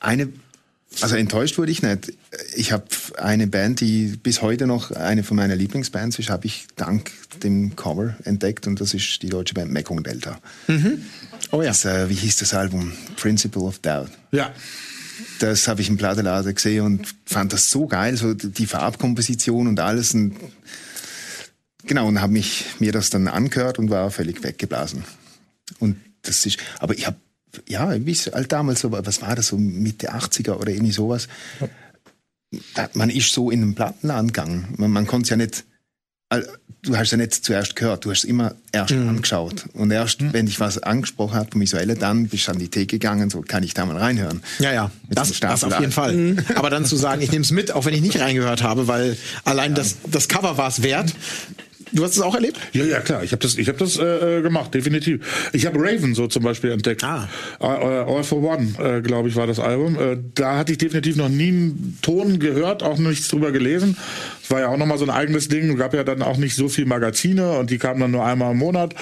[0.00, 0.28] Eine,
[1.00, 2.12] also enttäuscht wurde ich nicht.
[2.56, 2.84] Ich habe
[3.18, 7.10] eine Band, die bis heute noch eine von meiner Lieblingsbands ist, habe ich dank
[7.42, 10.38] dem Cover entdeckt und das ist die deutsche Band Mekong Delta.
[11.50, 11.68] Oh ja.
[11.68, 12.92] Das, äh, wie hieß das Album?
[13.16, 14.52] Principle of Doubt Ja.
[15.40, 19.80] das habe ich im Plattenladen gesehen und fand das so geil, so die Farbkomposition und
[19.80, 20.14] alles.
[20.14, 20.36] Und
[21.88, 25.04] genau, und habe mich mir das dann angehört und war völlig weggeblasen.
[25.80, 27.16] Und das ist, aber ich habe,
[27.66, 30.92] ja, wie es halt damals so, war, was war das, so Mitte 80er oder irgendwie
[30.92, 31.28] sowas.
[32.74, 34.74] Da, man ist so in den Plattenladen gegangen.
[34.76, 35.64] Man, man konnte es ja nicht,
[36.82, 39.66] du hast ja nicht zuerst gehört, du hast es immer erst angeschaut.
[39.74, 42.98] Und erst, wenn dich was angesprochen hat, vom Visuellen, dann bist du an die Theke
[42.98, 44.42] gegangen, so kann ich da mal reinhören.
[44.58, 46.36] Ja, ja, das, das auf jeden Fall.
[46.54, 49.16] Aber dann zu sagen, ich nehme es mit, auch wenn ich nicht reingehört habe, weil
[49.44, 51.14] allein das, das Cover war es wert.
[51.92, 52.58] Du hast es auch erlebt?
[52.72, 53.22] Ja, ja, klar.
[53.22, 55.50] Ich habe das, ich hab das äh, äh, gemacht, definitiv.
[55.52, 57.04] Ich habe Raven so zum Beispiel entdeckt.
[57.04, 57.28] Ah.
[57.60, 59.98] Äh, äh, All for One, äh, glaube ich, war das Album.
[59.98, 63.96] Äh, da hatte ich definitiv noch nie einen Ton gehört, auch nichts drüber gelesen.
[64.42, 65.70] Es war ja auch nochmal so ein eigenes Ding.
[65.70, 68.52] Es gab ja dann auch nicht so viel Magazine und die kamen dann nur einmal
[68.52, 68.94] im Monat.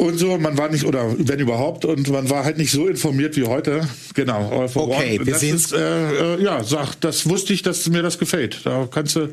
[0.00, 3.36] Und so, man war nicht, oder wenn überhaupt, und man war halt nicht so informiert
[3.36, 3.86] wie heute.
[4.14, 5.26] Genau, All for Okay, One.
[5.26, 5.64] wir das sehen's.
[5.66, 8.60] ist, äh, äh, ja, sag, das wusste ich, dass mir das gefällt.
[8.64, 9.28] Da kannst du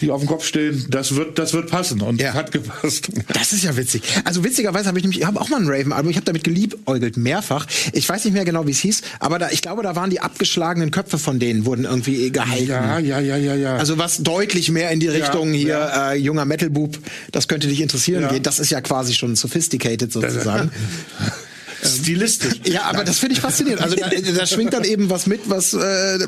[0.00, 2.00] die auf den Kopf stehen, das wird, das wird passen.
[2.02, 2.34] Und Ja.
[2.34, 3.08] hat gepasst.
[3.32, 4.02] Das ist ja witzig.
[4.24, 7.16] Also witzigerweise habe ich nämlich, ich habe auch mal ein Raven-Album, ich habe damit geliebäugelt,
[7.16, 7.66] mehrfach.
[7.92, 10.20] Ich weiß nicht mehr genau, wie es hieß, aber da, ich glaube, da waren die
[10.20, 12.66] abgeschlagenen Köpfe von denen, wurden irgendwie gehalten.
[12.68, 13.76] Ja, ja, ja, ja, ja.
[13.76, 16.12] Also was deutlich mehr in die Richtung hier, ja.
[16.12, 16.98] Äh, junger Metal-Bub,
[17.30, 18.32] das könnte dich interessieren Ja.
[18.32, 18.46] geht.
[18.46, 20.70] Das ist ja quasi schon sophisticated sozusagen.
[21.82, 22.60] stilistisch.
[22.64, 23.82] ja, aber das finde ich faszinierend.
[23.82, 26.18] Also da, da schwingt dann eben was mit, was äh,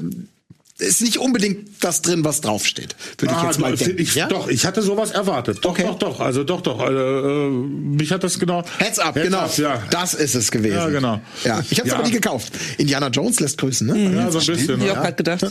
[0.79, 2.97] ist nicht unbedingt das drin, was draufsteht.
[3.19, 4.03] Würde ich Ah, jetzt mal doch, denken.
[4.03, 4.27] ich, ja?
[4.27, 5.59] Doch, ich hatte sowas erwartet.
[5.63, 5.85] Doch, Okay.
[5.85, 6.21] doch, doch.
[6.21, 6.81] Also doch, doch.
[6.81, 8.65] Also, äh, mich hat das genau.
[8.79, 9.39] Heads up, Heads genau.
[9.41, 9.83] up, ja.
[9.91, 10.75] Das ist es gewesen.
[10.75, 11.21] Ja, genau.
[11.45, 11.99] Ja, ich habe es Ja.
[11.99, 12.53] aber nie gekauft.
[12.79, 14.15] Indiana Jones lässt grüßen, ne?
[14.15, 14.81] Ja, so ein bisschen.
[14.81, 14.91] Ich ne?
[14.97, 15.45] hab grad gedacht.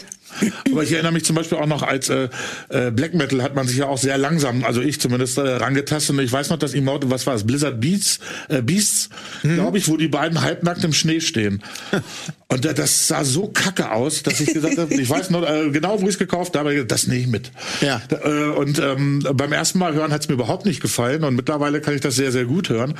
[0.71, 2.29] Aber ich erinnere mich zum Beispiel auch noch, als äh,
[2.69, 6.15] äh, Black Metal hat man sich ja auch sehr langsam, also ich zumindest, äh, rangetastet.
[6.17, 8.19] Und ich weiß noch, dass Emote, was war es, Blizzard Beats,
[8.49, 9.09] äh, Beasts,
[9.43, 9.55] Mhm.
[9.55, 11.61] glaube ich, wo die beiden halbnackt im Schnee stehen.
[12.47, 15.69] Und äh, das sah so kacke aus, dass ich gesagt habe, ich weiß noch, äh,
[15.71, 17.51] genau wo ich es gekauft habe, das nehme ich mit.
[17.82, 18.01] Ja.
[18.09, 21.36] Da, äh, und ähm, beim ersten Mal hören hat es mir überhaupt nicht gefallen und
[21.36, 22.95] mittlerweile kann ich das sehr, sehr gut hören.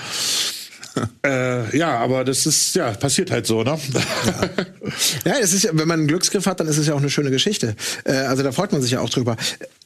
[1.26, 3.78] äh, ja, aber das ist, ja, passiert halt so, ne?
[5.26, 7.32] Ja, es ist wenn man einen Glücksgriff hat, dann ist es ja auch eine schöne
[7.32, 7.76] Geschichte.
[8.04, 9.38] Äh, also da freut man sich ja auch drüber.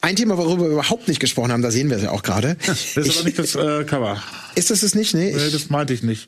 [0.02, 2.58] Ein Thema, worüber wir überhaupt nicht gesprochen haben, da sehen wir es ja auch gerade.
[2.66, 4.22] Das ist Ich- aber nicht das äh, Cover.
[4.56, 5.14] Ist das es nicht?
[5.14, 6.28] Nee, Nee, das meinte ich nicht.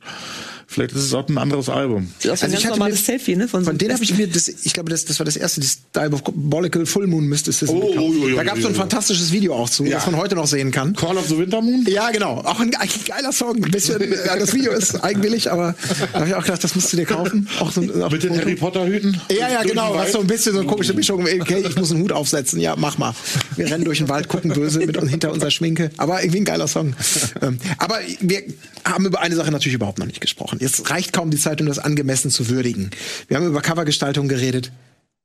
[0.70, 2.12] Vielleicht ist es auch ein anderes Album.
[2.20, 3.48] Wie ein Also ich ganz hatte normales mir- Selfie, ne?
[3.48, 5.62] Von, so Von denen habe ich mir, das, ich glaube, das, das war das erste,
[5.62, 8.74] das Diabolical Full Moon müsste es Oh, oh, oh, oh, Da gab es so ein
[8.74, 8.80] oh, oh.
[8.82, 9.96] fantastisches Video auch zu, Ja.
[9.96, 10.94] das man heute noch sehen kann.
[10.94, 11.86] Call of the Winter Moon?
[11.88, 12.40] Ja, genau.
[12.44, 13.64] Auch ein, ein geiler Song.
[13.64, 15.74] Ein bisschen, ja, das Video ist eigenwillig, aber
[16.12, 17.48] da habe ich auch gedacht, das musst du dir kaufen.
[17.62, 18.38] Auch so ein, auch Mit den.
[18.38, 19.20] Harry Potter Hüten?
[19.32, 19.94] Ja, ja, genau.
[19.96, 21.22] Das ist so ein bisschen so eine komische Mischung.
[21.22, 22.60] Okay, ich muss einen Hut aufsetzen.
[22.60, 23.14] Ja, mach mal.
[23.56, 25.92] Wir rennen durch den Wald, gucken böse mit hinter unserer Schminke.
[25.98, 26.94] Aber irgendwie ein geiler Song.
[27.42, 28.44] Ähm, aber wir
[28.84, 30.57] haben über eine Sache natürlich überhaupt noch nicht gesprochen.
[30.60, 32.92] Jetzt reicht kaum die Zeit, um das angemessen zu würdigen.
[33.28, 34.72] Wir haben über Covergestaltung geredet.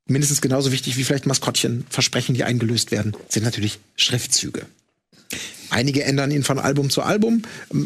[0.07, 4.67] Mindestens genauso wichtig wie vielleicht Maskottchen, Versprechen, die eingelöst werden, sind natürlich Schriftzüge.
[5.73, 7.43] Einige ändern ihn von Album zu Album,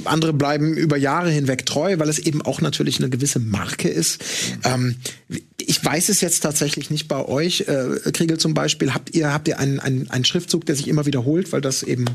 [0.06, 4.24] andere bleiben über Jahre hinweg treu, weil es eben auch natürlich eine gewisse Marke ist.
[4.64, 4.96] Ähm,
[5.60, 7.60] ich weiß es jetzt tatsächlich nicht bei euch.
[7.68, 11.06] Äh, Kriegel zum Beispiel, habt ihr, habt ihr einen, einen, einen Schriftzug, der sich immer
[11.06, 12.06] wiederholt, weil das eben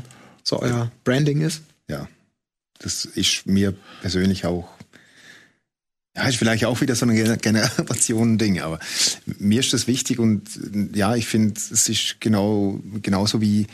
[0.42, 1.62] so euer Branding ist?
[1.88, 2.06] Ja,
[2.80, 4.68] das ist mir persönlich auch.
[6.14, 8.78] Ja, ist vielleicht auch wieder so ein Gener- Generationen-Ding, aber
[9.38, 10.42] mir ist das wichtig und
[10.94, 13.66] ja, ich finde, es ist genau, genauso wie,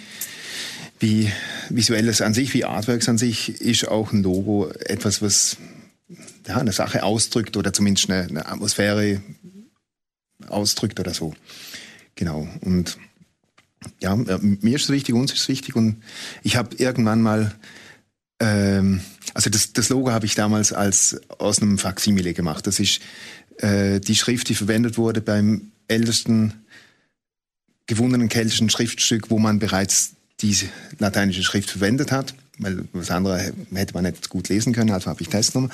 [1.01, 1.33] wie
[1.69, 5.57] visuelles an sich, wie Artworks an sich, ist auch ein Logo etwas, was
[6.47, 9.21] ja, eine Sache ausdrückt oder zumindest eine, eine Atmosphäre
[10.47, 11.35] ausdrückt oder so.
[12.15, 12.49] Genau.
[12.61, 12.99] Und
[14.01, 16.03] ja, äh, mir ist es wichtig, uns ist es wichtig und
[16.45, 17.55] ich habe irgendwann mal
[18.41, 19.01] ähm,
[19.35, 22.67] also das, das Logo habe ich damals als aus einem Faksimile gemacht.
[22.67, 23.01] Das ist
[23.59, 26.55] äh, die Schrift, die verwendet wurde beim ältesten
[27.87, 30.67] gewundenen keltischen Schriftstück, wo man bereits diese
[30.99, 32.35] lateinische Schrift verwendet hat.
[32.59, 35.69] weil das andere hätte man nicht gut lesen können, also habe ich Testnummer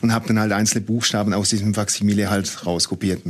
[0.00, 3.22] und habe dann halt einzelne Buchstaben aus diesem Faximile halt rauskopiert.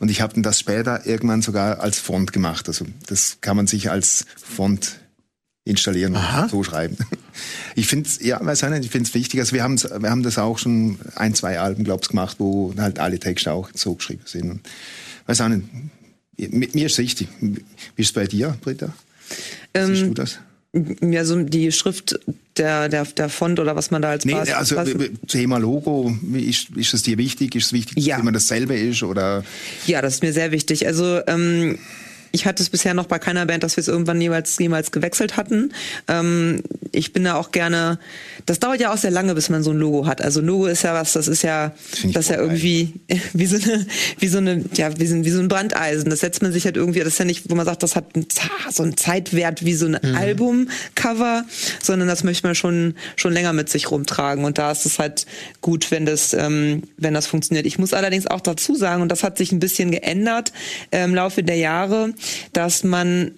[0.00, 2.68] Und ich habe dann das später irgendwann sogar als Font gemacht.
[2.68, 4.98] Also das kann man sich als Font
[5.68, 6.42] installieren Aha.
[6.44, 6.96] und so schreiben.
[7.76, 9.38] Ich finde es, ja, weiß auch nicht, ich finde es wichtig.
[9.40, 12.74] Also wir, haben's, wir haben das auch schon ein, zwei Alben, glaube ich, gemacht, wo
[12.78, 14.50] halt alle Texte auch so geschrieben sind.
[14.50, 14.60] Und,
[15.26, 15.62] weiß auch nicht,
[16.36, 17.28] mir, mir ist wichtig.
[17.40, 17.52] Wie
[17.96, 18.92] ist es bei dir, Britta?
[19.74, 20.38] Ähm, Siehst du das?
[21.00, 22.18] Ja, so die Schrift
[22.58, 25.58] der, der, der Font oder was man da als Nee, Basis- also Basis- äh, Thema
[25.58, 27.54] Logo, ist, ist es dir wichtig?
[27.54, 28.16] Ist es wichtig, Ja.
[28.16, 29.02] dass immer dasselbe ist?
[29.02, 29.44] Oder
[29.86, 30.86] Ja, das ist mir sehr wichtig.
[30.86, 31.78] Also ähm,
[32.32, 35.36] ich hatte es bisher noch bei keiner Band, dass wir es irgendwann jeweils, jemals gewechselt
[35.36, 35.72] hatten.
[36.08, 36.62] Ähm,
[36.92, 37.98] ich bin da auch gerne.
[38.46, 40.22] Das dauert ja auch sehr lange, bis man so ein Logo hat.
[40.22, 41.72] Also Logo ist ja was, das ist ja,
[42.04, 42.94] ich das ist ja irgendwie
[43.32, 43.86] wie so eine,
[44.18, 46.10] wie so eine, ja, wie so, ein- wie so ein Brandeisen.
[46.10, 47.00] Das setzt man sich halt irgendwie.
[47.00, 49.74] Das ist ja nicht, wo man sagt, das hat einen, Za- so einen Zeitwert wie
[49.74, 51.44] so ein Albumcover,
[51.82, 54.44] sondern das möchte man schon schon länger mit sich rumtragen.
[54.44, 55.26] Und da ist es halt
[55.60, 57.66] gut, wenn das, ähm, wenn das funktioniert.
[57.66, 60.52] Ich muss allerdings auch dazu sagen, und das hat sich ein bisschen geändert
[60.90, 62.12] äh, im Laufe der Jahre,
[62.52, 63.32] dass man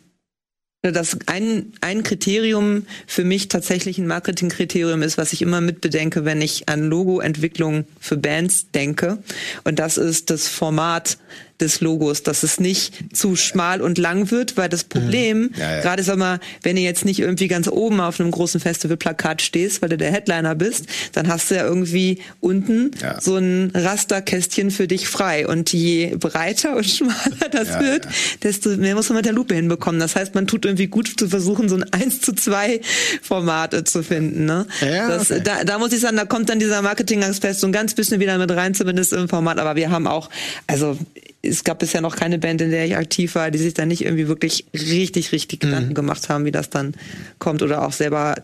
[0.83, 6.41] dass ein, ein Kriterium für mich tatsächlich ein Marketingkriterium ist, was ich immer mitbedenke, wenn
[6.41, 9.19] ich an Logoentwicklung für Bands denke.
[9.65, 11.19] Und das ist das Format
[11.61, 15.81] des Logos, dass es nicht zu schmal und lang wird, weil das Problem, Ja, ja.
[15.83, 19.83] gerade sag mal, wenn ihr jetzt nicht irgendwie ganz oben auf einem großen Festivalplakat stehst,
[19.83, 23.21] weil du der Headliner bist, dann hast du ja irgendwie unten Ja.
[23.21, 25.47] so ein Rasterkästchen für dich frei.
[25.47, 28.07] Und je breiter und schmaler das wird,
[28.43, 30.01] desto mehr muss man mit der Lupe hinbekommen.
[30.01, 32.81] Das heißt, man tut irgendwie gut zu versuchen, so ein 1 zu 2
[33.23, 34.45] Format zu finden.
[34.47, 34.67] Ne?
[34.81, 35.41] Das, okay.
[35.45, 38.39] da, da muss ich sagen, da kommt dann dieser Marketingaspekt so ein ganz bisschen wieder
[38.39, 39.59] mit rein, zumindest im Format.
[39.59, 40.31] Aber wir haben auch,
[40.67, 40.97] also
[41.43, 44.05] es gab bisher noch keine Band, in der ich aktiv war, die sich da nicht
[44.05, 45.69] irgendwie wirklich richtig, richtig Mhm.
[45.69, 46.95] Gedanken gemacht haben, wie das dann
[47.39, 48.37] kommt oder auch selber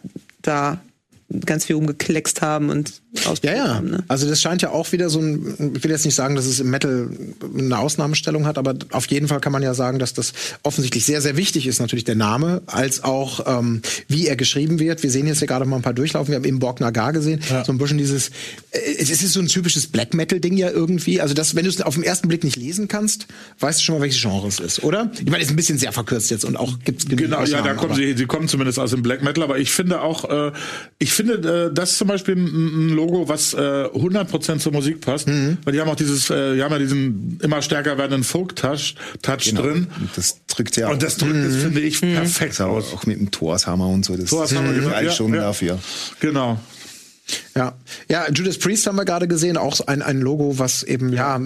[0.42, 0.80] da
[1.44, 3.74] ganz viel rumgekleckst haben und Ja, ausprobiert ja.
[3.74, 3.90] haben.
[3.90, 4.04] Ne?
[4.06, 6.60] Also das scheint ja auch wieder so ein, ich will jetzt nicht sagen, dass es
[6.60, 7.10] im Metal
[7.58, 11.20] eine Ausnahmestellung hat, aber auf jeden Fall kann man ja sagen, dass das offensichtlich sehr,
[11.20, 15.02] sehr wichtig ist, natürlich der Name, als auch ähm, wie er geschrieben wird.
[15.02, 16.30] Wir sehen jetzt hier gerade mal ein paar durchlaufen.
[16.30, 17.40] Wir haben eben Borg Nagar gesehen.
[17.64, 18.28] So ein bisschen dieses,
[18.70, 21.20] äh, es ist so ein typisches Black Metal-Ding ja irgendwie.
[21.20, 23.26] Also das, wenn du es auf den ersten Blick nicht lesen kannst,
[23.58, 25.10] weißt du schon mal, welches Genre es ist, oder?
[25.18, 27.74] Ich meine, ist ein bisschen sehr verkürzt jetzt und auch gibt's genug Genau, ja, da
[27.74, 30.52] kommen sie, sie kommen zumindest aus dem Black Metal, aber ich finde auch, äh,
[30.98, 35.26] ich finde, äh, das ist zum Beispiel ein, Logo, was äh, 100% zur Musik passt,
[35.26, 35.58] Mhm.
[35.64, 39.44] weil die haben auch dieses, äh, die haben ja diesen immer stärker werdenden Folk-Touch Touch
[39.44, 39.62] Genau.
[39.62, 39.86] drin.
[39.98, 40.92] Und das drückt ja auch.
[40.92, 42.92] Und das drückt, das finde ich perfekt auch, aus.
[42.94, 44.16] auch mit dem Torshammer und so.
[44.16, 45.40] Das Torshammer, ist genau, drei ja, Stunden ja.
[45.42, 45.78] dafür.
[46.20, 46.60] Genau.
[47.56, 47.74] Ja,
[48.08, 51.40] ja, Judas Priest haben wir gerade gesehen, auch ein, ein Logo, was eben ja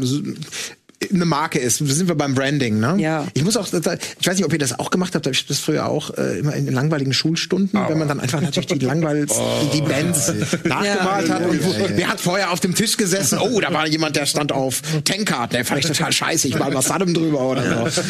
[1.12, 1.80] eine Marke ist.
[1.80, 2.94] Da sind wir beim Branding, ne?
[2.98, 3.26] Ja.
[3.32, 5.48] Ich muss auch, ich weiß nicht, ob ihr das auch gemacht habt, aber ich hab
[5.48, 8.78] das früher auch äh, immer in den langweiligen Schulstunden, wenn man dann einfach natürlich die
[8.84, 9.42] langweilsten,
[9.72, 10.32] die Bands
[10.64, 11.34] nachgemalt Ja.
[11.34, 11.46] hat.
[11.48, 11.86] Und wo, Ja, ja.
[11.96, 13.38] wer hat vorher auf dem Tisch gesessen?
[13.38, 16.48] Oh, da war jemand, der stand auf Tankard, der fand ich total scheiße.
[16.48, 18.02] Ich mal was Saddam drüber oder so.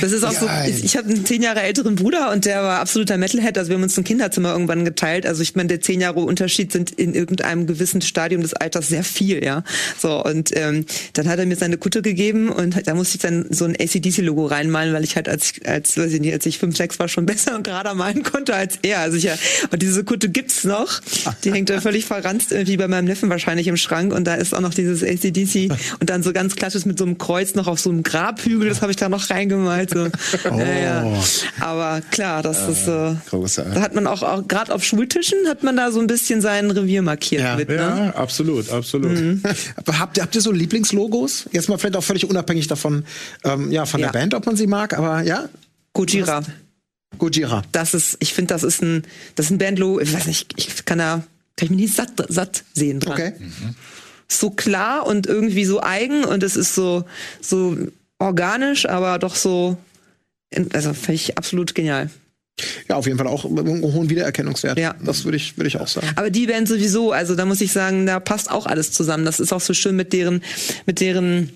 [0.00, 0.70] Das ist auch so, Geil.
[0.70, 3.58] ich, ich habe einen zehn Jahre älteren Bruder und der war absoluter Metalhead.
[3.58, 5.26] Also wir haben uns ein Kinderzimmer irgendwann geteilt.
[5.26, 9.02] Also ich meine, der zehn Jahre Unterschied sind in irgendeinem gewissen Stadium des Alters sehr
[9.02, 9.64] viel, ja.
[9.98, 12.11] So und ähm, dann hat er mir seine Kutte gegeben
[12.50, 16.12] und da musste ich dann so ein ACDC-Logo reinmalen, weil ich halt als als weiß
[16.12, 19.00] ich nicht, als ich fünf sechs war schon besser und gerader malen konnte als er.
[19.00, 19.34] Also ich ja,
[19.70, 21.00] und diese Kutte gibt's noch.
[21.44, 24.54] Die hängt da völlig verranzt irgendwie bei meinem Neffen wahrscheinlich im Schrank und da ist
[24.54, 27.80] auch noch dieses ACDC und dann so ganz klassisch mit so einem Kreuz noch auf
[27.80, 28.68] so einem Grabhügel.
[28.68, 29.90] Das habe ich da noch reingemalt.
[29.90, 30.08] So.
[30.44, 31.22] Ja, ja.
[31.60, 33.16] Aber klar, das ist so.
[33.30, 33.74] großartig.
[33.74, 36.70] Da hat man auch, auch gerade auf Schultischen hat man da so ein bisschen sein
[36.70, 37.56] Revier markiert Ja.
[37.56, 37.68] mit.
[37.68, 37.76] Ne?
[37.76, 39.18] Ja, absolut, absolut.
[39.98, 41.46] Habt, ihr- habt ihr so Lieblingslogos?
[41.52, 43.04] Jetzt mal vielleicht auch völlig unabhängig davon,
[43.44, 44.06] ähm, ja, von Ja.
[44.10, 45.48] der Band, ob man sie mag, aber ja,
[45.92, 46.42] Gojira.
[47.18, 47.62] Gojira.
[47.72, 50.00] Das ist, ich finde, das ist ein, das ist ein Bandlogo.
[50.00, 51.22] Ich weiß nicht, ich kann da,
[51.56, 53.12] kann ich mich nicht satt, satt sehen dran.
[53.12, 53.32] Okay.
[54.28, 57.04] Ist so klar und irgendwie so eigen und es ist so,
[57.42, 57.76] so
[58.18, 59.76] organisch, aber doch so,
[60.72, 62.08] also finde ich absolut genial.
[62.88, 64.78] Ja, auf jeden Fall auch mit einem hohen Wiedererkennungswert.
[64.78, 64.94] Ja.
[65.02, 66.06] Das würde ich, würde ich auch sagen.
[66.16, 69.24] Aber die Band sowieso, also da muss ich sagen, da passt auch alles zusammen.
[69.24, 70.42] Das ist auch so schön mit deren,
[70.86, 71.50] mit deren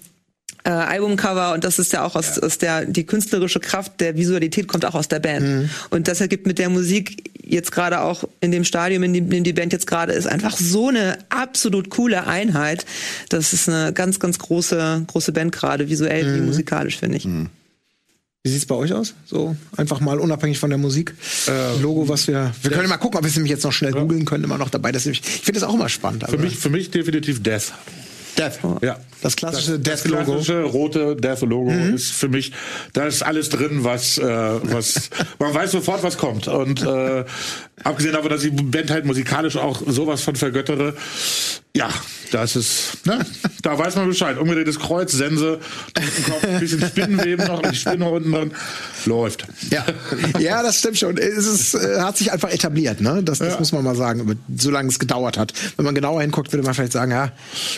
[0.67, 4.67] äh, Albumcover und das ist ja auch aus, aus der die künstlerische Kraft der Visualität
[4.67, 8.51] kommt auch aus der Band und das ergibt mit der Musik jetzt gerade auch in
[8.51, 11.89] dem Stadium in dem, in dem die Band jetzt gerade ist einfach so eine absolut
[11.91, 12.85] coole Einheit
[13.29, 17.29] das ist eine ganz ganz große große Band gerade visuell wie musikalisch finde ich
[18.43, 19.15] Wie sieht's bei euch aus?
[19.25, 21.15] So einfach mal unabhängig von der Musik.
[21.49, 22.55] Ein Logo, was wir.
[22.63, 24.71] Wir können mal gucken, ob wir es nämlich jetzt noch schnell googeln können, immer noch
[24.71, 24.93] dabei.
[24.93, 26.25] Das ist nämlich, ich finde das auch immer spannend.
[26.31, 27.73] Für mich, für mich definitiv Death.
[28.39, 28.59] Death.
[28.83, 28.97] Ja.
[29.23, 30.25] Das klassische das Death-Logo.
[30.33, 32.53] klassische rote Death-Logo ist für mich,
[32.93, 35.09] da ist alles drin, was, äh, was
[35.39, 36.47] man weiß sofort, was kommt.
[36.49, 37.25] Und äh,
[37.83, 40.95] abgesehen davon, dass ich die Band halt musikalisch auch sowas von vergöttere,
[41.75, 41.89] ja,
[42.31, 43.25] das ist, ne,
[43.63, 44.39] da weiß man Bescheid.
[44.39, 45.59] Umgedrehtes Kreuz, Sense,
[46.27, 48.51] Kopf, ein bisschen Spinnenweben noch, die Spinne unten drin,
[49.07, 49.47] läuft.
[49.71, 49.85] Ja.
[50.39, 51.17] ja, das stimmt schon.
[51.19, 53.23] Es ist, äh, hat sich einfach etabliert, ne?
[53.23, 53.59] Das, das Ja.
[53.59, 55.53] muss man mal sagen, solange es gedauert hat.
[55.77, 57.33] Wenn man genauer hinguckt, würde man vielleicht sagen, ja,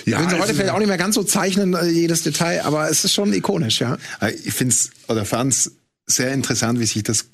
[0.05, 0.19] Ja,
[0.51, 3.33] ist- vielleicht auch nicht mehr ganz so zeichnen, äh, jedes Detail, aber es ist schon
[3.33, 3.97] ikonisch, ja.
[4.21, 5.73] Äh, Ich finde es oder fand es
[6.07, 7.27] sehr interessant, wie sich das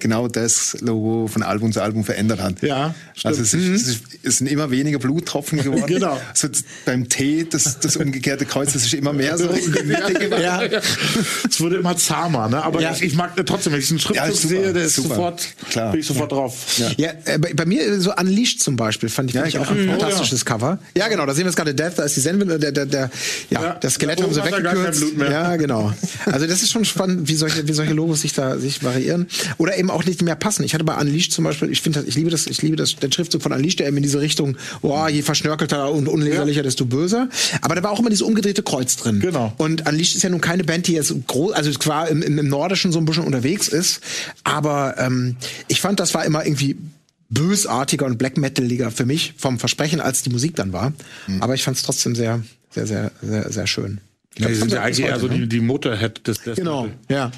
[0.00, 2.62] genau das Logo von Album zu Album verändert hat.
[2.62, 5.84] Ja, also es, ist, es, ist, es sind immer weniger Bluttropfen geworden.
[6.00, 6.20] Genau.
[6.34, 6.48] So
[6.86, 10.42] beim T, das, das umgekehrte Kreuz, das ist immer mehr so in die Mitte geworden.
[10.42, 10.62] Ja.
[11.48, 12.62] Es wurde immer zahmer, ne?
[12.62, 12.92] Aber Ja.
[12.92, 15.08] ich, ich mag trotzdem, wenn ich einen Ja, Schriftzug ist super, sehe, der ist super.
[15.08, 15.90] sofort, Klar.
[15.90, 16.54] bin ich sofort drauf.
[16.96, 19.58] Ja, äh, bei, bei mir äh, so Unleashed zum Beispiel fand ich, Ja, fand ich
[19.58, 19.92] auch genau.
[19.94, 20.78] ein fantastisches Cover.
[20.96, 23.10] Ja, genau, da sehen wir jetzt gerade Death, da ist die Sense, der, der, der,
[23.50, 25.00] ja, Ja, das Skelett haben sie weggekürzt.
[25.00, 25.30] Blut mehr.
[25.30, 25.92] Ja, genau.
[26.26, 29.26] Also das ist schon spannend, wie solche, wie solche Logos sich da sich variieren.
[29.58, 30.64] Oder eben auch nicht mehr passen.
[30.64, 33.10] Ich hatte bei Unleashed zum Beispiel, ich finde, ich liebe das, ich liebe das, der
[33.10, 37.28] Schriftzug von Unleashed, der eben in diese Richtung, oh, je verschnörkelter und unleserlicher, desto böser.
[37.62, 39.20] Aber da war auch immer dieses umgedrehte Kreuz drin.
[39.20, 39.52] Genau.
[39.58, 42.48] Und Unleashed ist ja nun keine Band, die jetzt groß, also zwar im, im, im
[42.48, 44.00] Nordischen so ein bisschen unterwegs ist,
[44.44, 45.36] aber ähm,
[45.68, 46.76] ich fand, das war immer irgendwie
[47.30, 50.92] bösartiger und Black Metaliger für mich vom Versprechen, als die Musik dann war.
[51.38, 54.00] Aber ich fand es trotzdem sehr, sehr, sehr, sehr, sehr schön.
[54.34, 55.38] Ich Ja, glaub, die sind ja eigentlich eher so ne?
[55.38, 57.30] die, die Motorhead des, des Genau, ja.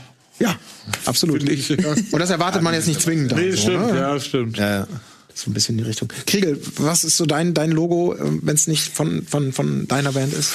[0.43, 0.59] Ja,
[1.06, 1.48] absolut.
[1.48, 1.77] Ich, ja.
[1.93, 3.35] Und das erwartet man jetzt nicht zwingend.
[3.36, 3.97] Nee, so, stimmt, ne?
[3.98, 4.56] ja, stimmt.
[4.59, 4.86] Ja, ja.
[5.28, 6.09] Das ist so ein bisschen in die Richtung.
[6.27, 10.32] Kriegel, was ist so dein, dein Logo, wenn es nicht von, von, von deiner Band
[10.35, 10.52] ist?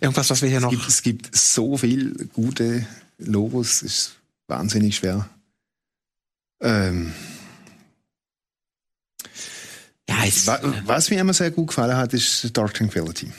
[0.00, 0.72] Irgendwas, was wir hier noch.
[0.72, 2.86] Es gibt, es gibt so viel gute
[3.18, 4.12] Logos, ist
[4.46, 5.28] wahnsinnig schwer.
[6.62, 7.12] Ähm,
[10.08, 13.30] Ja, jetzt, wa- was mir immer sehr gut gefallen hat, ist Dark Tranquility.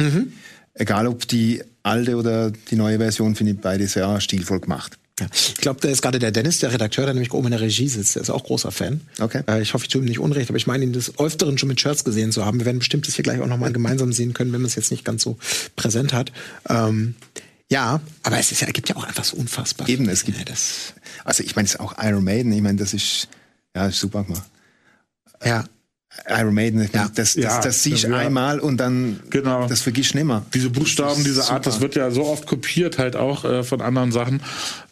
[0.00, 0.32] Mhm.
[0.74, 4.98] Egal ob die alte oder die neue Version, finde ich beide sehr stilvoll gemacht.
[5.20, 5.26] Ja.
[5.32, 7.86] Ich glaube, da ist gerade der Dennis, der Redakteur, der nämlich oben in der Regie
[7.88, 9.00] sitzt, der ist auch großer Fan.
[9.20, 9.42] Okay.
[9.46, 11.68] Äh, ich hoffe, ich tue ihm nicht unrecht, aber ich meine ihn des Öfteren schon
[11.68, 12.58] mit Shirts gesehen zu haben.
[12.58, 14.90] Wir werden bestimmt das hier gleich auch nochmal gemeinsam sehen können, wenn man es jetzt
[14.90, 15.38] nicht ganz so
[15.76, 16.32] präsent hat.
[16.68, 17.14] Ähm,
[17.70, 19.88] ja, aber es ist ja, gibt ja auch einfach so unfassbar.
[19.88, 20.94] Eben, es gibt- Ja, das,
[21.24, 23.28] Also ich meine, es ist auch Iron Maiden, ich meine, das ist,
[23.76, 24.48] ja, super gemacht.
[25.44, 25.64] ja.
[26.28, 27.04] Iron Maiden, Ja.
[27.04, 28.16] das, das, Ja, das siehst ja.
[28.16, 29.66] einmal und dann, Genau.
[29.68, 30.44] das vergisst du nimmer.
[30.54, 34.10] Diese Buchstaben, diese Art, das wird ja so oft kopiert halt auch äh, von anderen
[34.12, 34.40] Sachen.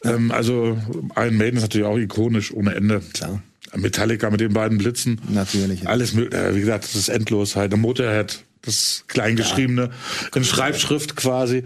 [0.04, 0.76] Ähm, also
[1.16, 3.00] Iron Maiden ist natürlich auch ikonisch ohne Ende.
[3.14, 3.42] Klar.
[3.74, 5.20] Metallica mit den beiden Blitzen.
[5.30, 5.88] Natürlich.
[5.88, 6.44] Alles mögliche.
[6.44, 7.72] Äh, wie gesagt, das ist endlos halt.
[7.72, 9.90] Der Motorhead, das Kleingeschriebene,
[10.34, 11.64] in Schreibschrift quasi.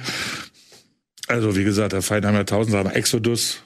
[1.26, 2.90] Also wie gesagt, der Feind haben ja tausend Sachen.
[2.92, 3.58] Exodus,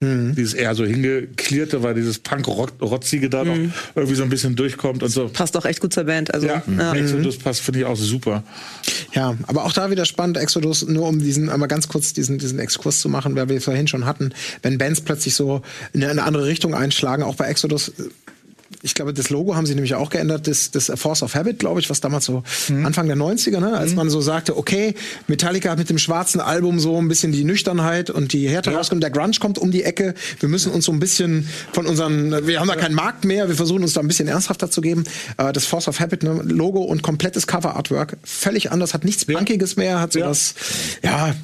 [0.00, 3.56] dieses eher so hingeklierte, weil dieses Punk-Rotzige da noch
[3.96, 5.28] irgendwie so ein bisschen durchkommt und so.
[5.28, 6.32] Passt auch echt gut zur Band.
[6.32, 6.92] Also, Ja, ja.
[6.94, 8.44] Exodus passt, finde ich auch super.
[9.12, 12.60] Ja, aber auch da wieder spannend, Exodus, nur um diesen, einmal ganz kurz diesen, diesen
[12.60, 15.62] Exkurs zu machen, weil wir vorhin schon hatten, wenn Bands plötzlich so
[15.92, 17.92] in eine andere Richtung einschlagen, auch bei Exodus,
[18.82, 21.80] ich glaube, das Logo haben sie nämlich auch geändert, das, das Force of Habit, glaube
[21.80, 22.42] ich, was damals so
[22.84, 24.94] Anfang der 90er, ne, als man so sagte, okay,
[25.26, 29.00] Metallica hat mit dem schwarzen Album so ein bisschen die Nüchternheit und die Härte rausgenommen,
[29.00, 32.60] der Grunge kommt um die Ecke, wir müssen uns so ein bisschen von unseren, wir
[32.60, 35.04] haben da keinen Markt mehr, wir versuchen uns da ein bisschen ernsthafter zu geben.
[35.36, 39.76] Äh, Das Force of Habit, ne, Logo und komplettes Cover-Artwork, völlig anders, hat nichts Punkiges
[39.76, 40.28] mehr, hat so Ja.
[40.28, 40.54] das,
[41.02, 41.34] ja,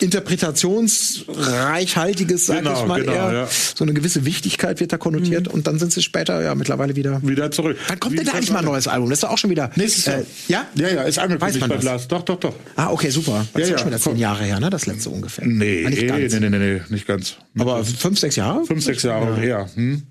[0.00, 3.32] interpretationsreichhaltiges, sag Genau, ich mal genau, eher.
[3.32, 3.48] ja.
[3.74, 7.20] So eine gewisse Wichtigkeit wird da konnotiert und dann sind sie später ja mittlerweile wieder.
[7.22, 7.76] Wieder zurück.
[7.88, 9.10] Wann kommt Wie denn da eigentlich mal ein neues Album?
[9.10, 9.70] Das ist doch auch schon wieder.
[9.76, 10.18] Nächstes Jahr.
[10.18, 10.66] Äh, ja?
[10.74, 11.76] Ja, ja, ist Weiß angekündigt man bei?
[11.76, 12.10] Blast.
[12.12, 12.54] Doch, doch, doch.
[12.76, 13.46] Ah, okay, super.
[13.52, 14.16] Das ist Ja, ja, schon wieder ja, zehn.
[14.16, 14.70] Jahre her, ne?
[14.70, 15.46] Das letzte ungefähr.
[15.46, 16.32] Nee, Ah, nicht nee, ganz.
[16.34, 17.36] nee, nee, nee, nicht ganz.
[17.58, 18.64] Aber fünf, sechs Jahre?
[18.64, 19.68] Fünf, sechs Jahre eher.
[19.74, 20.02] Hm?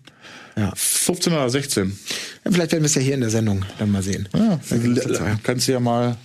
[0.55, 0.73] Ja.
[0.75, 1.99] 15 oder 16.
[2.45, 4.27] Ja, vielleicht werden wir es ja hier in der Sendung dann mal sehen.
[4.33, 5.37] Ja, ja.
[5.43, 6.17] kannst du ja mal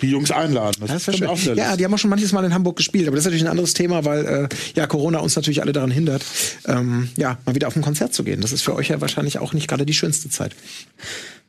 [0.00, 0.76] die Jungs einladen.
[0.80, 1.56] Das, Das ist auch schön.
[1.56, 3.50] Ja, die haben auch schon manches Mal in Hamburg gespielt, aber das ist natürlich ein
[3.50, 6.24] anderes Thema, weil äh, ja Corona uns natürlich alle daran hindert,
[6.66, 8.40] ähm, ja mal wieder auf ein Konzert zu gehen.
[8.40, 10.54] Das ist für euch ja wahrscheinlich auch nicht gerade die schönste Zeit.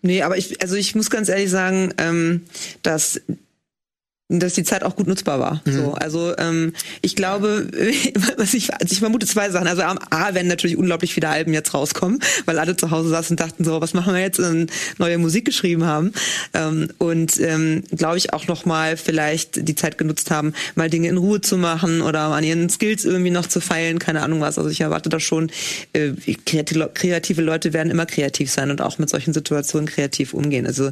[0.02, 2.42] Nee, aber ich, also ich muss ganz ehrlich sagen, ähm,
[2.84, 3.22] dass
[4.30, 5.62] dass die Zeit auch gut nutzbar war.
[5.66, 7.68] So, also ähm, ich glaube,
[8.38, 9.68] was ich, also ich vermute zwei Sachen.
[9.68, 13.34] Also am A werden natürlich unglaublich viele Alben jetzt rauskommen, weil alle zu Hause saßen
[13.34, 14.40] und dachten so, was machen wir jetzt?
[14.40, 16.12] Und neue Musik geschrieben haben
[16.54, 21.08] ähm, und ähm, glaube ich auch noch mal vielleicht die Zeit genutzt haben, mal Dinge
[21.08, 24.58] in Ruhe zu machen oder an ihren Skills irgendwie noch zu feilen, keine Ahnung was.
[24.58, 25.50] Also ich erwarte da schon,
[25.94, 26.12] äh,
[26.44, 30.68] kreative Leute werden immer kreativ sein und auch mit solchen Situationen kreativ umgehen.
[30.68, 30.92] Also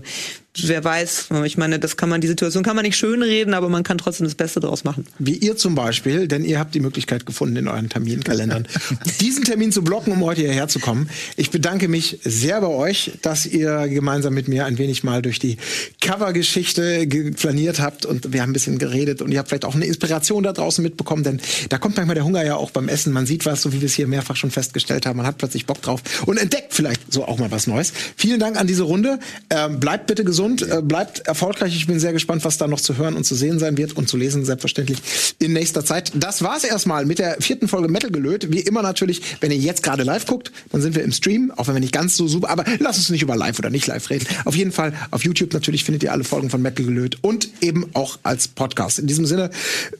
[0.63, 3.83] wer weiß, ich meine, das kann man, die Situation kann man nicht schönreden, aber man
[3.83, 5.05] kann trotzdem das Beste daraus machen.
[5.19, 8.67] Wie ihr zum Beispiel, denn ihr habt die Möglichkeit gefunden, in euren Terminkalendern
[9.21, 11.09] diesen Termin zu blocken, um heute hierher zu kommen.
[11.35, 15.39] Ich bedanke mich sehr bei euch, dass ihr gemeinsam mit mir ein wenig mal durch
[15.39, 15.57] die
[16.01, 19.85] Covergeschichte flaniert habt und wir haben ein bisschen geredet und ihr habt vielleicht auch eine
[19.85, 23.13] Inspiration da draußen mitbekommen, denn da kommt manchmal der Hunger ja auch beim Essen.
[23.13, 25.17] Man sieht was, so wie wir es hier mehrfach schon festgestellt haben.
[25.17, 27.93] Man hat plötzlich Bock drauf und entdeckt vielleicht so auch mal was Neues.
[28.15, 29.19] Vielen Dank an diese Runde.
[29.49, 31.75] Ähm, bleibt bitte gesund, äh, bleibt erfolgreich.
[31.75, 34.07] Ich bin sehr gespannt, was da noch zu hören und zu sehen sein wird und
[34.07, 34.99] zu lesen, selbstverständlich
[35.39, 36.11] in nächster Zeit.
[36.15, 38.51] Das war's erstmal mit der vierten Folge Metal gelöt.
[38.51, 41.67] Wie immer natürlich, wenn ihr jetzt gerade live guckt, dann sind wir im Stream, auch
[41.67, 44.09] wenn wir nicht ganz so super, aber lasst uns nicht über live oder nicht live
[44.09, 44.27] reden.
[44.45, 47.89] Auf jeden Fall auf YouTube natürlich findet ihr alle Folgen von Metal gelöt und eben
[47.93, 48.99] auch als Podcast.
[48.99, 49.49] In diesem Sinne,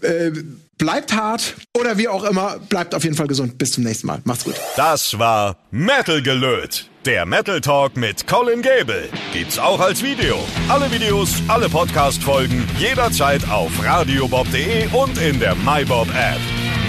[0.02, 0.32] äh,
[0.78, 3.58] bleibt hart oder wie auch immer, bleibt auf jeden Fall gesund.
[3.58, 4.22] Bis zum nächsten Mal.
[4.26, 4.56] Macht's gut.
[4.76, 6.90] Das war Metal gelöt.
[7.06, 9.10] Der Metal Talk mit Colin Gable.
[9.32, 10.38] Gibt's auch als Video.
[10.70, 16.40] Alle Videos, alle Podcast-Folgen jederzeit auf radiobob.de und in der MyBob App.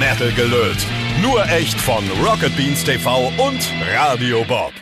[0.01, 0.79] Metal gelöt.
[1.21, 3.61] Nur echt von Rocket Beans TV und
[3.95, 4.73] Radio Bob.